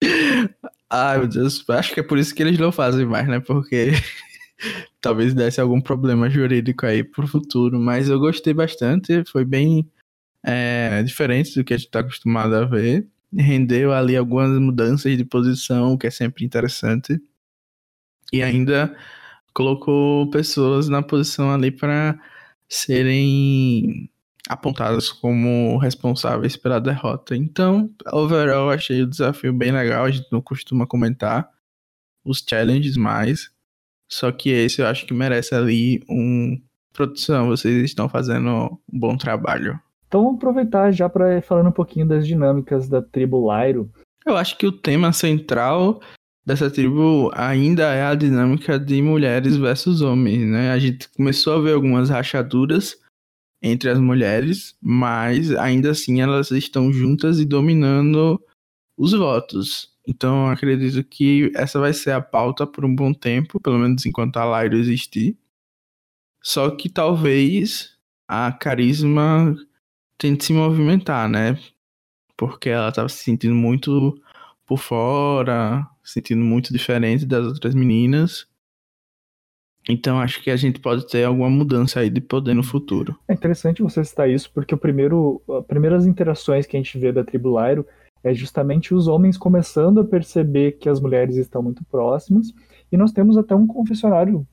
Ai, 0.90 1.18
meu 1.18 1.28
Deus, 1.28 1.64
acho 1.70 1.94
que 1.94 2.00
é 2.00 2.02
por 2.02 2.18
isso 2.18 2.34
que 2.34 2.42
eles 2.42 2.58
não 2.58 2.70
fazem 2.70 3.06
mais, 3.06 3.26
né? 3.26 3.40
Porque 3.40 3.92
talvez 5.00 5.32
desse 5.32 5.60
algum 5.60 5.80
problema 5.80 6.28
jurídico 6.28 6.84
aí 6.84 7.02
pro 7.02 7.26
futuro. 7.26 7.78
Mas 7.80 8.08
eu 8.08 8.18
gostei 8.18 8.52
bastante, 8.52 9.24
foi 9.24 9.44
bem 9.44 9.88
é, 10.42 11.02
diferentes 11.02 11.54
do 11.54 11.64
que 11.64 11.72
a 11.72 11.76
gente 11.76 11.86
está 11.86 12.00
acostumado 12.00 12.54
a 12.54 12.64
ver. 12.64 13.06
Rendeu 13.34 13.92
ali 13.92 14.16
algumas 14.16 14.50
mudanças 14.60 15.16
de 15.16 15.24
posição, 15.24 15.94
o 15.94 15.98
que 15.98 16.06
é 16.06 16.10
sempre 16.10 16.44
interessante. 16.44 17.18
E 18.32 18.42
ainda 18.42 18.94
colocou 19.54 20.28
pessoas 20.30 20.88
na 20.88 21.02
posição 21.02 21.52
ali 21.52 21.70
para 21.70 22.18
serem 22.68 24.10
apontadas 24.48 25.10
como 25.10 25.76
responsáveis 25.78 26.56
pela 26.56 26.80
derrota. 26.80 27.36
Então, 27.36 27.90
overall, 28.12 28.70
achei 28.70 29.02
o 29.02 29.06
desafio 29.06 29.52
bem 29.52 29.72
legal. 29.72 30.04
A 30.04 30.10
gente 30.10 30.30
não 30.32 30.40
costuma 30.40 30.86
comentar 30.86 31.48
os 32.24 32.44
challenges 32.48 32.96
mais. 32.96 33.50
Só 34.08 34.30
que 34.30 34.50
esse 34.50 34.80
eu 34.80 34.86
acho 34.86 35.06
que 35.06 35.14
merece 35.14 35.54
ali 35.54 36.02
um 36.08 36.60
produção. 36.92 37.48
Vocês 37.48 37.82
estão 37.84 38.08
fazendo 38.08 38.78
um 38.92 38.98
bom 38.98 39.16
trabalho. 39.16 39.80
Então 40.06 40.24
vamos 40.24 40.36
aproveitar 40.36 40.92
já 40.92 41.08
para 41.08 41.40
falando 41.40 41.68
um 41.68 41.72
pouquinho 41.72 42.06
das 42.06 42.26
dinâmicas 42.26 42.88
da 42.88 43.00
tribo 43.00 43.50
Lyro. 43.50 43.90
Eu 44.26 44.36
acho 44.36 44.56
que 44.58 44.66
o 44.66 44.72
tema 44.72 45.12
central 45.12 46.00
dessa 46.44 46.70
tribo 46.70 47.30
ainda 47.34 47.84
é 47.94 48.04
a 48.04 48.14
dinâmica 48.14 48.78
de 48.78 49.00
mulheres 49.00 49.56
versus 49.56 50.00
homens, 50.00 50.46
né? 50.46 50.72
A 50.72 50.78
gente 50.78 51.08
começou 51.10 51.54
a 51.54 51.60
ver 51.60 51.74
algumas 51.74 52.10
rachaduras 52.10 52.96
entre 53.62 53.88
as 53.90 53.98
mulheres, 53.98 54.76
mas 54.80 55.54
ainda 55.54 55.92
assim 55.92 56.20
elas 56.20 56.50
estão 56.50 56.92
juntas 56.92 57.38
e 57.38 57.44
dominando 57.44 58.42
os 58.96 59.12
votos. 59.12 59.92
Então 60.06 60.48
acredito 60.48 61.04
que 61.08 61.52
essa 61.54 61.78
vai 61.78 61.92
ser 61.92 62.10
a 62.10 62.20
pauta 62.20 62.66
por 62.66 62.84
um 62.84 62.94
bom 62.94 63.12
tempo, 63.12 63.60
pelo 63.60 63.78
menos 63.78 64.04
enquanto 64.04 64.36
a 64.38 64.62
Lyra 64.62 64.76
existir. 64.76 65.38
Só 66.42 66.70
que 66.70 66.88
talvez 66.88 67.96
a 68.26 68.50
carisma 68.50 69.56
tente 70.18 70.44
se 70.44 70.52
movimentar, 70.52 71.28
né? 71.28 71.56
Porque 72.36 72.68
ela 72.68 72.88
estava 72.88 73.08
se 73.08 73.22
sentindo 73.22 73.54
muito 73.54 74.20
por 74.66 74.78
fora, 74.78 75.88
sentindo 76.02 76.42
muito 76.42 76.72
diferente 76.72 77.24
das 77.24 77.46
outras 77.46 77.74
meninas. 77.74 78.46
Então 79.88 80.20
acho 80.20 80.42
que 80.42 80.50
a 80.50 80.56
gente 80.56 80.78
pode 80.78 81.06
ter 81.08 81.24
alguma 81.24 81.50
mudança 81.50 82.00
aí 82.00 82.08
de 82.08 82.20
poder 82.20 82.54
no 82.54 82.62
futuro. 82.62 83.18
É 83.26 83.34
interessante 83.34 83.82
você 83.82 84.04
citar 84.04 84.30
isso, 84.30 84.50
porque 84.52 84.74
o 84.74 84.78
primeiro, 84.78 85.42
as 85.58 85.66
primeiras 85.66 86.06
interações 86.06 86.66
que 86.66 86.76
a 86.76 86.80
gente 86.80 86.98
vê 86.98 87.10
da 87.12 87.24
tribo 87.24 87.58
é 88.24 88.32
justamente 88.32 88.94
os 88.94 89.08
homens 89.08 89.36
começando 89.36 90.00
a 90.00 90.04
perceber 90.04 90.72
que 90.72 90.88
as 90.88 91.00
mulheres 91.00 91.36
estão 91.36 91.62
muito 91.62 91.84
próximas. 91.84 92.52
E 92.90 92.96
nós 92.96 93.10
temos 93.10 93.36
até 93.36 93.54
um 93.54 93.66
confessionário, 93.66 94.46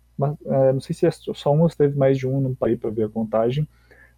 é, 0.46 0.74
não 0.74 0.80
sei 0.80 0.96
se 0.96 1.06
é 1.06 1.12
só 1.12 1.54
um 1.54 1.62
ou 1.62 1.70
se 1.70 1.78
teve 1.78 1.98
mais 1.98 2.18
de 2.18 2.28
um, 2.28 2.42
não 2.42 2.56
parei 2.56 2.76
para 2.76 2.90
ver 2.90 3.04
a 3.04 3.10
contagem, 3.10 3.68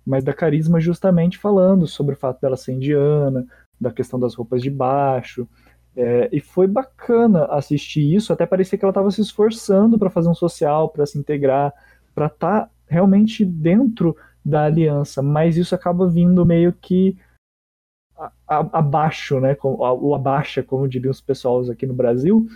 mas 0.06 0.24
da 0.24 0.34
Carisma 0.34 0.80
justamente 0.80 1.38
falando 1.38 1.86
sobre 1.88 2.15
o 2.15 2.17
fato 2.17 2.39
dela 2.39 2.56
ser 2.56 2.74
indiana, 2.74 3.46
da 3.80 3.91
questão 3.91 4.20
das 4.20 4.34
roupas 4.34 4.62
de 4.62 4.70
baixo, 4.70 5.48
é, 5.95 6.30
e 6.32 6.39
foi 6.39 6.67
bacana 6.67 7.45
assistir 7.45 8.13
isso, 8.13 8.32
até 8.32 8.45
parecia 8.45 8.77
que 8.77 8.86
ela 8.86 8.91
estava 8.91 9.12
se 9.12 9.21
esforçando 9.21 9.99
para 9.99 10.10
fazer 10.10 10.30
um 10.30 10.36
social, 10.36 10.89
para 10.89 11.06
se 11.06 11.17
integrar, 11.17 11.73
para 12.15 12.27
estar 12.27 12.62
tá 12.62 12.69
realmente 12.88 13.43
dentro 13.43 14.15
da 14.43 14.65
aliança, 14.65 15.21
mas 15.21 15.58
isso 15.58 15.75
acaba 15.75 16.08
vindo 16.08 16.45
meio 16.45 16.73
que 16.73 17.17
abaixo, 18.47 19.39
né, 19.39 19.58
o 19.63 20.13
abaixa, 20.13 20.62
como 20.62 20.88
diriam 20.88 21.12
os 21.12 21.21
pessoals 21.21 21.69
aqui 21.69 21.86
no 21.86 21.93
Brasil, 21.93 22.47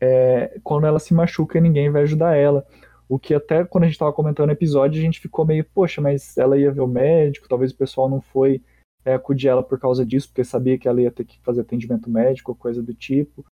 é, 0.00 0.58
quando 0.62 0.86
ela 0.86 0.98
se 0.98 1.14
machuca 1.14 1.60
ninguém 1.60 1.90
vai 1.90 2.02
ajudar 2.02 2.36
ela. 2.36 2.66
O 3.08 3.18
que 3.18 3.34
até 3.34 3.64
quando 3.64 3.84
a 3.84 3.86
gente 3.86 3.94
estava 3.94 4.12
comentando 4.12 4.50
o 4.50 4.52
episódio, 4.52 5.00
a 5.00 5.02
gente 5.02 5.20
ficou 5.20 5.44
meio, 5.44 5.64
poxa, 5.64 6.00
mas 6.00 6.36
ela 6.38 6.56
ia 6.58 6.70
ver 6.70 6.80
o 6.80 6.86
médico, 6.86 7.48
talvez 7.48 7.72
o 7.72 7.76
pessoal 7.76 8.08
não 8.08 8.20
foi 8.20 8.62
é, 9.04 9.14
acudir 9.14 9.48
ela 9.48 9.62
por 9.62 9.78
causa 9.78 10.04
disso, 10.04 10.28
porque 10.28 10.44
sabia 10.44 10.78
que 10.78 10.88
ela 10.88 11.00
ia 11.00 11.10
ter 11.10 11.24
que 11.24 11.40
fazer 11.42 11.62
atendimento 11.62 12.10
médico, 12.10 12.54
coisa 12.54 12.82
do 12.82 12.94
tipo. 12.94 13.44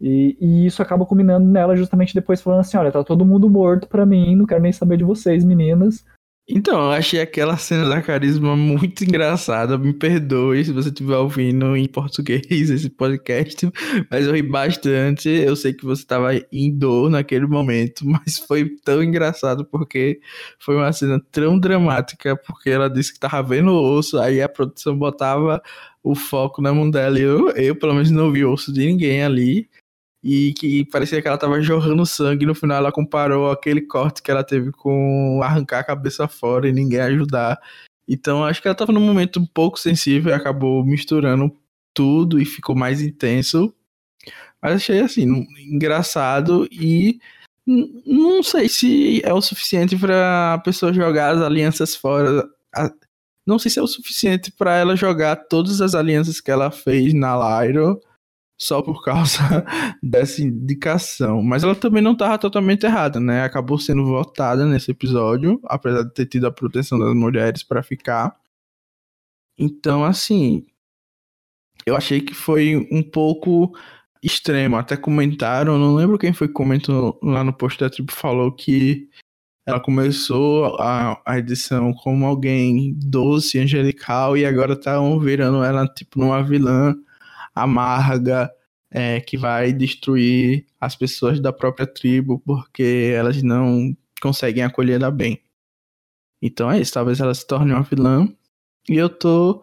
E, 0.00 0.36
e, 0.40 0.66
isso 0.66 0.80
acaba 0.80 1.04
culminando 1.04 1.46
nela 1.46 1.76
justamente 1.76 2.14
depois 2.14 2.40
falando 2.40 2.60
assim, 2.60 2.76
olha, 2.76 2.90
tá 2.90 3.04
todo 3.04 3.24
mundo 3.24 3.50
morto 3.50 3.86
pra 3.86 4.06
mim, 4.06 4.34
não 4.34 4.46
quero 4.46 4.62
nem 4.62 4.72
saber 4.72 4.96
de 4.96 5.04
vocês, 5.04 5.44
meninas. 5.44 6.04
Então, 6.52 6.80
eu 6.80 6.90
achei 6.90 7.20
aquela 7.20 7.56
cena 7.56 7.88
da 7.88 8.02
carisma 8.02 8.56
muito 8.56 9.04
engraçada. 9.04 9.78
Me 9.78 9.92
perdoe 9.94 10.64
se 10.64 10.72
você 10.72 10.88
estiver 10.88 11.16
ouvindo 11.16 11.76
em 11.76 11.86
português 11.86 12.44
esse 12.70 12.90
podcast, 12.90 13.70
mas 14.10 14.26
eu 14.26 14.34
ri 14.34 14.42
bastante. 14.42 15.28
Eu 15.28 15.54
sei 15.54 15.72
que 15.72 15.84
você 15.84 16.02
estava 16.02 16.34
em 16.50 16.76
dor 16.76 17.08
naquele 17.08 17.46
momento, 17.46 18.04
mas 18.04 18.38
foi 18.38 18.68
tão 18.84 19.00
engraçado 19.00 19.64
porque 19.64 20.20
foi 20.58 20.74
uma 20.74 20.92
cena 20.92 21.22
tão 21.30 21.56
dramática, 21.58 22.36
porque 22.36 22.68
ela 22.68 22.90
disse 22.90 23.12
que 23.12 23.18
estava 23.18 23.46
vendo 23.46 23.70
o 23.70 23.96
osso, 23.96 24.18
aí 24.18 24.42
a 24.42 24.48
produção 24.48 24.98
botava 24.98 25.62
o 26.02 26.16
foco 26.16 26.60
na 26.60 26.72
mão 26.74 26.90
dela. 26.90 27.16
Eu, 27.16 27.50
eu, 27.50 27.76
pelo 27.76 27.94
menos, 27.94 28.10
não 28.10 28.32
vi 28.32 28.44
osso 28.44 28.72
de 28.72 28.86
ninguém 28.86 29.22
ali 29.22 29.68
e 30.22 30.52
que 30.54 30.84
parecia 30.86 31.20
que 31.20 31.28
ela 31.28 31.38
tava 31.38 31.60
jorrando 31.62 32.04
sangue. 32.04 32.46
No 32.46 32.54
final, 32.54 32.78
ela 32.78 32.92
comparou 32.92 33.50
aquele 33.50 33.80
corte 33.80 34.22
que 34.22 34.30
ela 34.30 34.44
teve 34.44 34.70
com 34.72 35.40
arrancar 35.42 35.80
a 35.80 35.84
cabeça 35.84 36.28
fora 36.28 36.68
e 36.68 36.72
ninguém 36.72 37.00
ajudar. 37.00 37.58
Então, 38.06 38.44
acho 38.44 38.60
que 38.60 38.68
ela 38.68 38.74
tava 38.74 38.92
num 38.92 39.00
momento 39.00 39.40
um 39.40 39.46
pouco 39.46 39.78
sensível 39.78 40.30
e 40.30 40.34
acabou 40.34 40.84
misturando 40.84 41.56
tudo 41.94 42.40
e 42.40 42.44
ficou 42.44 42.74
mais 42.74 43.00
intenso. 43.00 43.74
Mas 44.60 44.74
achei 44.74 45.00
assim, 45.00 45.46
engraçado 45.58 46.68
e 46.70 47.18
não 47.66 48.42
sei 48.42 48.68
se 48.68 49.22
é 49.24 49.32
o 49.32 49.40
suficiente 49.40 49.96
para 49.96 50.54
a 50.54 50.58
pessoa 50.58 50.92
jogar 50.92 51.34
as 51.34 51.42
alianças 51.42 51.94
fora. 51.94 52.46
Não 53.46 53.58
sei 53.58 53.70
se 53.70 53.78
é 53.78 53.82
o 53.82 53.86
suficiente 53.86 54.52
para 54.52 54.76
ela 54.76 54.96
jogar 54.96 55.36
todas 55.36 55.80
as 55.80 55.94
alianças 55.94 56.40
que 56.40 56.50
ela 56.50 56.70
fez 56.70 57.14
na 57.14 57.62
Lyro 57.62 58.00
só 58.60 58.82
por 58.82 59.02
causa 59.02 59.38
dessa 60.02 60.42
indicação. 60.42 61.42
Mas 61.42 61.64
ela 61.64 61.74
também 61.74 62.02
não 62.02 62.12
estava 62.12 62.36
totalmente 62.38 62.84
errada, 62.84 63.18
né? 63.18 63.42
Acabou 63.42 63.78
sendo 63.78 64.04
votada 64.04 64.66
nesse 64.66 64.90
episódio, 64.90 65.58
apesar 65.64 66.02
de 66.02 66.12
ter 66.12 66.26
tido 66.26 66.46
a 66.46 66.52
proteção 66.52 66.98
das 66.98 67.14
mulheres 67.14 67.62
para 67.62 67.82
ficar. 67.82 68.36
Então, 69.58 70.04
assim, 70.04 70.66
eu 71.86 71.96
achei 71.96 72.20
que 72.20 72.34
foi 72.34 72.76
um 72.92 73.02
pouco 73.02 73.72
extremo. 74.22 74.76
Até 74.76 74.96
comentaram, 74.96 75.78
não 75.78 75.94
lembro 75.94 76.18
quem 76.18 76.32
foi 76.34 76.48
que 76.48 76.54
comentou 76.54 77.18
lá 77.22 77.42
no 77.42 77.54
post 77.54 77.80
da 77.80 77.88
tribo, 77.88 78.12
falou 78.12 78.52
que 78.52 79.08
ela 79.66 79.80
começou 79.80 80.76
a, 80.80 81.20
a 81.24 81.38
edição 81.38 81.94
como 81.94 82.26
alguém 82.26 82.94
doce, 82.94 83.58
angelical, 83.58 84.36
e 84.36 84.44
agora 84.44 84.78
tá 84.78 84.98
virando 85.18 85.62
ela 85.62 85.86
tipo 85.86 86.18
numa 86.18 86.42
vilã 86.42 86.94
amarga, 87.62 88.50
é, 88.90 89.20
que 89.20 89.36
vai 89.36 89.72
destruir 89.72 90.66
as 90.80 90.96
pessoas 90.96 91.40
da 91.40 91.52
própria 91.52 91.86
tribo 91.86 92.40
porque 92.44 93.12
elas 93.14 93.42
não 93.42 93.96
conseguem 94.20 94.64
acolhê-la 94.64 95.10
bem. 95.10 95.40
Então 96.42 96.70
é 96.70 96.80
isso, 96.80 96.92
talvez 96.92 97.20
ela 97.20 97.34
se 97.34 97.46
torne 97.46 97.72
uma 97.72 97.82
vilã. 97.82 98.28
E 98.88 98.96
eu 98.96 99.08
tô 99.08 99.62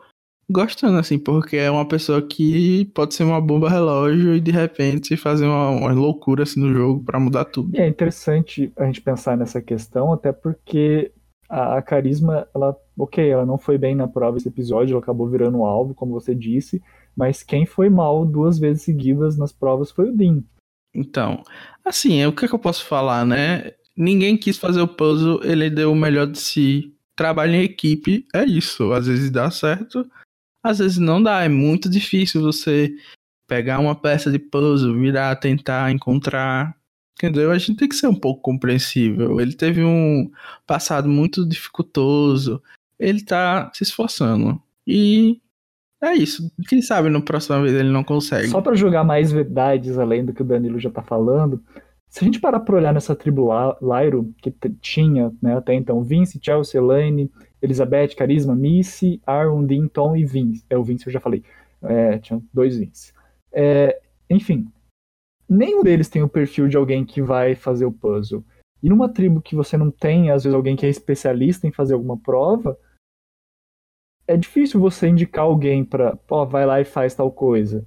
gostando, 0.50 0.98
assim, 0.98 1.20
porque 1.20 1.58
é 1.58 1.70
uma 1.70 1.88
pessoa 1.88 2.22
que 2.22 2.86
pode 2.94 3.14
ser 3.14 3.24
uma 3.24 3.42
bomba 3.42 3.70
relógio 3.70 4.36
e 4.36 4.40
de 4.40 4.52
repente 4.52 5.18
fazer 5.18 5.46
uma, 5.46 5.70
uma 5.70 5.92
loucura 5.92 6.44
assim 6.44 6.60
no 6.60 6.74
jogo 6.74 7.04
para 7.04 7.20
mudar 7.20 7.46
tudo. 7.46 7.76
E 7.76 7.82
é 7.82 7.88
interessante 7.88 8.72
a 8.78 8.86
gente 8.86 9.02
pensar 9.02 9.36
nessa 9.36 9.62
questão, 9.62 10.14
até 10.14 10.32
porque 10.32 11.12
a, 11.50 11.78
a 11.78 11.82
Carisma, 11.82 12.48
ela, 12.56 12.76
ok, 12.98 13.28
ela 13.30 13.46
não 13.46 13.58
foi 13.58 13.78
bem 13.78 13.96
na 13.96 14.08
prova 14.08 14.38
esse 14.38 14.48
episódio, 14.48 14.94
ela 14.94 15.02
acabou 15.02 15.28
virando 15.28 15.58
um 15.58 15.66
alvo, 15.66 15.94
como 15.94 16.14
você 16.14 16.34
disse, 16.34 16.82
mas 17.18 17.42
quem 17.42 17.66
foi 17.66 17.90
mal 17.90 18.24
duas 18.24 18.60
vezes 18.60 18.84
seguidas 18.84 19.36
nas 19.36 19.52
provas 19.52 19.90
foi 19.90 20.10
o 20.10 20.16
Dean. 20.16 20.44
Então, 20.94 21.44
assim, 21.84 22.24
o 22.26 22.32
que, 22.32 22.46
é 22.46 22.48
que 22.48 22.54
eu 22.54 22.60
posso 22.60 22.86
falar, 22.86 23.26
né? 23.26 23.72
Ninguém 23.96 24.38
quis 24.38 24.58
fazer 24.58 24.82
o 24.82 24.88
puzzle, 24.88 25.42
ele 25.44 25.68
deu 25.70 25.92
o 25.92 25.96
melhor 25.96 26.28
de 26.28 26.38
si. 26.38 26.94
Trabalho 27.16 27.56
em 27.56 27.64
equipe 27.64 28.28
é 28.34 28.46
isso. 28.46 28.92
Às 28.92 29.08
vezes 29.08 29.32
dá 29.32 29.50
certo, 29.50 30.08
às 30.64 30.78
vezes 30.78 31.00
não 31.00 31.22
dá. 31.22 31.44
É 31.44 31.50
muito 31.50 31.90
difícil 31.90 32.42
você 32.42 32.96
pegar 33.48 33.80
uma 33.80 33.96
peça 33.96 34.32
de 34.32 34.38
puzzle, 34.38 35.00
virar, 35.00 35.36
tentar 35.38 35.92
encontrar. 35.92 36.78
Entendeu? 37.18 37.50
A 37.50 37.58
gente 37.58 37.78
tem 37.78 37.90
que 37.90 37.96
ser 37.96 38.06
um 38.06 38.16
pouco 38.16 38.42
compreensível. 38.42 39.42
Ele 39.42 39.54
teve 39.54 39.84
um 39.84 40.30
passado 40.68 41.10
muito 41.10 41.48
dificultoso. 41.48 42.62
Ele 43.00 43.24
tá 43.24 43.72
se 43.74 43.82
esforçando. 43.82 44.62
E 44.86 45.42
é 46.02 46.14
isso. 46.14 46.52
Quem 46.68 46.82
sabe 46.82 47.10
no 47.10 47.24
próxima 47.24 47.62
vez 47.62 47.74
ele 47.74 47.90
não 47.90 48.04
consegue. 48.04 48.48
Só 48.48 48.62
para 48.62 48.76
jogar 48.76 49.04
mais 49.04 49.32
verdades 49.32 49.98
além 49.98 50.24
do 50.24 50.34
que 50.34 50.42
o 50.42 50.46
Danilo 50.46 50.80
já 50.80 50.92
tá 50.92 51.02
falando, 51.02 51.64
se 52.10 52.24
a 52.24 52.26
gente 52.26 52.40
parar 52.40 52.60
pra 52.62 52.76
olhar 52.76 52.94
nessa 52.94 53.16
tribo 53.16 53.50
Lyro, 53.82 54.34
que 54.42 54.52
tinha 54.82 55.32
né, 55.42 55.58
até 55.58 55.74
então 55.74 56.04
Vince, 56.04 56.40
Chelsea, 56.42 56.80
Elaine, 56.80 57.32
Elizabeth, 57.62 58.16
Carisma, 58.16 58.56
Missy, 58.56 59.22
Aaron, 59.26 59.66
Dean, 59.66 59.88
Tom 59.88 60.16
e 60.16 60.26
Vince. 60.26 60.64
É 60.70 60.78
o 60.78 60.84
Vince 60.84 61.08
eu 61.08 61.14
já 61.14 61.20
falei. 61.20 61.44
É, 61.82 62.18
tinha 62.20 62.42
dois 62.54 62.78
Vince. 62.78 63.12
É, 63.52 64.00
enfim, 64.30 64.68
nenhum 65.50 65.84
deles 65.84 66.10
tem 66.10 66.22
o 66.22 66.30
perfil 66.30 66.68
de 66.68 66.78
alguém 66.78 67.04
que 67.06 67.22
vai 67.22 67.56
fazer 67.56 67.86
o 67.86 67.92
puzzle. 67.92 68.44
E 68.82 68.90
numa 68.90 69.10
tribo 69.10 69.42
que 69.42 69.56
você 69.56 69.76
não 69.76 69.90
tem, 69.90 70.30
às 70.30 70.44
vezes, 70.44 70.56
alguém 70.56 70.76
que 70.76 70.86
é 70.86 70.90
especialista 70.90 71.68
em 71.68 71.72
fazer 71.72 71.96
alguma 71.96 72.18
prova, 72.18 72.78
é 74.28 74.36
difícil 74.36 74.80
você 74.80 75.08
indicar 75.08 75.46
alguém 75.46 75.84
para, 75.86 76.18
ó, 76.30 76.46
vai 76.46 76.66
lá 76.66 76.82
e 76.82 76.86
faz 76.86 77.16
tal 77.16 77.32
coisa. 77.32 77.86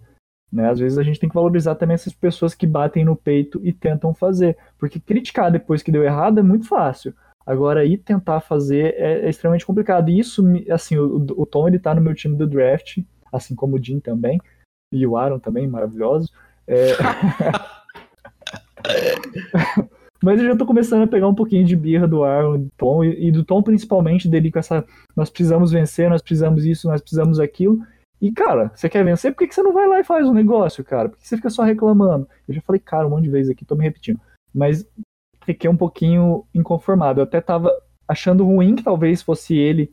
Né? 0.53 0.69
Às 0.69 0.79
vezes 0.79 0.99
a 0.99 1.03
gente 1.03 1.21
tem 1.21 1.29
que 1.29 1.35
valorizar 1.35 1.75
também 1.75 1.95
essas 1.95 2.13
pessoas 2.13 2.55
que 2.55 2.67
batem 2.67 3.05
no 3.05 3.15
peito 3.15 3.61
e 3.63 3.73
tentam 3.73 4.15
fazer. 4.15 4.57
Porque 4.79 4.99
criticar 4.99 5.53
depois 5.53 5.83
que 5.83 5.93
deu 5.93 6.03
errado 6.03 6.41
é 6.41 6.43
muito 6.43 6.67
fácil. 6.67 7.15
Agora, 7.47 7.85
ir 7.85 7.99
tentar 7.99 8.41
fazer 8.41 8.95
é, 8.97 9.27
é 9.27 9.29
extremamente 9.29 9.67
complicado. 9.67 10.09
E 10.09 10.19
isso, 10.19 10.45
assim, 10.71 10.97
o, 10.97 11.17
o, 11.37 11.47
Tom 11.47 11.69
ele 11.69 11.79
tá 11.79 11.95
no 11.95 12.01
meu 12.01 12.15
time 12.15 12.37
do 12.37 12.47
draft, 12.47 12.99
assim 13.33 13.55
como 13.55 13.77
o 13.77 13.83
Jim 13.83 14.01
também, 14.01 14.41
e 14.93 15.07
o 15.07 15.17
Aaron 15.17 15.39
também, 15.39 15.69
maravilhoso. 15.69 16.31
É... 16.67 16.93
Mas 20.23 20.39
eu 20.39 20.47
já 20.47 20.57
tô 20.57 20.67
começando 20.67 21.03
a 21.03 21.07
pegar 21.07 21.29
um 21.29 21.35
pouquinho 21.35 21.65
de 21.65 21.75
birra 21.75 22.07
do 22.07 22.23
Aaron, 22.23 22.59
do 22.59 22.71
Tom, 22.77 23.05
e, 23.05 23.31
do 23.31 23.45
Tom 23.45 23.63
principalmente 23.63 24.29
dele 24.29 24.51
com 24.51 24.59
essa. 24.59 24.85
Nós 25.17 25.31
precisamos 25.31 25.73
vencer, 25.73 26.11
nós 26.11 26.21
precisamos 26.21 26.67
isso, 26.67 26.89
nós 26.89 27.01
precisamos 27.01 27.41
aquilo. 27.41 27.81
E, 28.21 28.31
cara, 28.31 28.71
você 28.75 28.89
quer 28.89 29.03
vencer? 29.03 29.33
Por 29.33 29.39
que, 29.39 29.49
que 29.49 29.55
você 29.55 29.63
não 29.63 29.73
vai 29.73 29.89
lá 29.89 29.99
e 30.01 30.05
faz 30.05 30.27
um 30.27 30.35
negócio, 30.35 30.85
cara? 30.85 31.09
Por 31.09 31.19
que 31.19 31.27
você 31.27 31.37
fica 31.37 31.49
só 31.49 31.63
reclamando? 31.63 32.29
Eu 32.47 32.55
já 32.55 32.61
falei, 32.61 32.81
cara, 32.81 33.07
um 33.07 33.11
monte 33.11 33.25
de 33.25 33.31
vezes 33.31 33.51
aqui, 33.51 33.65
tô 33.65 33.75
me 33.75 33.85
repetindo. 33.85 34.21
Mas 34.55 34.87
fiquei 35.45 35.71
um 35.71 35.77
pouquinho 35.77 36.45
inconformado. 36.55 37.21
Eu 37.21 37.25
até 37.25 37.41
tava 37.41 37.73
achando 38.07 38.45
ruim 38.45 38.77
que 38.77 38.83
talvez 38.83 39.23
fosse 39.23 39.57
ele 39.57 39.91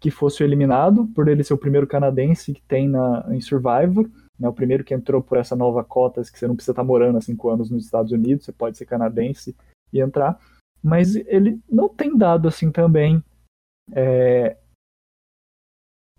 que 0.00 0.10
fosse 0.10 0.42
eliminado, 0.42 1.06
por 1.14 1.26
ele 1.28 1.42
ser 1.42 1.54
o 1.54 1.58
primeiro 1.58 1.86
canadense 1.86 2.52
que 2.52 2.62
tem 2.62 2.88
na, 2.88 3.26
em 3.30 3.40
Survivor, 3.40 4.08
né, 4.38 4.48
o 4.48 4.52
primeiro 4.52 4.84
que 4.84 4.94
entrou 4.94 5.22
por 5.22 5.38
essa 5.38 5.56
nova 5.56 5.82
cota, 5.82 6.22
que 6.22 6.38
você 6.38 6.46
não 6.46 6.54
precisa 6.54 6.72
estar 6.72 6.84
morando 6.84 7.16
há 7.16 7.20
cinco 7.20 7.48
anos 7.48 7.70
nos 7.70 7.84
Estados 7.84 8.12
Unidos, 8.12 8.44
você 8.44 8.52
pode 8.52 8.76
ser 8.76 8.84
canadense 8.84 9.56
e 9.92 10.00
entrar. 10.00 10.38
Mas 10.82 11.16
ele 11.16 11.60
não 11.68 11.88
tem 11.88 12.16
dado 12.16 12.48
assim 12.48 12.70
também 12.70 13.22
é, 13.92 14.56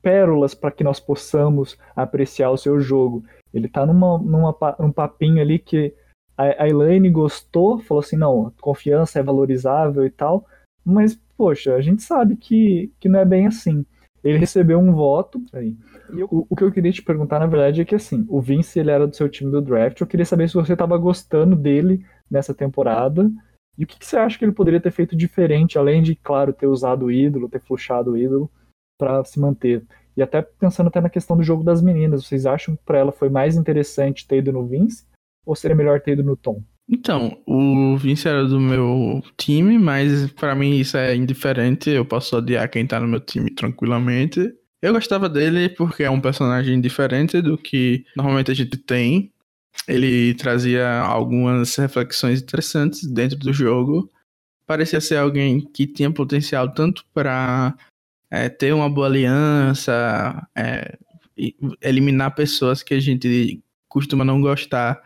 pérolas 0.02 0.54
para 0.54 0.72
que 0.72 0.84
nós 0.84 1.00
possamos 1.00 1.78
apreciar 1.96 2.52
o 2.52 2.58
seu 2.58 2.80
jogo. 2.80 3.24
Ele 3.54 3.68
está 3.68 3.86
numa, 3.86 4.18
numa, 4.18 4.56
num 4.80 4.92
papinho 4.92 5.42
ali 5.42 5.60
que 5.60 5.94
a, 6.38 6.64
a 6.64 6.70
Elaine 6.70 7.10
gostou, 7.10 7.80
falou 7.80 8.02
assim, 8.02 8.18
não, 8.18 8.54
confiança 8.62 9.20
é 9.20 9.24
valorizável 9.24 10.06
e 10.06 10.10
tal, 10.10 10.46
mas, 10.86 11.20
poxa, 11.38 11.76
a 11.76 11.82
gente 11.82 12.02
sabe 12.02 12.36
que, 12.36 12.92
que 13.00 13.10
não 13.10 13.20
é 13.20 13.26
bem 13.26 13.48
assim. 13.48 13.86
Ele 14.24 14.38
recebeu 14.38 14.80
um 14.80 14.94
voto. 14.94 15.42
Aí. 15.54 15.76
O, 16.32 16.48
o, 16.50 16.56
que 16.56 16.64
eu 16.64 16.72
queria 16.72 16.92
te 16.92 17.02
perguntar, 17.02 17.40
na 17.40 17.46
verdade, 17.46 17.82
é 17.82 17.86
que 17.86 17.96
assim, 17.96 18.26
o 18.30 18.42
Vince 18.42 18.80
ele 18.80 18.92
era 18.92 19.06
do 19.08 19.16
seu 19.16 19.28
time 19.28 19.52
do 19.52 19.62
draft. 19.62 20.00
Eu 20.00 20.08
queria 20.08 20.26
saber 20.26 20.48
se 20.48 20.56
você 20.56 20.74
estava 20.74 20.98
gostando 20.98 21.56
dele 21.56 22.06
nessa 22.30 22.54
temporada. 22.54 23.30
E 23.78 23.84
o 23.84 23.88
que, 23.88 24.00
que, 24.00 24.06
você 24.06 24.18
acha 24.18 24.38
que 24.38 24.46
ele 24.46 24.52
poderia 24.52 24.80
ter 24.80 24.92
feito 24.92 25.16
diferente, 25.16 25.78
além 25.78 26.02
de, 26.02 26.16
claro, 26.16 26.52
ter 26.52 26.68
usado 26.68 27.06
o 27.06 27.12
ídolo, 27.12 27.50
ter 27.50 27.62
flushado 27.62 28.12
o 28.12 28.18
ídolo, 28.18 28.50
para 28.98 29.24
se 29.24 29.40
manter? 29.40 29.86
E 30.16 30.22
até 30.22 30.42
pensando 30.42 30.88
até 30.88 31.00
na 31.00 31.10
questão 31.10 31.38
do 31.38 31.44
jogo 31.44 31.64
das 31.64 31.82
meninas, 31.82 32.26
vocês 32.26 32.48
acham 32.48 32.76
que 32.76 32.84
para 32.84 32.98
ela 32.98 33.12
foi 33.12 33.30
mais 33.30 33.56
interessante 33.56 34.28
ter 34.28 34.38
ido 34.38 34.52
no 34.52 34.66
Vince 34.66 35.06
ou 35.46 35.56
seria 35.56 35.76
melhor 35.76 36.02
ter 36.02 36.14
ido 36.14 36.24
no 36.24 36.36
Tom? 36.36 36.64
Então, 36.90 37.38
o 37.46 37.98
Vince 37.98 38.28
era 38.28 38.46
do 38.46 38.60
meu 38.60 39.22
time, 39.38 39.78
mas 39.78 40.32
para 40.32 40.56
mim 40.56 40.78
isso 40.78 40.98
é 40.98 41.16
indiferente. 41.16 41.90
Eu 41.90 42.06
posso 42.06 42.36
odiar 42.38 42.70
quem 42.70 42.88
tá 42.88 43.00
no 43.00 43.08
meu 43.08 43.20
time 43.20 43.52
tranquilamente. 43.52 44.54
Eu 44.82 44.94
gostava 44.94 45.28
dele 45.28 45.70
porque 45.70 46.04
é 46.04 46.10
um 46.10 46.22
personagem 46.22 46.80
diferente 46.80 47.42
do 47.42 47.58
que 47.58 48.06
normalmente 48.16 48.52
a 48.52 48.54
gente 48.54 48.78
tem. 48.78 49.32
Ele 49.88 50.34
trazia 50.36 51.00
algumas 51.02 51.76
reflexões 51.76 52.42
interessantes 52.42 53.06
dentro 53.06 53.38
do 53.38 53.52
jogo. 53.52 54.10
Parecia 54.66 55.00
ser 55.00 55.18
alguém 55.18 55.62
que 55.62 55.88
tinha 55.88 56.12
potencial 56.12 56.74
tanto 56.74 57.06
para 57.14 57.76
é, 58.30 58.50
ter 58.50 58.74
uma 58.74 58.90
boa 58.90 59.08
aliança, 59.08 60.48
é, 60.56 60.98
eliminar 61.82 62.36
pessoas 62.36 62.84
que 62.84 62.94
a 62.94 63.00
gente 63.00 63.62
costuma 63.88 64.26
não 64.26 64.42
gostar 64.42 65.02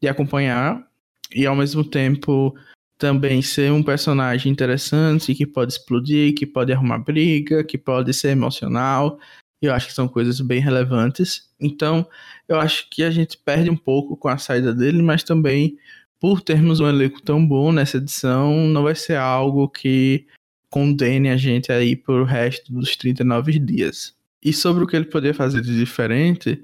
de 0.00 0.08
acompanhar 0.08 0.86
e 1.34 1.46
ao 1.46 1.56
mesmo 1.56 1.84
tempo 1.84 2.54
também 2.98 3.40
ser 3.40 3.72
um 3.72 3.82
personagem 3.82 4.52
interessante 4.52 5.34
que 5.34 5.46
pode 5.46 5.72
explodir, 5.72 6.34
que 6.34 6.46
pode 6.46 6.72
arrumar 6.72 6.98
briga, 6.98 7.64
que 7.64 7.78
pode 7.78 8.12
ser 8.12 8.28
emocional. 8.28 9.18
Eu 9.60 9.74
acho 9.74 9.88
que 9.88 9.92
são 9.92 10.08
coisas 10.08 10.40
bem 10.40 10.60
relevantes. 10.60 11.50
Então, 11.60 12.06
eu 12.48 12.58
acho 12.58 12.88
que 12.90 13.02
a 13.02 13.10
gente 13.10 13.36
perde 13.36 13.68
um 13.68 13.76
pouco 13.76 14.16
com 14.16 14.28
a 14.28 14.38
saída 14.38 14.74
dele, 14.74 15.02
mas 15.02 15.22
também 15.22 15.76
por 16.20 16.42
termos 16.42 16.80
um 16.80 16.88
elenco 16.88 17.20
tão 17.22 17.44
bom 17.44 17.72
nessa 17.72 17.96
edição, 17.96 18.54
não 18.68 18.82
vai 18.82 18.94
ser 18.94 19.16
algo 19.16 19.68
que 19.68 20.26
condene 20.68 21.30
a 21.30 21.36
gente 21.36 21.72
aí 21.72 21.96
por 21.96 22.20
o 22.20 22.24
resto 22.24 22.72
dos 22.72 22.94
39 22.96 23.58
dias. 23.58 24.14
E 24.42 24.52
sobre 24.52 24.84
o 24.84 24.86
que 24.86 24.96
ele 24.96 25.06
poderia 25.06 25.34
fazer 25.34 25.62
de 25.62 25.76
diferente, 25.76 26.62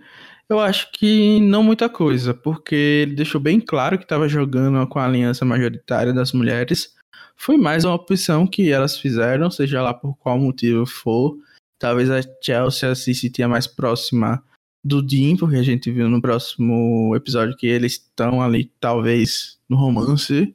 eu 0.49 0.61
acho 0.61 0.93
que 0.93 1.41
não 1.41 1.63
muita 1.63 1.89
coisa, 1.89 2.33
porque 2.33 2.75
ele 2.75 3.15
deixou 3.15 3.41
bem 3.41 3.59
claro 3.59 3.99
que 3.99 4.05
estava 4.05 4.29
jogando 4.29 4.87
com 4.87 4.99
a 4.99 5.05
aliança 5.07 5.45
majoritária 5.45 6.13
das 6.13 6.33
mulheres. 6.33 6.95
Foi 7.37 7.57
mais 7.57 7.85
uma 7.85 7.95
opção 7.95 8.47
que 8.47 8.71
elas 8.71 8.99
fizeram, 8.99 9.51
seja 9.51 9.83
lá 9.83 9.93
por 9.93 10.17
qual 10.17 10.39
motivo 10.39 10.87
for. 10.87 11.37
Talvez 11.79 12.11
a 12.11 12.21
Chelsea 12.43 12.95
se 12.95 13.15
sentia 13.15 13.49
mais 13.49 13.67
próxima 13.67 14.43
do 14.85 15.03
Dean, 15.03 15.37
porque 15.37 15.57
a 15.57 15.62
gente 15.62 15.91
viu 15.91 16.09
no 16.09 16.23
próximo 16.23 17.15
episódio 17.15 17.57
que 17.57 17.67
eles 17.67 17.93
estão 17.93 18.41
ali, 18.41 18.73
talvez, 18.81 19.59
no 19.69 19.77
romance. 19.77 20.55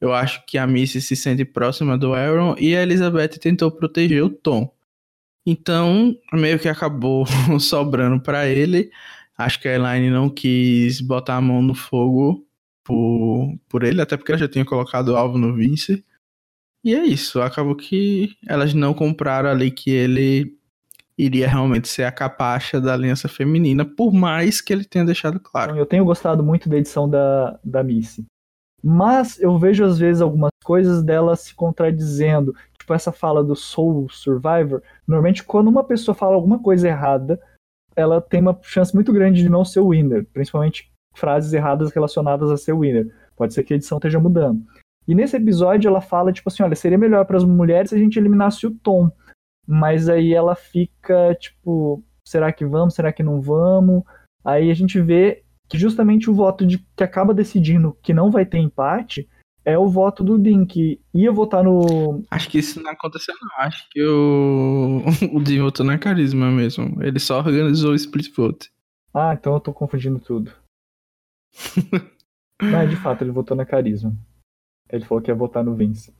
Eu 0.00 0.12
acho 0.12 0.44
que 0.46 0.58
a 0.58 0.66
Missy 0.66 1.00
se 1.00 1.14
sente 1.14 1.44
próxima 1.44 1.96
do 1.96 2.14
Aaron 2.14 2.56
e 2.58 2.74
a 2.74 2.82
Elizabeth 2.82 3.38
tentou 3.38 3.70
proteger 3.70 4.24
o 4.24 4.30
Tom. 4.30 4.74
Então, 5.46 6.16
meio 6.32 6.58
que 6.58 6.68
acabou 6.68 7.24
sobrando 7.60 8.20
para 8.20 8.46
ele. 8.48 8.90
Acho 9.36 9.60
que 9.60 9.68
a 9.68 9.74
Elaine 9.74 10.10
não 10.10 10.28
quis 10.28 11.00
botar 11.00 11.36
a 11.36 11.40
mão 11.40 11.62
no 11.62 11.74
fogo 11.74 12.46
por, 12.84 13.58
por 13.68 13.84
ele, 13.84 14.00
até 14.00 14.16
porque 14.16 14.32
ela 14.32 14.38
já 14.38 14.48
tinha 14.48 14.64
colocado 14.64 15.08
o 15.10 15.16
alvo 15.16 15.38
no 15.38 15.54
Vince. 15.54 16.04
E 16.82 16.94
é 16.94 17.04
isso, 17.04 17.40
acabou 17.42 17.74
que 17.74 18.36
elas 18.46 18.72
não 18.72 18.94
compraram 18.94 19.50
ali 19.50 19.70
que 19.70 19.90
ele 19.90 20.58
iria 21.16 21.46
realmente 21.46 21.86
ser 21.86 22.04
a 22.04 22.12
capacha 22.12 22.80
da 22.80 22.94
aliança 22.94 23.28
feminina, 23.28 23.84
por 23.84 24.12
mais 24.12 24.60
que 24.60 24.72
ele 24.72 24.84
tenha 24.84 25.04
deixado 25.04 25.38
claro. 25.38 25.76
Eu 25.76 25.84
tenho 25.84 26.04
gostado 26.04 26.42
muito 26.42 26.68
da 26.68 26.78
edição 26.78 27.08
da, 27.08 27.58
da 27.62 27.82
Missy. 27.82 28.24
Mas 28.82 29.38
eu 29.38 29.58
vejo 29.58 29.84
às 29.84 29.98
vezes 29.98 30.22
algumas 30.22 30.50
coisas 30.64 31.02
dela 31.02 31.36
se 31.36 31.54
contradizendo. 31.54 32.54
Tipo, 32.78 32.94
essa 32.94 33.12
fala 33.12 33.44
do 33.44 33.54
Soul 33.54 34.08
Survivor. 34.08 34.82
Normalmente, 35.06 35.44
quando 35.44 35.68
uma 35.68 35.84
pessoa 35.84 36.14
fala 36.14 36.34
alguma 36.34 36.58
coisa 36.58 36.88
errada, 36.88 37.38
ela 37.94 38.22
tem 38.22 38.40
uma 38.40 38.58
chance 38.62 38.94
muito 38.94 39.12
grande 39.12 39.42
de 39.42 39.48
não 39.50 39.64
ser 39.64 39.80
o 39.80 39.90
winner, 39.90 40.26
principalmente 40.32 40.90
frases 41.14 41.52
erradas 41.52 41.92
relacionadas 41.92 42.50
a 42.50 42.56
ser 42.56 42.72
o 42.72 42.80
winner. 42.80 43.14
Pode 43.36 43.52
ser 43.52 43.64
que 43.64 43.74
a 43.74 43.76
edição 43.76 43.98
esteja 43.98 44.18
mudando. 44.18 44.64
E 45.10 45.14
nesse 45.14 45.36
episódio 45.36 45.88
ela 45.88 46.00
fala, 46.00 46.32
tipo 46.32 46.48
assim, 46.48 46.62
olha, 46.62 46.76
seria 46.76 46.96
melhor 46.96 47.24
para 47.24 47.36
as 47.36 47.42
mulheres 47.42 47.90
se 47.90 47.96
a 47.96 47.98
gente 47.98 48.16
eliminasse 48.16 48.64
o 48.64 48.70
Tom. 48.70 49.10
Mas 49.66 50.08
aí 50.08 50.32
ela 50.32 50.54
fica, 50.54 51.34
tipo, 51.34 52.00
será 52.24 52.52
que 52.52 52.64
vamos, 52.64 52.94
será 52.94 53.12
que 53.12 53.20
não 53.20 53.40
vamos? 53.40 54.04
Aí 54.44 54.70
a 54.70 54.74
gente 54.74 55.00
vê 55.00 55.42
que 55.68 55.76
justamente 55.76 56.30
o 56.30 56.32
voto 56.32 56.64
de 56.64 56.78
que 56.96 57.02
acaba 57.02 57.34
decidindo 57.34 57.98
que 58.04 58.14
não 58.14 58.30
vai 58.30 58.46
ter 58.46 58.58
empate 58.58 59.28
é 59.64 59.76
o 59.76 59.88
voto 59.88 60.22
do 60.22 60.38
Din, 60.38 60.64
que 60.64 61.00
ia 61.12 61.32
votar 61.32 61.64
no. 61.64 62.22
Acho 62.30 62.48
que 62.48 62.58
isso 62.58 62.80
não 62.80 62.92
aconteceu, 62.92 63.34
não. 63.42 63.66
Acho 63.66 63.90
que 63.90 64.00
o, 64.04 65.02
o 65.36 65.42
Din 65.42 65.60
votou 65.60 65.84
na 65.84 65.98
carisma 65.98 66.52
mesmo. 66.52 67.02
Ele 67.02 67.18
só 67.18 67.38
organizou 67.38 67.90
o 67.90 67.96
split 67.96 68.32
vote. 68.32 68.70
Ah, 69.12 69.34
então 69.34 69.54
eu 69.54 69.60
tô 69.60 69.72
confundindo 69.72 70.20
tudo. 70.20 70.52
mas 72.62 72.88
de 72.88 72.94
fato, 72.94 73.24
ele 73.24 73.32
votou 73.32 73.56
na 73.56 73.66
carisma. 73.66 74.16
Ele 74.92 75.04
falou 75.04 75.22
que 75.22 75.30
ia 75.30 75.34
votar 75.34 75.64
no 75.64 75.74
Vince. 75.74 76.12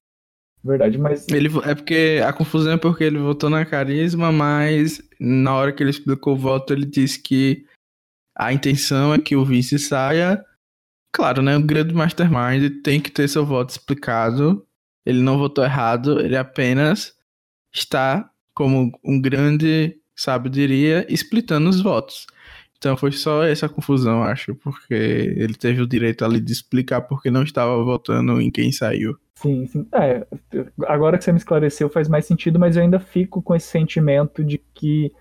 Verdade, 0.62 0.98
mas. 0.98 1.26
Ele, 1.28 1.48
é 1.64 1.74
porque 1.74 2.20
a 2.24 2.32
confusão 2.32 2.72
é 2.72 2.76
porque 2.76 3.04
ele 3.04 3.18
votou 3.18 3.48
na 3.48 3.64
carisma, 3.64 4.30
mas 4.30 5.02
na 5.18 5.54
hora 5.54 5.72
que 5.72 5.82
ele 5.82 5.90
explicou 5.90 6.34
o 6.34 6.38
voto, 6.38 6.72
ele 6.72 6.84
disse 6.84 7.18
que 7.18 7.64
a 8.36 8.52
intenção 8.52 9.14
é 9.14 9.18
que 9.18 9.34
o 9.34 9.44
Vince 9.44 9.78
saia 9.78 10.44
Claro, 11.12 11.42
né? 11.42 11.56
O 11.56 11.62
grande 11.62 11.92
mastermind 11.92 12.82
tem 12.82 13.00
que 13.00 13.10
ter 13.10 13.28
seu 13.28 13.44
voto 13.44 13.70
explicado. 13.70 14.66
Ele 15.04 15.20
não 15.20 15.38
votou 15.38 15.64
errado, 15.64 16.20
ele 16.20 16.36
apenas 16.36 17.16
está, 17.72 18.30
como 18.54 18.92
um 19.04 19.20
grande 19.20 19.98
sábio 20.14 20.50
diria, 20.50 21.06
splitando 21.08 21.68
os 21.68 21.80
votos. 21.80 22.26
Então 22.80 22.96
foi 22.96 23.12
só 23.12 23.44
essa 23.44 23.68
confusão, 23.68 24.22
acho, 24.22 24.54
porque 24.54 24.94
ele 24.94 25.52
teve 25.52 25.82
o 25.82 25.86
direito 25.86 26.24
ali 26.24 26.40
de 26.40 26.50
explicar 26.50 27.02
porque 27.02 27.30
não 27.30 27.42
estava 27.42 27.76
votando 27.84 28.40
em 28.40 28.50
quem 28.50 28.72
saiu. 28.72 29.18
Sim, 29.34 29.66
sim. 29.66 29.86
É, 29.92 30.26
agora 30.88 31.18
que 31.18 31.24
você 31.24 31.30
me 31.30 31.36
esclareceu 31.36 31.90
faz 31.90 32.08
mais 32.08 32.24
sentido, 32.24 32.58
mas 32.58 32.76
eu 32.76 32.82
ainda 32.82 32.98
fico 32.98 33.42
com 33.42 33.54
esse 33.54 33.66
sentimento 33.66 34.42
de 34.42 34.56
que 34.72 35.12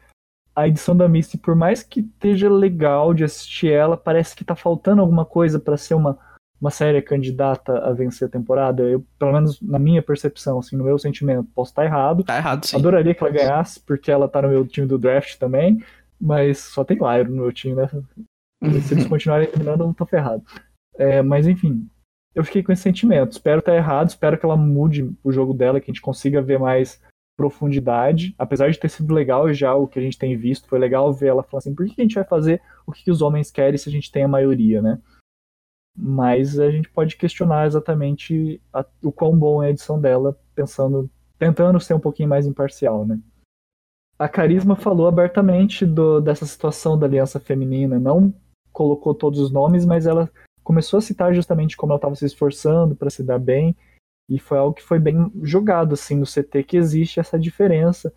a 0.55 0.69
edição 0.69 0.95
da 0.95 1.09
Misty, 1.09 1.37
por 1.37 1.53
mais 1.53 1.83
que 1.83 1.99
esteja 1.99 2.49
legal 2.49 3.13
de 3.13 3.25
assistir 3.25 3.71
ela, 3.71 3.97
parece 3.97 4.37
que 4.37 4.45
tá 4.45 4.55
faltando 4.55 5.01
alguma 5.01 5.25
coisa 5.25 5.59
para 5.59 5.75
ser 5.75 5.95
uma, 5.95 6.17
uma 6.61 6.71
série 6.71 7.01
candidata 7.01 7.77
a 7.79 7.91
vencer 7.91 8.29
a 8.29 8.31
temporada. 8.31 8.83
Eu, 8.83 9.05
pelo 9.17 9.33
menos 9.33 9.61
na 9.61 9.79
minha 9.79 10.01
percepção, 10.01 10.59
assim, 10.59 10.77
no 10.77 10.83
meu 10.85 10.97
sentimento, 10.97 11.49
posso 11.53 11.71
estar 11.71 11.83
errado. 11.83 12.23
Tá 12.23 12.37
errado, 12.37 12.65
sim. 12.65 12.77
Adoraria 12.77 13.13
que 13.13 13.21
ela 13.21 13.33
ganhasse, 13.33 13.81
porque 13.81 14.09
ela 14.09 14.29
tá 14.29 14.41
no 14.41 14.49
meu 14.49 14.65
time 14.65 14.87
do 14.87 14.97
draft 14.97 15.37
também, 15.37 15.83
mas 16.19 16.59
só 16.59 16.83
tem 16.83 16.97
Lyro 16.97 17.31
no 17.31 17.43
meu 17.43 17.51
time, 17.51 17.75
né? 17.75 17.87
Se 18.81 18.93
eles 18.93 19.07
continuarem 19.07 19.47
eliminando, 19.47 19.83
eu 19.83 19.87
não 19.87 19.93
tô 19.93 20.05
ferrado. 20.05 20.43
É, 20.95 21.21
mas 21.21 21.47
enfim, 21.47 21.89
eu 22.35 22.43
fiquei 22.43 22.61
com 22.61 22.71
esse 22.71 22.81
sentimento. 22.81 23.31
Espero 23.31 23.59
estar 23.59 23.75
errado, 23.75 24.09
espero 24.09 24.37
que 24.37 24.45
ela 24.45 24.57
mude 24.57 25.15
o 25.23 25.31
jogo 25.31 25.53
dela, 25.53 25.79
que 25.79 25.89
a 25.89 25.93
gente 25.93 26.01
consiga 26.01 26.41
ver 26.41 26.59
mais 26.59 27.01
profundidade. 27.37 28.35
Apesar 28.37 28.69
de 28.69 28.77
ter 28.77 28.89
sido 28.89 29.13
legal 29.13 29.51
já 29.53 29.73
o 29.73 29.87
que 29.87 29.97
a 29.97 30.01
gente 30.01 30.17
tem 30.17 30.35
visto, 30.35 30.67
foi 30.67 30.77
legal 30.77 31.13
ver 31.13 31.27
ela 31.27 31.43
falar 31.43 31.59
assim: 31.59 31.73
por 31.73 31.85
que 31.85 32.01
a 32.01 32.03
gente 32.03 32.15
vai 32.15 32.25
fazer 32.25 32.61
o 32.85 32.91
que 32.91 33.09
os 33.09 33.21
homens 33.21 33.49
querem 33.49 33.77
se 33.77 33.87
a 33.87 33.91
gente 33.91 34.11
tem 34.11 34.23
a 34.23 34.27
maioria, 34.27 34.81
né? 34.81 34.99
Mas 35.97 36.59
a 36.59 36.69
gente 36.69 36.89
pode 36.89 37.15
questionar 37.15 37.65
exatamente 37.65 38.61
a, 38.73 38.85
o 39.01 39.11
quão 39.11 39.37
bom 39.37 39.63
é 39.63 39.67
a 39.67 39.69
edição 39.69 39.99
dela, 39.99 40.37
pensando, 40.53 41.09
tentando 41.37 41.79
ser 41.79 41.93
um 41.93 41.99
pouquinho 41.99 42.29
mais 42.29 42.45
imparcial, 42.45 43.05
né? 43.05 43.19
A 44.19 44.27
Carisma 44.27 44.75
falou 44.75 45.07
abertamente 45.07 45.85
do, 45.85 46.19
dessa 46.19 46.45
situação 46.45 46.99
da 46.99 47.05
aliança 47.05 47.39
feminina, 47.39 47.97
não 47.97 48.33
colocou 48.73 49.15
todos 49.15 49.39
os 49.39 49.49
nomes, 49.49 49.85
mas 49.85 50.05
ela 50.05 50.29
começou 50.61 50.97
a 50.97 51.01
citar 51.01 51.33
justamente 51.33 51.77
como 51.77 51.93
ela 51.93 51.97
estava 51.97 52.15
se 52.15 52.25
esforçando 52.25 52.95
para 52.95 53.09
se 53.09 53.23
dar 53.23 53.39
bem 53.39 53.73
e 54.29 54.37
foi 54.37 54.57
algo 54.57 54.75
que 54.75 54.83
foi 54.83 54.99
bem 54.99 55.31
jogado 55.41 55.93
assim 55.93 56.17
no 56.17 56.25
CT 56.25 56.63
que 56.63 56.77
existe 56.77 57.19
essa 57.19 57.39
diferença. 57.39 58.13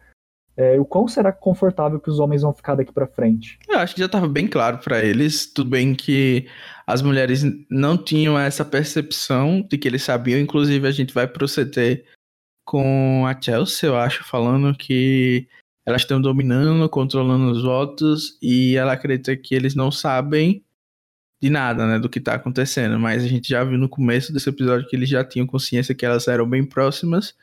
É, 0.57 0.79
o 0.79 0.85
quão 0.85 1.09
será 1.09 1.33
confortável 1.33 1.99
que 1.99 2.11
os 2.11 2.19
homens 2.19 2.43
vão 2.43 2.53
ficar 2.53 2.75
daqui 2.75 2.93
para 2.93 3.07
frente? 3.07 3.59
Eu 3.67 3.79
acho 3.79 3.95
que 3.95 4.01
já 4.01 4.07
estava 4.07 4.29
bem 4.29 4.47
claro 4.47 4.79
para 4.79 5.03
eles. 5.03 5.51
Tudo 5.51 5.71
bem 5.71 5.95
que 5.95 6.47
as 6.87 7.01
mulheres 7.01 7.43
não 7.71 7.97
tinham 7.97 8.38
essa 8.38 8.65
percepção 8.65 9.62
de 9.62 9.79
que 9.79 9.88
eles 9.88 10.03
sabiam. 10.03 10.38
Inclusive, 10.38 10.87
a 10.87 10.91
gente 10.91 11.15
vai 11.15 11.27
pro 11.27 11.47
CT 11.47 12.05
com 12.67 13.25
a 13.27 13.41
Chelsea, 13.41 13.88
eu 13.88 13.97
acho, 13.97 14.25
falando 14.25 14.77
que 14.77 15.49
elas 15.85 16.03
estão 16.03 16.21
dominando, 16.21 16.88
controlando 16.88 17.51
os 17.51 17.62
votos 17.62 18.38
e 18.40 18.77
ela 18.77 18.92
acredita 18.92 19.37
que 19.37 19.55
eles 19.55 19.75
não 19.75 19.90
sabem 19.90 20.64
de 21.40 21.51
nada, 21.51 21.87
né, 21.87 21.99
do 21.99 22.09
que 22.09 22.21
tá 22.21 22.35
acontecendo, 22.35 23.01
mas 23.01 23.25
a 23.25 23.27
gente 23.27 23.49
já 23.49 23.64
viu 23.64 23.77
no 23.77 23.88
começo 23.88 24.33
desse 24.33 24.49
episódio 24.49 24.88
que 24.88 24.95
eles 24.95 25.09
já 25.09 25.25
tinham 25.25 25.47
consciência 25.47 25.95
que 25.95 26.07
elas 26.07 26.29
eram 26.29 26.49
bem 26.49 26.64
próximas. 26.64 27.35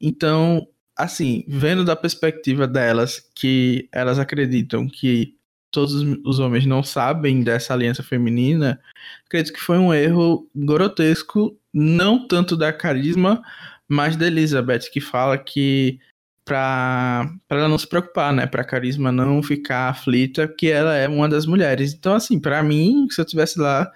Então, 0.00 0.66
assim, 0.96 1.44
vendo 1.46 1.84
da 1.84 1.94
perspectiva 1.94 2.66
delas 2.66 3.20
que 3.34 3.86
elas 3.92 4.18
acreditam 4.18 4.88
que 4.88 5.36
todos 5.70 5.94
os 6.24 6.38
homens 6.38 6.64
não 6.64 6.82
sabem 6.82 7.42
dessa 7.42 7.74
aliança 7.74 8.02
feminina, 8.02 8.80
acredito 9.26 9.52
que 9.52 9.60
foi 9.60 9.76
um 9.76 9.92
erro 9.92 10.48
grotesco, 10.54 11.58
não 11.72 12.26
tanto 12.26 12.56
da 12.56 12.72
carisma, 12.72 13.42
mas 13.86 14.16
da 14.16 14.26
Elizabeth, 14.26 14.90
que 14.90 15.00
fala 15.02 15.36
que 15.36 15.98
para 16.44 17.30
ela 17.48 17.68
não 17.68 17.78
se 17.78 17.86
preocupar, 17.86 18.32
né? 18.32 18.46
Para 18.46 18.64
Carisma 18.64 19.10
não 19.10 19.42
ficar 19.42 19.88
aflita, 19.88 20.46
que 20.46 20.70
ela 20.70 20.94
é 20.94 21.08
uma 21.08 21.28
das 21.28 21.46
mulheres. 21.46 21.94
Então, 21.94 22.14
assim, 22.14 22.38
para 22.38 22.62
mim, 22.62 23.06
se 23.10 23.20
eu 23.20 23.24
tivesse 23.24 23.58
lá, 23.58 23.90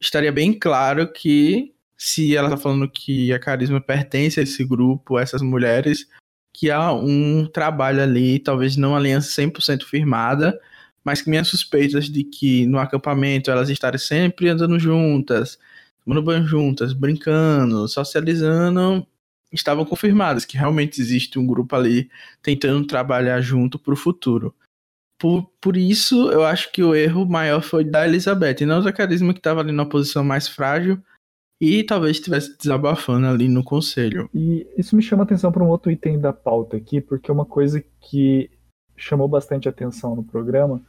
estaria 0.00 0.30
bem 0.32 0.52
claro 0.58 1.10
que 1.12 1.74
se 1.96 2.36
ela 2.36 2.50
tá 2.50 2.56
falando 2.56 2.88
que 2.88 3.32
a 3.32 3.40
Carisma 3.40 3.80
pertence 3.80 4.38
a 4.38 4.42
esse 4.42 4.64
grupo, 4.64 5.16
a 5.16 5.22
essas 5.22 5.42
mulheres, 5.42 6.06
que 6.52 6.70
há 6.70 6.92
um 6.92 7.46
trabalho 7.46 8.02
ali, 8.02 8.38
talvez 8.38 8.76
não 8.76 8.94
aliança 8.96 9.30
100% 9.42 9.84
firmada, 9.84 10.58
mas 11.04 11.22
que 11.22 11.30
minhas 11.30 11.48
suspeitas 11.48 12.06
de 12.06 12.22
que 12.24 12.66
no 12.66 12.78
acampamento 12.78 13.50
elas 13.50 13.70
estarem 13.70 13.98
sempre 13.98 14.48
andando 14.48 14.78
juntas, 14.78 15.58
tomando 16.04 16.22
banho 16.22 16.46
juntas, 16.46 16.92
brincando, 16.92 17.88
socializando, 17.88 19.06
estavam 19.52 19.84
confirmadas, 19.84 20.44
que 20.44 20.56
realmente 20.56 21.00
existe 21.00 21.38
um 21.38 21.46
grupo 21.46 21.74
ali 21.74 22.10
tentando 22.42 22.86
trabalhar 22.86 23.40
junto 23.40 23.78
para 23.78 23.94
o 23.94 23.96
futuro. 23.96 24.54
Por, 25.18 25.50
por 25.60 25.76
isso, 25.76 26.30
eu 26.30 26.44
acho 26.44 26.70
que 26.70 26.82
o 26.82 26.94
erro 26.94 27.26
maior 27.26 27.60
foi 27.60 27.84
da 27.84 28.06
Elizabeth, 28.06 28.56
e 28.60 28.66
não 28.66 28.82
da 28.82 28.92
Carisma, 28.92 29.32
que 29.32 29.40
estava 29.40 29.60
ali 29.60 29.72
numa 29.72 29.88
posição 29.88 30.22
mais 30.22 30.46
frágil 30.46 31.02
e 31.60 31.82
talvez 31.82 32.18
estivesse 32.18 32.56
desabafando 32.56 33.26
ali 33.26 33.48
no 33.48 33.64
conselho. 33.64 34.30
E 34.32 34.66
isso 34.76 34.94
me 34.94 35.02
chama 35.02 35.24
atenção 35.24 35.50
para 35.50 35.64
um 35.64 35.68
outro 35.68 35.90
item 35.90 36.20
da 36.20 36.32
pauta 36.32 36.76
aqui, 36.76 37.00
porque 37.00 37.32
uma 37.32 37.44
coisa 37.44 37.82
que 38.00 38.48
chamou 38.96 39.26
bastante 39.26 39.68
atenção 39.68 40.14
no 40.14 40.22
programa 40.22 40.80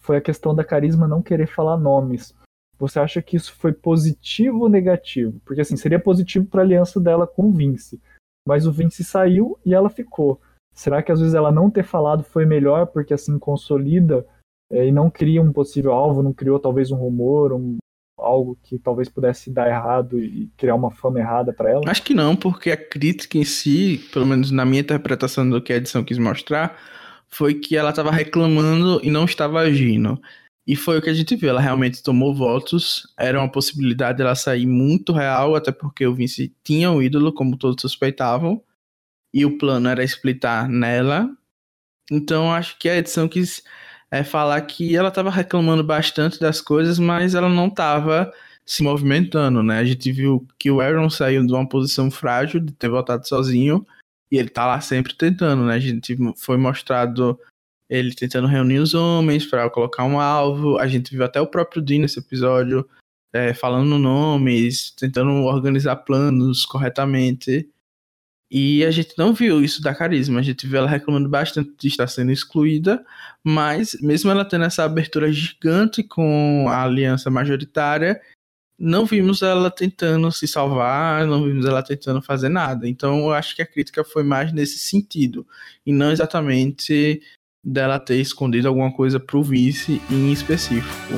foi 0.00 0.16
a 0.16 0.20
questão 0.20 0.54
da 0.54 0.64
Carisma 0.64 1.08
não 1.08 1.22
querer 1.22 1.46
falar 1.46 1.76
nomes. 1.76 2.34
Você 2.78 2.98
acha 2.98 3.22
que 3.22 3.36
isso 3.36 3.54
foi 3.54 3.72
positivo 3.72 4.62
ou 4.62 4.68
negativo? 4.68 5.40
Porque 5.44 5.60
assim, 5.60 5.76
seria 5.76 5.98
positivo 5.98 6.46
para 6.46 6.62
a 6.62 6.64
aliança 6.64 7.00
dela 7.00 7.26
com 7.26 7.48
o 7.48 7.52
Vince, 7.52 8.00
mas 8.46 8.66
o 8.66 8.72
Vince 8.72 9.04
saiu 9.04 9.58
e 9.64 9.74
ela 9.74 9.88
ficou. 9.88 10.40
Será 10.74 11.02
que 11.02 11.12
às 11.12 11.20
vezes 11.20 11.34
ela 11.34 11.52
não 11.52 11.70
ter 11.70 11.84
falado 11.84 12.24
foi 12.24 12.44
melhor 12.44 12.86
porque 12.86 13.14
assim 13.14 13.38
consolida 13.38 14.26
é, 14.72 14.86
e 14.86 14.92
não 14.92 15.08
cria 15.08 15.40
um 15.40 15.52
possível 15.52 15.92
alvo, 15.92 16.22
não 16.22 16.32
criou 16.32 16.58
talvez 16.58 16.90
um 16.90 16.96
rumor, 16.96 17.52
um, 17.52 17.76
algo 18.18 18.58
que 18.62 18.78
talvez 18.78 19.08
pudesse 19.08 19.50
dar 19.50 19.68
errado 19.68 20.18
e 20.18 20.50
criar 20.56 20.74
uma 20.74 20.90
fama 20.90 21.20
errada 21.20 21.52
para 21.52 21.70
ela? 21.70 21.82
Acho 21.86 22.02
que 22.02 22.14
não, 22.14 22.34
porque 22.34 22.70
a 22.70 22.76
crítica 22.76 23.38
em 23.38 23.44
si, 23.44 24.00
pelo 24.12 24.26
menos 24.26 24.50
na 24.50 24.64
minha 24.64 24.80
interpretação 24.80 25.48
do 25.48 25.62
que 25.62 25.72
a 25.72 25.76
edição 25.76 26.02
quis 26.02 26.18
mostrar, 26.18 26.76
foi 27.28 27.54
que 27.54 27.76
ela 27.76 27.90
estava 27.90 28.10
reclamando 28.10 29.00
e 29.02 29.10
não 29.10 29.24
estava 29.24 29.60
agindo. 29.60 30.20
E 30.66 30.74
foi 30.74 30.98
o 30.98 31.02
que 31.02 31.10
a 31.10 31.14
gente 31.14 31.36
viu, 31.36 31.50
ela 31.50 31.60
realmente 31.60 32.02
tomou 32.02 32.34
votos, 32.34 33.06
era 33.18 33.38
uma 33.38 33.50
possibilidade 33.50 34.18
dela 34.18 34.34
sair 34.34 34.66
muito 34.66 35.12
real, 35.12 35.54
até 35.54 35.70
porque 35.70 36.06
o 36.06 36.14
Vince 36.14 36.54
tinha 36.64 36.90
um 36.90 37.02
ídolo, 37.02 37.32
como 37.34 37.58
todos 37.58 37.82
suspeitavam, 37.82 38.62
e 39.32 39.44
o 39.44 39.58
plano 39.58 39.88
era 39.88 40.02
splitar 40.04 40.68
nela. 40.68 41.30
Então 42.10 42.52
acho 42.52 42.78
que 42.78 42.88
a 42.88 42.96
edição 42.96 43.28
quis 43.28 43.62
é, 44.10 44.24
falar 44.24 44.60
que 44.62 44.96
ela 44.96 45.08
estava 45.08 45.30
reclamando 45.30 45.84
bastante 45.84 46.40
das 46.40 46.60
coisas, 46.60 46.98
mas 46.98 47.34
ela 47.34 47.48
não 47.48 47.66
estava 47.66 48.32
se 48.64 48.82
movimentando, 48.82 49.62
né? 49.62 49.78
A 49.78 49.84
gente 49.84 50.10
viu 50.12 50.46
que 50.58 50.70
o 50.70 50.80
Aaron 50.80 51.10
saiu 51.10 51.46
de 51.46 51.52
uma 51.52 51.68
posição 51.68 52.10
frágil, 52.10 52.60
de 52.60 52.72
ter 52.72 52.88
voltado 52.88 53.26
sozinho, 53.28 53.86
e 54.30 54.38
ele 54.38 54.48
tá 54.48 54.66
lá 54.66 54.80
sempre 54.80 55.14
tentando, 55.14 55.64
né? 55.64 55.74
A 55.74 55.78
gente 55.78 56.16
foi 56.36 56.56
mostrado 56.56 57.38
ele 57.88 58.14
tentando 58.14 58.48
reunir 58.48 58.78
os 58.78 58.94
homens 58.94 59.46
para 59.46 59.68
colocar 59.70 60.04
um 60.04 60.18
alvo. 60.20 60.78
A 60.78 60.86
gente 60.86 61.10
viu 61.10 61.24
até 61.24 61.40
o 61.40 61.46
próprio 61.46 61.82
Dean 61.82 62.00
nesse 62.00 62.18
episódio 62.18 62.88
é, 63.32 63.52
falando 63.52 63.98
nomes, 63.98 64.92
tentando 64.92 65.30
organizar 65.44 65.96
planos 65.96 66.64
corretamente. 66.64 67.68
E 68.50 68.84
a 68.84 68.90
gente 68.90 69.14
não 69.18 69.34
viu 69.34 69.62
isso 69.62 69.82
da 69.82 69.94
Carisma. 69.94 70.38
A 70.38 70.42
gente 70.42 70.66
viu 70.66 70.78
ela 70.78 70.88
reclamando 70.88 71.28
bastante 71.28 71.72
de 71.76 71.88
estar 71.88 72.06
sendo 72.06 72.30
excluída, 72.30 73.04
mas 73.42 73.96
mesmo 74.00 74.30
ela 74.30 74.44
tendo 74.44 74.64
essa 74.64 74.84
abertura 74.84 75.32
gigante 75.32 76.04
com 76.04 76.66
a 76.68 76.84
aliança 76.84 77.28
majoritária, 77.28 78.20
não 78.78 79.06
vimos 79.06 79.42
ela 79.42 79.70
tentando 79.70 80.30
se 80.30 80.46
salvar, 80.46 81.26
não 81.26 81.42
vimos 81.44 81.66
ela 81.66 81.82
tentando 81.82 82.22
fazer 82.22 82.48
nada. 82.48 82.88
Então 82.88 83.18
eu 83.20 83.32
acho 83.32 83.56
que 83.56 83.62
a 83.62 83.66
crítica 83.66 84.04
foi 84.04 84.22
mais 84.22 84.52
nesse 84.52 84.78
sentido, 84.78 85.46
e 85.84 85.92
não 85.92 86.12
exatamente 86.12 87.20
dela 87.64 87.98
ter 87.98 88.16
escondido 88.16 88.68
alguma 88.68 88.92
coisa 88.92 89.18
pro 89.18 89.42
vice 89.42 90.00
em 90.10 90.30
específico. 90.32 91.14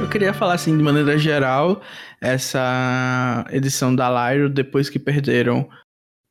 Eu 0.00 0.08
queria 0.08 0.34
falar 0.34 0.54
assim 0.54 0.76
de 0.76 0.82
maneira 0.82 1.16
geral, 1.16 1.80
essa 2.20 3.46
edição 3.50 3.94
da 3.94 4.32
Lyro, 4.32 4.50
depois 4.50 4.90
que 4.90 4.98
perderam 4.98 5.68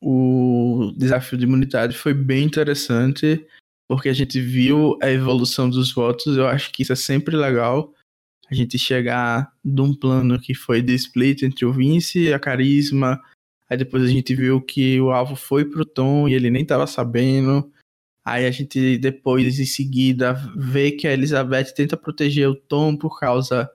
o 0.02 0.92
desafio 0.96 1.38
de 1.38 1.44
imunidade, 1.44 1.96
foi 1.96 2.12
bem 2.12 2.44
interessante, 2.44 3.46
porque 3.88 4.08
a 4.08 4.12
gente 4.12 4.40
viu 4.40 4.98
a 5.02 5.10
evolução 5.10 5.70
dos 5.70 5.92
votos, 5.92 6.36
eu 6.36 6.46
acho 6.46 6.70
que 6.72 6.82
isso 6.82 6.92
é 6.92 6.96
sempre 6.96 7.36
legal 7.36 7.94
a 8.50 8.54
gente 8.54 8.78
chegar 8.78 9.52
de 9.64 9.80
um 9.80 9.94
plano 9.94 10.40
que 10.40 10.54
foi 10.54 10.82
de 10.82 10.94
split 10.94 11.42
entre 11.42 11.64
o 11.64 11.72
Vince 11.72 12.18
e 12.24 12.32
a 12.32 12.38
Carisma. 12.38 13.20
Aí 13.68 13.76
depois 13.76 14.02
a 14.02 14.08
gente 14.08 14.34
viu 14.34 14.60
que 14.60 15.00
o 15.00 15.10
alvo 15.10 15.36
foi 15.36 15.64
pro 15.64 15.84
Tom 15.84 16.28
e 16.28 16.34
ele 16.34 16.50
nem 16.50 16.64
tava 16.64 16.86
sabendo. 16.86 17.70
Aí 18.24 18.46
a 18.46 18.50
gente 18.50 18.98
depois, 18.98 19.58
em 19.58 19.64
seguida, 19.64 20.34
vê 20.56 20.90
que 20.90 21.06
a 21.06 21.12
Elizabeth 21.12 21.72
tenta 21.74 21.96
proteger 21.96 22.48
o 22.48 22.56
Tom 22.56 22.96
por 22.96 23.18
causa 23.18 23.70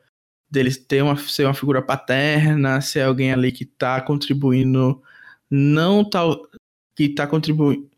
dele 0.49 0.73
ter 0.73 1.01
uma, 1.01 1.15
ser 1.17 1.45
uma 1.45 1.53
figura 1.53 1.81
paterna, 1.81 2.81
ser 2.81 3.01
alguém 3.01 3.31
ali 3.31 3.51
que 3.51 3.65
tá 3.65 3.99
contribuindo, 4.01 5.01
não 5.49 6.07
tal, 6.07 6.41
que 6.95 7.09
tá 7.09 7.25
contribuindo, 7.25 7.89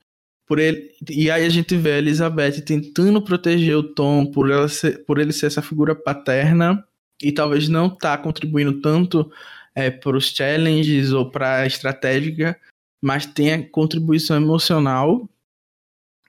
por 0.47 0.59
ele 0.59 0.91
e 1.09 1.29
aí 1.29 1.45
a 1.45 1.49
gente 1.49 1.75
vê 1.75 1.93
a 1.93 1.97
Elizabeth 1.97 2.61
tentando 2.61 3.21
proteger 3.21 3.77
o 3.77 3.83
Tom 3.83 4.25
por, 4.31 4.49
ela 4.49 4.69
ser, 4.69 5.03
por 5.05 5.19
ele 5.19 5.33
ser 5.33 5.47
essa 5.47 5.61
figura 5.61 5.93
paterna 5.93 6.83
e 7.21 7.31
talvez 7.31 7.67
não 7.67 7.89
tá 7.89 8.17
contribuindo 8.17 8.81
tanto 8.81 9.31
é, 9.75 9.91
para 9.91 10.17
os 10.17 10.29
challenges 10.29 11.11
ou 11.11 11.29
para 11.29 11.57
a 11.61 11.67
estratégica, 11.67 12.59
mas 13.01 13.25
tem 13.25 13.53
a 13.53 13.69
contribuição 13.69 14.37
emocional 14.37 15.29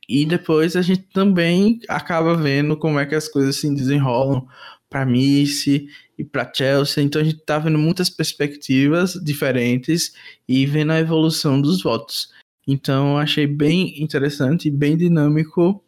E 0.09 0.25
depois 0.27 0.77
a 0.77 0.83
gente 0.83 1.03
também 1.13 1.81
acaba 1.89 2.35
vendo 2.35 2.77
como 2.77 2.99
é 2.99 3.07
que 3.07 3.15
as 3.15 3.29
coisas 3.29 3.57
se 3.57 3.73
desenrolam 3.75 4.47
para 4.89 5.05
Missy 5.07 5.89
e 6.19 6.25
para 6.25 6.51
Chelsea. 6.53 7.03
Então 7.03 7.21
a 7.21 7.25
gente 7.25 7.39
tá 7.45 7.59
vendo 7.59 7.79
muitas 7.79 8.11
perspectivas 8.11 9.15
diferentes 9.15 10.15
e 10.49 10.67
vendo 10.67 10.93
a 10.93 10.99
evolução 11.01 11.61
dos 11.61 11.83
votos. 11.83 12.33
Então 12.69 13.17
achei 13.17 13.47
bem 13.47 14.03
interessante 14.03 14.69
e 14.69 14.71
bem 14.71 14.95
dinâmico 14.95 15.83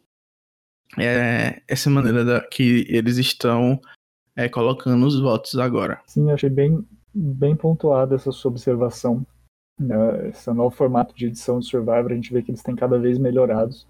é, 0.97 1.61
essa 1.67 1.91
maneira 1.91 2.25
da, 2.25 2.41
que 2.41 2.87
eles 2.89 3.17
estão 3.17 3.79
é, 4.35 4.49
colocando 4.49 5.05
os 5.05 5.19
votos 5.19 5.59
agora. 5.59 6.01
Sim, 6.07 6.31
achei 6.31 6.49
bem, 6.49 6.83
bem 7.13 7.55
pontuada 7.55 8.15
essa 8.15 8.31
sua 8.31 8.49
observação. 8.49 9.23
Né? 9.79 10.29
Esse 10.29 10.51
novo 10.51 10.75
formato 10.75 11.15
de 11.15 11.27
edição 11.27 11.59
de 11.59 11.67
Survivor, 11.67 12.11
a 12.11 12.15
gente 12.15 12.33
vê 12.33 12.41
que 12.41 12.49
eles 12.49 12.63
têm 12.63 12.75
cada 12.75 12.97
vez 12.97 13.19
melhorados. 13.19 13.87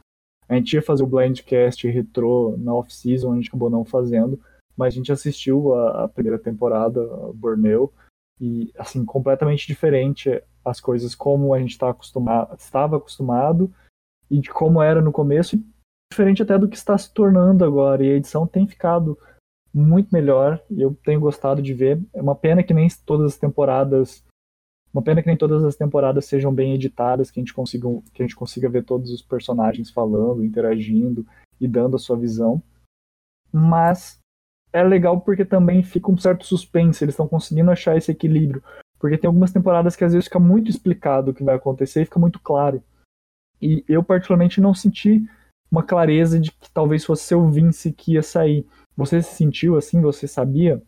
A 0.49 0.55
gente 0.55 0.73
ia 0.73 0.81
fazer 0.81 1.03
o 1.03 1.07
Blindcast 1.07 1.87
retrô 1.87 2.57
na 2.57 2.73
off-season, 2.73 3.31
a 3.31 3.35
gente 3.37 3.47
acabou 3.47 3.69
não 3.69 3.85
fazendo, 3.85 4.37
mas 4.75 4.93
a 4.93 4.97
gente 4.97 5.11
assistiu 5.11 5.73
a, 5.73 6.03
a 6.03 6.07
primeira 6.09 6.37
temporada, 6.37 7.01
a 7.01 7.31
Borneo, 7.33 7.89
e 8.39 8.69
assim, 8.77 9.05
completamente 9.05 9.65
diferente 9.65 10.41
as 10.63 10.79
coisas 10.79 11.15
como 11.15 11.53
a 11.53 11.59
gente 11.59 11.77
tá 11.77 11.89
acostumado, 11.89 12.55
estava 12.55 12.97
acostumado 12.97 13.73
e 14.29 14.39
de 14.39 14.49
como 14.49 14.81
era 14.81 15.01
no 15.01 15.11
começo, 15.11 15.61
diferente 16.11 16.41
até 16.41 16.57
do 16.57 16.67
que 16.67 16.77
está 16.77 16.97
se 16.97 17.13
tornando 17.13 17.65
agora. 17.65 18.03
E 18.03 18.11
a 18.11 18.15
edição 18.15 18.47
tem 18.47 18.67
ficado 18.67 19.17
muito 19.73 20.09
melhor 20.11 20.61
e 20.69 20.81
eu 20.81 20.93
tenho 21.03 21.19
gostado 21.19 21.61
de 21.61 21.73
ver. 21.73 22.01
É 22.13 22.21
uma 22.21 22.35
pena 22.35 22.63
que 22.63 22.73
nem 22.73 22.87
todas 23.05 23.33
as 23.33 23.37
temporadas, 23.37 24.23
uma 24.93 25.01
pena 25.01 25.21
que 25.21 25.27
nem 25.27 25.37
todas 25.37 25.63
as 25.63 25.75
temporadas 25.75 26.25
sejam 26.25 26.53
bem 26.53 26.73
editadas, 26.73 27.31
que 27.31 27.39
a 27.39 27.41
gente 27.41 27.53
consiga, 27.53 27.87
que 28.13 28.21
a 28.21 28.25
gente 28.25 28.35
consiga 28.35 28.69
ver 28.69 28.83
todos 28.83 29.11
os 29.11 29.21
personagens 29.21 29.89
falando, 29.89 30.43
interagindo 30.43 31.25
e 31.59 31.67
dando 31.67 31.95
a 31.95 31.99
sua 31.99 32.17
visão. 32.17 32.61
Mas 33.51 34.19
é 34.73 34.83
legal 34.83 35.19
porque 35.21 35.43
também 35.43 35.83
fica 35.83 36.11
um 36.11 36.17
certo 36.17 36.45
suspense, 36.45 37.03
eles 37.03 37.13
estão 37.13 37.27
conseguindo 37.27 37.71
achar 37.71 37.97
esse 37.97 38.11
equilíbrio. 38.11 38.63
Porque 39.01 39.17
tem 39.17 39.27
algumas 39.27 39.51
temporadas 39.51 39.95
que 39.95 40.03
às 40.03 40.13
vezes 40.13 40.27
fica 40.27 40.39
muito 40.39 40.69
explicado 40.69 41.31
o 41.31 41.33
que 41.33 41.43
vai 41.43 41.55
acontecer 41.55 42.03
e 42.03 42.05
fica 42.05 42.19
muito 42.19 42.39
claro. 42.39 42.83
E 43.59 43.83
eu, 43.89 44.03
particularmente, 44.03 44.61
não 44.61 44.75
senti 44.75 45.27
uma 45.71 45.81
clareza 45.81 46.39
de 46.39 46.51
que 46.51 46.69
talvez 46.71 47.03
fosse 47.03 47.23
seu 47.23 47.49
Vince 47.49 47.91
que 47.91 48.13
ia 48.13 48.21
sair. 48.21 48.65
Você 48.95 49.21
se 49.21 49.35
sentiu 49.35 49.75
assim? 49.75 50.01
Você 50.01 50.27
sabia? 50.27 50.81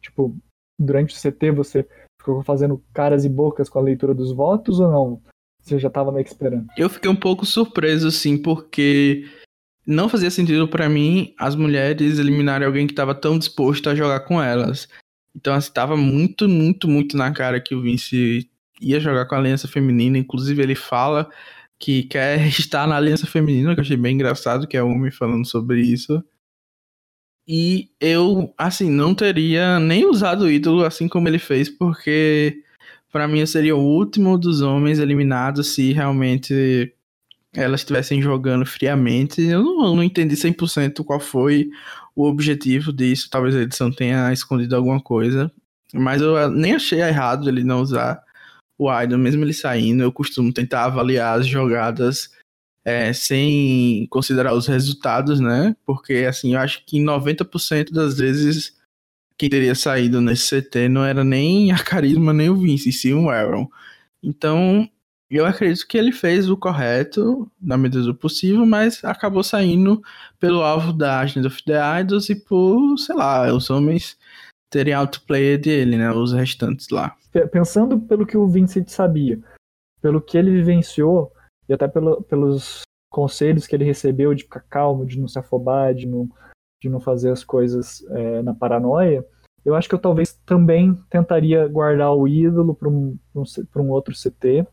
Tipo, 0.00 0.34
durante 0.80 1.14
o 1.14 1.18
CT 1.18 1.50
você 1.50 1.86
ficou 2.18 2.42
fazendo 2.42 2.82
caras 2.94 3.24
e 3.24 3.28
bocas 3.28 3.68
com 3.68 3.78
a 3.78 3.82
leitura 3.82 4.14
dos 4.14 4.32
votos 4.32 4.80
ou 4.80 4.90
não? 4.90 5.22
Você 5.62 5.78
já 5.78 5.90
tava 5.90 6.10
meio 6.10 6.24
que 6.24 6.30
esperando? 6.30 6.66
Eu 6.76 6.88
fiquei 6.88 7.10
um 7.10 7.16
pouco 7.16 7.44
surpreso, 7.44 8.08
assim, 8.08 8.40
porque 8.40 9.28
não 9.86 10.08
fazia 10.08 10.30
sentido 10.30 10.66
para 10.66 10.88
mim 10.88 11.34
as 11.38 11.54
mulheres 11.54 12.18
eliminarem 12.18 12.66
alguém 12.66 12.86
que 12.86 12.92
estava 12.92 13.14
tão 13.14 13.38
disposto 13.38 13.90
a 13.90 13.94
jogar 13.94 14.20
com 14.20 14.42
elas. 14.42 14.88
Então, 15.34 15.54
assim, 15.54 15.72
tava 15.72 15.96
muito, 15.96 16.48
muito, 16.48 16.88
muito 16.88 17.16
na 17.16 17.32
cara 17.32 17.60
que 17.60 17.74
o 17.74 17.82
Vince 17.82 18.48
ia 18.80 19.00
jogar 19.00 19.26
com 19.26 19.34
a 19.34 19.38
aliança 19.38 19.66
feminina. 19.66 20.18
Inclusive, 20.18 20.62
ele 20.62 20.74
fala 20.74 21.28
que 21.78 22.04
quer 22.04 22.46
estar 22.48 22.86
na 22.86 22.96
aliança 22.96 23.26
feminina, 23.26 23.74
que 23.74 23.80
eu 23.80 23.84
achei 23.84 23.96
bem 23.96 24.14
engraçado, 24.14 24.66
que 24.66 24.76
é 24.76 24.82
o 24.82 24.88
homem 24.88 25.10
falando 25.10 25.46
sobre 25.46 25.80
isso. 25.80 26.22
E 27.46 27.90
eu, 28.00 28.54
assim, 28.56 28.90
não 28.90 29.14
teria 29.14 29.80
nem 29.80 30.06
usado 30.06 30.44
o 30.44 30.50
ídolo 30.50 30.84
assim 30.84 31.08
como 31.08 31.28
ele 31.28 31.40
fez, 31.40 31.68
porque 31.68 32.62
para 33.10 33.26
mim 33.26 33.40
eu 33.40 33.46
seria 33.46 33.76
o 33.76 33.80
último 33.80 34.38
dos 34.38 34.60
homens 34.60 34.98
eliminados 35.00 35.74
se 35.74 35.92
realmente 35.92 36.94
elas 37.54 37.80
estivessem 37.80 38.22
jogando 38.22 38.64
friamente. 38.64 39.42
Eu 39.42 39.62
não, 39.62 39.86
eu 39.86 39.96
não 39.96 40.02
entendi 40.02 40.36
100% 40.36 41.04
qual 41.04 41.20
foi 41.20 41.68
o 42.14 42.26
objetivo 42.26 42.92
disso. 42.92 43.28
Talvez 43.30 43.54
a 43.54 43.62
edição 43.62 43.90
tenha 43.90 44.32
escondido 44.32 44.76
alguma 44.76 45.00
coisa. 45.00 45.50
Mas 45.94 46.22
eu 46.22 46.50
nem 46.50 46.74
achei 46.74 47.00
errado 47.00 47.48
ele 47.48 47.64
não 47.64 47.80
usar 47.80 48.22
o 48.78 48.90
Idol, 49.02 49.18
mesmo 49.18 49.44
ele 49.44 49.52
saindo. 49.52 50.02
Eu 50.02 50.12
costumo 50.12 50.52
tentar 50.52 50.84
avaliar 50.84 51.38
as 51.38 51.46
jogadas 51.46 52.30
é, 52.84 53.12
sem 53.12 54.06
considerar 54.10 54.54
os 54.54 54.66
resultados, 54.66 55.40
né? 55.40 55.76
Porque, 55.86 56.26
assim, 56.28 56.54
eu 56.54 56.60
acho 56.60 56.84
que 56.84 56.98
em 56.98 57.04
90% 57.04 57.92
das 57.92 58.18
vezes 58.18 58.76
quem 59.38 59.48
teria 59.48 59.74
saído 59.74 60.20
nesse 60.20 60.60
CT 60.60 60.88
não 60.88 61.04
era 61.04 61.24
nem 61.24 61.72
a 61.72 61.78
Carisma 61.82 62.32
nem 62.32 62.50
o 62.50 62.56
Vince, 62.56 62.92
sim 62.92 63.12
o 63.12 63.30
Aaron. 63.30 63.68
Então, 64.22 64.88
eu 65.38 65.46
acredito 65.46 65.86
que 65.86 65.96
ele 65.96 66.12
fez 66.12 66.50
o 66.50 66.56
correto, 66.56 67.50
na 67.60 67.78
medida 67.78 68.04
do 68.04 68.14
possível, 68.14 68.66
mas 68.66 69.02
acabou 69.02 69.42
saindo 69.42 70.02
pelo 70.38 70.62
alvo 70.62 70.92
da 70.92 71.20
Agenda 71.20 71.48
of 71.48 71.64
the 71.64 72.00
Idols 72.00 72.28
e 72.28 72.34
por, 72.34 72.98
sei 72.98 73.14
lá, 73.14 73.52
os 73.52 73.70
homens 73.70 74.18
terem 74.70 74.94
outplayer 74.94 75.60
dele, 75.60 75.96
né? 75.96 76.10
Os 76.10 76.32
restantes 76.32 76.88
lá. 76.90 77.16
Pensando 77.50 77.98
pelo 77.98 78.26
que 78.26 78.36
o 78.36 78.46
Vincent 78.46 78.88
sabia, 78.88 79.40
pelo 80.00 80.20
que 80.20 80.36
ele 80.36 80.50
vivenciou, 80.50 81.32
e 81.68 81.72
até 81.72 81.88
pelo, 81.88 82.22
pelos 82.22 82.82
conselhos 83.10 83.66
que 83.66 83.74
ele 83.74 83.84
recebeu 83.84 84.34
de 84.34 84.42
ficar 84.42 84.60
calmo, 84.68 85.06
de 85.06 85.18
não 85.18 85.28
se 85.28 85.38
afobar, 85.38 85.94
de 85.94 86.06
não, 86.06 86.28
de 86.82 86.90
não 86.90 87.00
fazer 87.00 87.30
as 87.30 87.42
coisas 87.42 88.04
é, 88.10 88.42
na 88.42 88.54
paranoia, 88.54 89.24
eu 89.64 89.74
acho 89.74 89.88
que 89.88 89.94
eu 89.94 89.98
talvez 89.98 90.32
também 90.44 90.94
tentaria 91.08 91.66
guardar 91.68 92.12
o 92.14 92.26
ídolo 92.26 92.74
para 92.74 92.88
um, 92.88 93.16
um, 93.34 93.44
um 93.76 93.90
outro 93.90 94.12
CT 94.14 94.66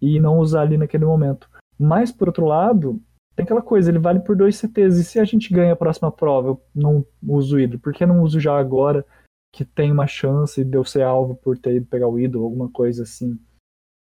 e 0.00 0.20
não 0.20 0.38
usar 0.38 0.62
ali 0.62 0.76
naquele 0.76 1.04
momento. 1.04 1.48
Mas, 1.78 2.10
por 2.10 2.28
outro 2.28 2.44
lado, 2.44 3.00
tem 3.36 3.44
aquela 3.44 3.62
coisa, 3.62 3.90
ele 3.90 3.98
vale 3.98 4.20
por 4.20 4.36
dois 4.36 4.56
CTs. 4.56 4.98
E 4.98 5.04
se 5.04 5.20
a 5.20 5.24
gente 5.24 5.52
ganha 5.52 5.72
a 5.72 5.76
próxima 5.76 6.10
prova, 6.10 6.48
eu 6.48 6.62
não 6.74 7.06
uso 7.22 7.56
o 7.56 7.60
ídolo? 7.60 7.78
Por 7.78 7.92
que 7.92 8.04
não 8.04 8.22
uso 8.22 8.40
já 8.40 8.58
agora 8.58 9.06
que 9.54 9.64
tem 9.64 9.92
uma 9.92 10.06
chance 10.06 10.64
de 10.64 10.76
eu 10.76 10.84
ser 10.84 11.02
alvo 11.02 11.36
por 11.36 11.56
ter 11.56 11.76
ido 11.76 11.86
pegar 11.86 12.08
o 12.08 12.18
ídolo, 12.18 12.44
alguma 12.44 12.68
coisa 12.68 13.04
assim? 13.04 13.38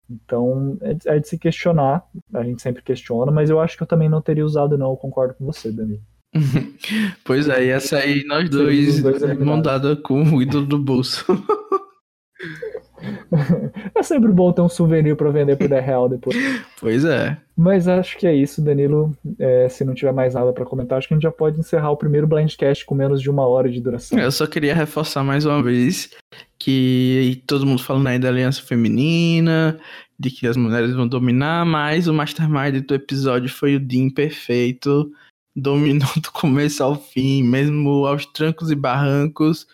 Então, 0.10 0.78
é 0.82 0.94
de, 0.94 1.08
é 1.08 1.20
de 1.20 1.28
se 1.28 1.38
questionar. 1.38 2.04
A 2.34 2.44
gente 2.44 2.62
sempre 2.62 2.82
questiona, 2.82 3.32
mas 3.32 3.50
eu 3.50 3.60
acho 3.60 3.78
que 3.78 3.84
eu 3.84 3.88
também 3.88 4.10
não 4.10 4.22
teria 4.22 4.46
usado, 4.46 4.78
não. 4.78 4.90
Eu 4.90 4.98
concordo 4.98 5.36
com 5.36 5.46
você, 5.46 5.72
Danilo. 5.72 6.02
pois 7.24 7.48
é, 7.48 7.66
ia 7.66 7.80
sair 7.80 8.26
nós 8.26 8.50
dois, 8.50 9.04
dois 9.04 9.40
mão 9.40 9.62
dada 9.62 9.96
com 9.96 10.24
o 10.24 10.42
ídolo 10.42 10.66
do 10.66 10.80
bolso. 10.80 11.26
é 13.96 14.04
sempre 14.04 14.32
bom 14.32 14.52
ter 14.52 14.62
um 14.62 14.70
souvenir 14.70 15.16
para 15.16 15.32
vender 15.32 15.56
por 15.56 15.68
10 15.68 15.86
real 15.86 16.10
depois. 16.10 16.36
Pois 16.80 17.06
é. 17.06 17.38
Mas 17.56 17.88
acho 17.88 18.18
que 18.18 18.26
é 18.26 18.34
isso, 18.34 18.60
Danilo. 18.60 19.16
É, 19.38 19.70
se 19.70 19.86
não 19.86 19.94
tiver 19.94 20.12
mais 20.12 20.34
nada 20.34 20.52
para 20.52 20.66
comentar, 20.66 20.98
acho 20.98 21.08
que 21.08 21.14
a 21.14 21.18
gente 21.18 21.24
já 21.24 21.32
pode 21.32 21.60
encerrar 21.60 21.92
o 21.92 21.98
primeiro 21.98 22.26
Blindcast 22.26 22.84
com 22.88 22.96
menos 22.96 23.22
de 23.22 23.30
uma 23.30 23.46
hora 23.46 23.70
de 23.70 23.80
duração. 23.80 24.18
Eu 24.18 24.32
só 24.32 24.48
queria 24.48 24.74
reforçar 24.74 25.24
mais 25.24 25.46
uma 25.46 25.62
vez 25.62 26.10
que 26.58 27.44
todo 27.46 27.68
mundo 27.68 27.84
falando 27.84 28.08
aí 28.08 28.18
da 28.18 28.30
aliança 28.30 28.64
feminina, 28.64 29.80
de 30.18 30.32
que 30.32 30.48
as 30.48 30.58
mulheres 30.58 30.96
vão 30.96 31.08
dominar, 31.08 31.64
mas 31.66 32.08
o 32.08 32.14
mastermind 32.14 32.84
do 32.84 32.96
episódio 32.96 33.50
foi 33.50 33.76
o 33.76 33.80
Dean 33.80 34.10
perfeito, 34.10 35.12
dominou 35.56 36.10
do 36.18 36.32
começo 36.32 36.84
ao 36.84 36.96
fim, 36.96 37.44
mesmo 37.44 38.08
aos 38.08 38.26
trancos 38.26 38.72
e 38.72 38.76
barrancos 38.76 39.68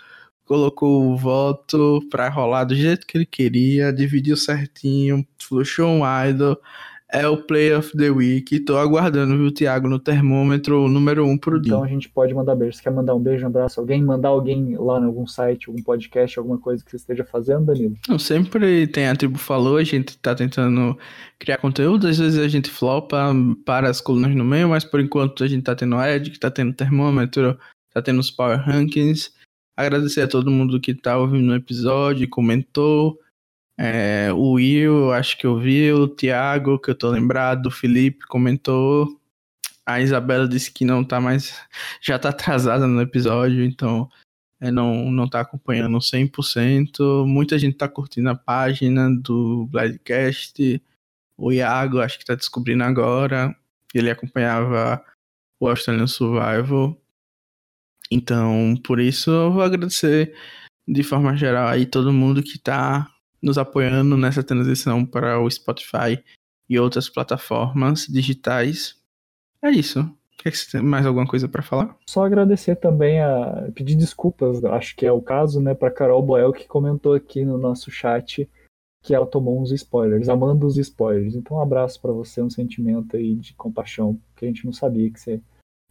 colocou 0.47 1.11
o 1.11 1.17
voto 1.17 1.99
pra 2.09 2.29
rolar 2.29 2.63
do 2.63 2.75
jeito 2.75 3.05
que 3.05 3.17
ele 3.17 3.25
queria, 3.25 3.91
dividiu 3.91 4.37
certinho, 4.37 5.27
flushou 5.37 5.89
um 5.89 6.01
idol. 6.27 6.57
É 7.09 7.25
o 7.25 7.37
Play 7.37 7.73
of 7.73 7.95
the 7.95 8.09
Week. 8.09 8.59
Tô 8.61 8.77
aguardando, 8.77 9.37
viu, 9.37 9.49
Thiago, 9.49 9.87
no 9.87 9.97
termômetro 9.97 10.89
número 10.89 11.25
1 11.25 11.29
um 11.29 11.37
pro 11.37 11.59
dia. 11.59 11.71
Então 11.71 11.83
a 11.83 11.87
gente 11.87 12.09
pode 12.09 12.33
mandar 12.33 12.53
beijo. 12.53 12.75
Você 12.75 12.83
quer 12.83 12.89
mandar 12.89 13.15
um 13.15 13.19
beijo, 13.19 13.45
um 13.45 13.47
abraço? 13.47 13.79
Alguém? 13.79 14.03
Mandar 14.03 14.27
alguém 14.27 14.75
lá 14.75 14.99
em 14.99 15.05
algum 15.05 15.25
site, 15.25 15.69
algum 15.69 15.81
podcast, 15.81 16.37
alguma 16.37 16.57
coisa 16.57 16.83
que 16.83 16.91
você 16.91 16.97
esteja 16.97 17.23
fazendo, 17.23 17.67
Danilo? 17.67 17.95
Não, 18.09 18.19
sempre 18.19 18.87
tem 18.87 19.07
a 19.07 19.15
tribo 19.15 19.37
falou, 19.37 19.77
a 19.77 19.85
gente 19.85 20.17
tá 20.17 20.35
tentando 20.35 20.97
criar 21.39 21.59
conteúdo. 21.59 22.07
Às 22.07 22.17
vezes 22.19 22.39
a 22.39 22.47
gente 22.49 22.69
flopa 22.69 23.33
para 23.65 23.89
as 23.89 24.01
colunas 24.01 24.35
no 24.35 24.43
meio, 24.43 24.67
mas 24.67 24.83
por 24.83 24.99
enquanto 24.99 25.45
a 25.45 25.47
gente 25.47 25.63
tá 25.63 25.75
tendo 25.75 25.95
Ed, 26.01 26.37
tá 26.37 26.51
tendo 26.51 26.73
termômetro, 26.73 27.57
tá 27.93 28.01
tendo 28.01 28.19
os 28.19 28.29
Power 28.29 28.59
Rankings. 28.59 29.36
Agradecer 29.77 30.21
a 30.21 30.27
todo 30.27 30.49
mundo 30.49 30.81
que 30.81 30.91
tá 30.95 31.19
ouvindo 31.19 31.51
o 31.51 31.55
episódio, 31.55 32.27
comentou. 32.27 33.19
É, 33.77 34.33
o 34.33 34.53
Will, 34.53 35.13
acho 35.13 35.37
que 35.37 35.45
ouviu. 35.45 36.03
O 36.03 36.07
Thiago, 36.07 36.79
que 36.79 36.89
eu 36.89 36.95
tô 36.95 37.11
lembrado. 37.11 37.67
O 37.67 37.71
Felipe 37.71 38.25
comentou. 38.25 39.21
A 39.85 40.01
Isabela 40.01 40.47
disse 40.47 40.71
que 40.71 40.83
não 40.83 41.03
tá 41.03 41.21
mais. 41.21 41.53
Já 42.01 42.17
tá 42.17 42.29
atrasada 42.29 42.87
no 42.87 42.99
episódio, 42.99 43.63
então 43.63 44.09
é, 44.59 44.71
não, 44.71 45.11
não 45.11 45.29
tá 45.29 45.41
acompanhando 45.41 45.99
100%. 45.99 47.27
Muita 47.27 47.59
gente 47.59 47.77
tá 47.77 47.87
curtindo 47.87 48.29
a 48.31 48.35
página 48.35 49.11
do 49.15 49.67
Bladcast. 49.67 50.81
O 51.37 51.51
Iago, 51.51 52.01
acho 52.01 52.17
que 52.17 52.25
tá 52.25 52.33
descobrindo 52.33 52.83
agora. 52.83 53.55
Ele 53.93 54.09
acompanhava 54.09 55.05
o 55.59 55.69
Australian 55.69 56.07
Survival. 56.07 56.99
Então, 58.11 58.75
por 58.85 58.99
isso 58.99 59.29
eu 59.29 59.51
vou 59.51 59.61
agradecer 59.61 60.33
de 60.87 61.03
forma 61.03 61.35
geral 61.35 61.67
aí 61.67 61.85
todo 61.85 62.13
mundo 62.13 62.41
que 62.41 62.55
está 62.55 63.09
nos 63.41 63.57
apoiando 63.57 64.17
nessa 64.17 64.43
transição 64.43 65.05
para 65.05 65.39
o 65.39 65.49
Spotify 65.49 66.23
e 66.69 66.79
outras 66.79 67.09
plataformas 67.09 68.07
digitais. 68.07 68.95
É 69.61 69.69
isso. 69.69 70.09
Quer 70.37 70.51
que 70.51 70.57
você 70.57 70.77
tem 70.77 70.81
mais 70.81 71.05
alguma 71.05 71.25
coisa 71.25 71.47
para 71.47 71.63
falar? 71.63 71.97
Só 72.07 72.23
agradecer 72.23 72.75
também 72.75 73.21
a 73.21 73.69
pedir 73.73 73.95
desculpas, 73.95 74.63
acho 74.63 74.95
que 74.95 75.05
é 75.05 75.11
o 75.11 75.21
caso, 75.21 75.59
né, 75.59 75.73
para 75.73 75.91
Carol 75.91 76.21
Boel 76.21 76.53
que 76.53 76.67
comentou 76.67 77.13
aqui 77.13 77.43
no 77.43 77.57
nosso 77.57 77.89
chat 77.89 78.47
que 79.03 79.15
ela 79.15 79.25
tomou 79.25 79.61
uns 79.61 79.71
spoilers, 79.71 80.27
amando 80.27 80.67
os 80.67 80.77
spoilers. 80.77 81.33
Então 81.35 81.57
um 81.57 81.61
abraço 81.61 81.99
para 82.01 82.11
você, 82.11 82.41
um 82.41 82.49
sentimento 82.49 83.15
aí 83.15 83.35
de 83.35 83.53
compaixão, 83.53 84.19
que 84.35 84.45
a 84.45 84.47
gente 84.47 84.65
não 84.65 84.73
sabia 84.73 85.09
que 85.09 85.19
você 85.19 85.41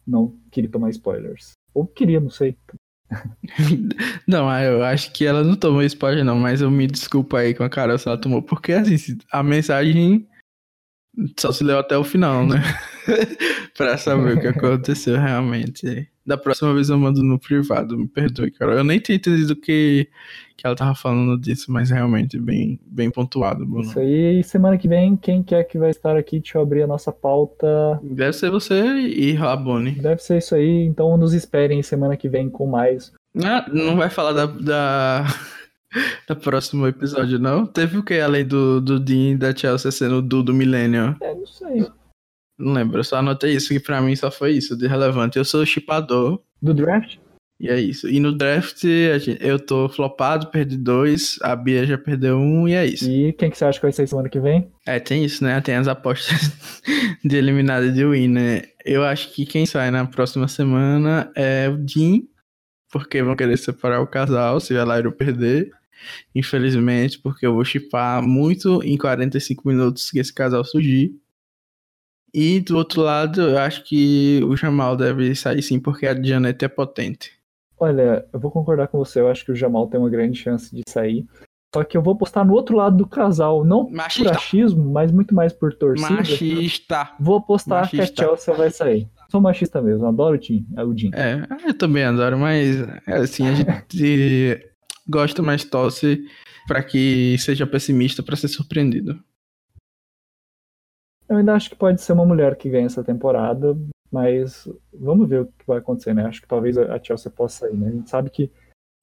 não 0.05 0.35
queria 0.51 0.69
tomar 0.69 0.89
spoilers. 0.91 1.51
Ou 1.77 1.85
queria, 1.85 2.19
não 2.19 2.31
sei. 2.31 2.57
não, 4.27 4.51
eu 4.59 4.83
acho 4.83 5.11
que 5.13 5.23
ela 5.23 5.43
não 5.43 5.55
tomou 5.55 5.83
spoiler 5.83 6.25
não, 6.25 6.35
mas 6.35 6.59
eu 6.59 6.71
me 6.71 6.87
desculpo 6.87 7.35
aí 7.35 7.53
com 7.53 7.63
a 7.63 7.69
Carol 7.69 7.99
se 7.99 8.07
ela 8.07 8.19
tomou, 8.19 8.41
porque 8.41 8.73
assim, 8.73 8.97
a 9.31 9.43
mensagem 9.43 10.27
só 11.39 11.51
se 11.51 11.63
leu 11.63 11.77
até 11.77 11.95
o 11.95 12.03
final, 12.03 12.47
né? 12.47 12.57
pra 13.77 13.95
saber 13.95 14.37
o 14.37 14.41
que 14.41 14.47
aconteceu 14.47 15.17
realmente. 15.17 16.09
Da 16.27 16.37
próxima 16.37 16.73
vez 16.73 16.89
eu 16.89 16.97
mando 16.97 17.23
no 17.23 17.39
privado, 17.39 17.97
me 17.97 18.05
perdoe, 18.05 18.51
cara. 18.51 18.73
Eu 18.73 18.83
nem 18.83 18.99
tinha 18.99 19.15
entendido 19.15 19.55
que, 19.55 20.09
que 20.57 20.67
ela 20.67 20.75
tava 20.75 20.93
falando 20.93 21.39
disso, 21.39 21.71
mas 21.71 21.89
realmente 21.89 22.37
bem, 22.37 22.77
bem 22.85 23.09
pontuado, 23.09 23.65
Bruno. 23.65 23.83
Isso 23.83 23.97
aí, 23.97 24.43
semana 24.43 24.77
que 24.77 24.89
vem, 24.89 25.15
quem 25.15 25.41
quer 25.41 25.63
que 25.63 25.77
vai 25.77 25.89
estar 25.89 26.17
aqui? 26.17 26.41
Deixa 26.41 26.57
eu 26.57 26.63
abrir 26.63 26.83
a 26.83 26.87
nossa 26.87 27.13
pauta. 27.13 27.65
Deve 28.03 28.33
ser 28.33 28.51
você 28.51 28.75
e 28.75 29.31
Rabone. 29.31 29.91
Deve 29.91 30.21
ser 30.21 30.39
isso 30.39 30.53
aí, 30.53 30.83
então 30.83 31.15
nos 31.15 31.33
esperem 31.33 31.81
semana 31.81 32.17
que 32.17 32.27
vem 32.27 32.49
com 32.49 32.67
mais. 32.67 33.13
Ah, 33.41 33.65
não 33.71 33.95
vai 33.95 34.09
falar 34.09 34.33
da... 34.33 34.45
da 34.45 36.35
próximo 36.43 36.85
episódio, 36.85 37.39
não? 37.39 37.65
Teve 37.65 37.99
o 37.99 38.03
que 38.03 38.19
além 38.19 38.45
do, 38.45 38.81
do 38.81 38.99
Dean 38.99 39.31
e 39.31 39.37
da 39.37 39.55
Chelsea 39.55 39.91
sendo 39.91 40.17
o 40.17 40.21
do 40.21 40.43
do 40.43 40.53
Millennium? 40.53 41.15
É, 41.21 41.33
não 41.33 41.47
sei. 41.47 41.87
Não 42.57 42.73
lembro, 42.73 42.99
eu 42.99 43.03
só 43.03 43.17
anotei 43.17 43.53
isso, 43.53 43.69
que 43.69 43.79
pra 43.79 44.01
mim 44.01 44.15
só 44.15 44.31
foi 44.31 44.53
isso, 44.53 44.75
de 44.75 44.87
relevante. 44.87 45.37
Eu 45.37 45.45
sou 45.45 45.65
chipador. 45.65 46.41
Do 46.61 46.73
draft? 46.73 47.17
E 47.59 47.69
é 47.69 47.79
isso. 47.79 48.07
E 48.07 48.19
no 48.19 48.35
draft, 48.35 48.83
eu 49.39 49.59
tô 49.59 49.89
flopado, 49.89 50.47
perdi 50.47 50.77
dois, 50.77 51.37
a 51.41 51.55
Bia 51.55 51.85
já 51.85 51.97
perdeu 51.97 52.37
um, 52.37 52.67
e 52.67 52.73
é 52.73 52.85
isso. 52.85 53.09
E 53.09 53.33
quem 53.33 53.49
que 53.49 53.57
você 53.57 53.65
acha 53.65 53.79
que 53.79 53.85
vai 53.85 53.91
ser 53.91 54.07
semana 54.07 54.29
que 54.29 54.39
vem? 54.39 54.71
É, 54.85 54.99
tem 54.99 55.25
isso, 55.25 55.43
né? 55.43 55.59
Tem 55.61 55.75
as 55.75 55.87
apostas 55.87 56.51
de 57.25 57.35
eliminada 57.35 57.91
de 57.91 58.05
win, 58.05 58.27
né? 58.27 58.61
Eu 58.85 59.03
acho 59.03 59.33
que 59.33 59.45
quem 59.45 59.65
sai 59.65 59.89
na 59.89 60.05
próxima 60.05 60.47
semana 60.47 61.31
é 61.35 61.67
o 61.67 61.77
Dean, 61.77 62.21
porque 62.91 63.23
vão 63.23 63.35
querer 63.35 63.57
separar 63.57 64.01
o 64.01 64.07
casal 64.07 64.59
se 64.59 64.77
a 64.77 64.85
Lyro 64.85 65.11
perder. 65.11 65.71
Infelizmente, 66.35 67.17
porque 67.17 67.45
eu 67.45 67.55
vou 67.55 67.65
chipar 67.65 68.21
muito 68.21 68.83
em 68.83 68.95
45 68.97 69.67
minutos 69.67 70.11
que 70.11 70.19
esse 70.19 70.31
casal 70.31 70.63
surgir. 70.63 71.11
E 72.39 72.59
do 72.59 72.77
outro 72.77 73.01
lado, 73.01 73.41
eu 73.41 73.57
acho 73.57 73.83
que 73.83 74.43
o 74.43 74.55
Jamal 74.55 74.95
deve 74.95 75.33
sair 75.33 75.63
sim, 75.63 75.79
porque 75.79 76.05
a 76.05 76.13
Janet 76.13 76.63
é 76.63 76.67
potente. 76.67 77.31
Olha, 77.79 78.23
eu 78.31 78.39
vou 78.39 78.51
concordar 78.51 78.89
com 78.89 78.99
você, 78.99 79.19
eu 79.19 79.27
acho 79.27 79.43
que 79.43 79.51
o 79.51 79.55
Jamal 79.55 79.87
tem 79.87 79.99
uma 79.99 80.07
grande 80.07 80.37
chance 80.37 80.73
de 80.75 80.83
sair. 80.87 81.25
Só 81.73 81.83
que 81.83 81.97
eu 81.97 82.01
vou 82.03 82.15
postar 82.15 82.45
no 82.45 82.53
outro 82.53 82.77
lado 82.77 82.95
do 82.95 83.07
casal, 83.07 83.65
não 83.65 83.89
Machista. 83.89 84.29
por 84.29 84.37
achismo, 84.37 84.87
mas 84.87 85.11
muito 85.11 85.33
mais 85.33 85.51
por 85.51 85.73
torcida. 85.73 86.11
Machista. 86.11 87.09
Vou 87.19 87.41
postar 87.41 87.81
Machista. 87.81 88.13
que 88.13 88.21
a 88.21 88.25
Chelsea 88.27 88.53
vai 88.53 88.69
sair. 88.69 89.09
Sou 89.31 89.41
machista 89.41 89.81
mesmo, 89.81 90.05
adoro 90.05 90.35
o 90.35 90.37
Tim, 90.37 90.63
é 90.77 90.83
o 90.83 90.95
Jim. 90.95 91.09
É, 91.15 91.41
eu 91.65 91.73
também 91.73 92.03
adoro, 92.03 92.37
mas 92.37 92.87
é 93.07 93.15
assim, 93.15 93.47
a 93.47 93.55
gente 93.55 94.63
gosta, 95.09 95.41
mas 95.41 95.65
torce 95.65 96.23
para 96.67 96.83
que 96.83 97.35
seja 97.39 97.65
pessimista 97.65 98.21
para 98.21 98.35
ser 98.35 98.47
surpreendido. 98.47 99.19
Eu 101.29 101.37
ainda 101.37 101.53
acho 101.53 101.69
que 101.69 101.75
pode 101.75 102.01
ser 102.01 102.13
uma 102.13 102.25
mulher 102.25 102.55
que 102.55 102.69
ganha 102.69 102.85
essa 102.85 103.03
temporada, 103.03 103.77
mas 104.11 104.67
vamos 104.93 105.27
ver 105.27 105.41
o 105.41 105.45
que 105.45 105.67
vai 105.67 105.79
acontecer, 105.79 106.13
né? 106.13 106.25
Acho 106.25 106.41
que 106.41 106.47
talvez 106.47 106.77
a 106.77 107.01
Chelsea 107.03 107.31
possa 107.31 107.67
sair, 107.67 107.75
né? 107.75 107.87
A 107.89 107.91
gente 107.91 108.09
sabe 108.09 108.29
que 108.29 108.51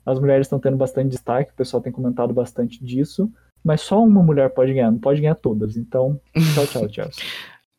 as 0.05 0.19
mulheres 0.19 0.47
estão 0.47 0.59
tendo 0.59 0.77
bastante 0.77 1.11
destaque, 1.11 1.53
o 1.53 1.57
pessoal 1.57 1.83
tem 1.83 1.93
comentado 1.93 2.33
bastante 2.33 2.83
disso, 2.85 3.31
mas 3.63 3.81
só 3.81 4.03
uma 4.03 4.23
mulher 4.23 4.51
pode 4.51 4.73
ganhar, 4.73 4.91
não 4.91 4.99
pode 4.99 5.21
ganhar 5.21 5.35
todas. 5.35 5.77
Então, 5.77 6.21
tchau, 6.55 6.67
tchau, 6.67 6.89
Chelsea. 6.93 7.25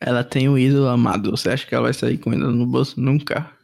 ela 0.00 0.24
tem 0.24 0.48
um 0.48 0.58
ídolo 0.58 0.88
amado, 0.88 1.30
você 1.30 1.50
acha 1.50 1.66
que 1.66 1.74
ela 1.74 1.84
vai 1.84 1.94
sair 1.94 2.18
com 2.18 2.32
ele 2.32 2.42
no 2.42 2.66
bolso? 2.66 3.00
Nunca. 3.00 3.55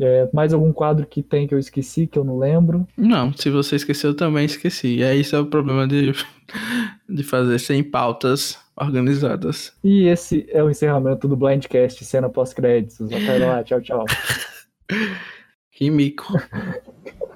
É, 0.00 0.28
mais 0.32 0.52
algum 0.52 0.72
quadro 0.72 1.06
que 1.06 1.22
tem 1.22 1.46
que 1.46 1.54
eu 1.54 1.58
esqueci, 1.58 2.06
que 2.06 2.18
eu 2.18 2.24
não 2.24 2.38
lembro? 2.38 2.86
Não, 2.96 3.32
se 3.32 3.48
você 3.48 3.76
esqueceu, 3.76 4.10
eu 4.10 4.16
também 4.16 4.44
esqueci. 4.44 4.96
E 4.96 5.04
aí, 5.04 5.20
esse 5.20 5.34
é 5.34 5.38
o 5.38 5.46
problema 5.46 5.86
de, 5.86 6.12
de 7.08 7.22
fazer 7.22 7.58
sem 7.58 7.82
pautas 7.82 8.58
organizadas. 8.76 9.72
E 9.82 10.06
esse 10.06 10.46
é 10.50 10.62
o 10.62 10.70
encerramento 10.70 11.26
do 11.26 11.36
Blindcast, 11.36 12.04
cena 12.04 12.28
pós-créditos. 12.28 13.10
Até 13.10 13.38
lá, 13.38 13.64
tchau, 13.64 13.80
tchau. 13.80 14.04
que 15.72 15.90
mico. 15.90 16.26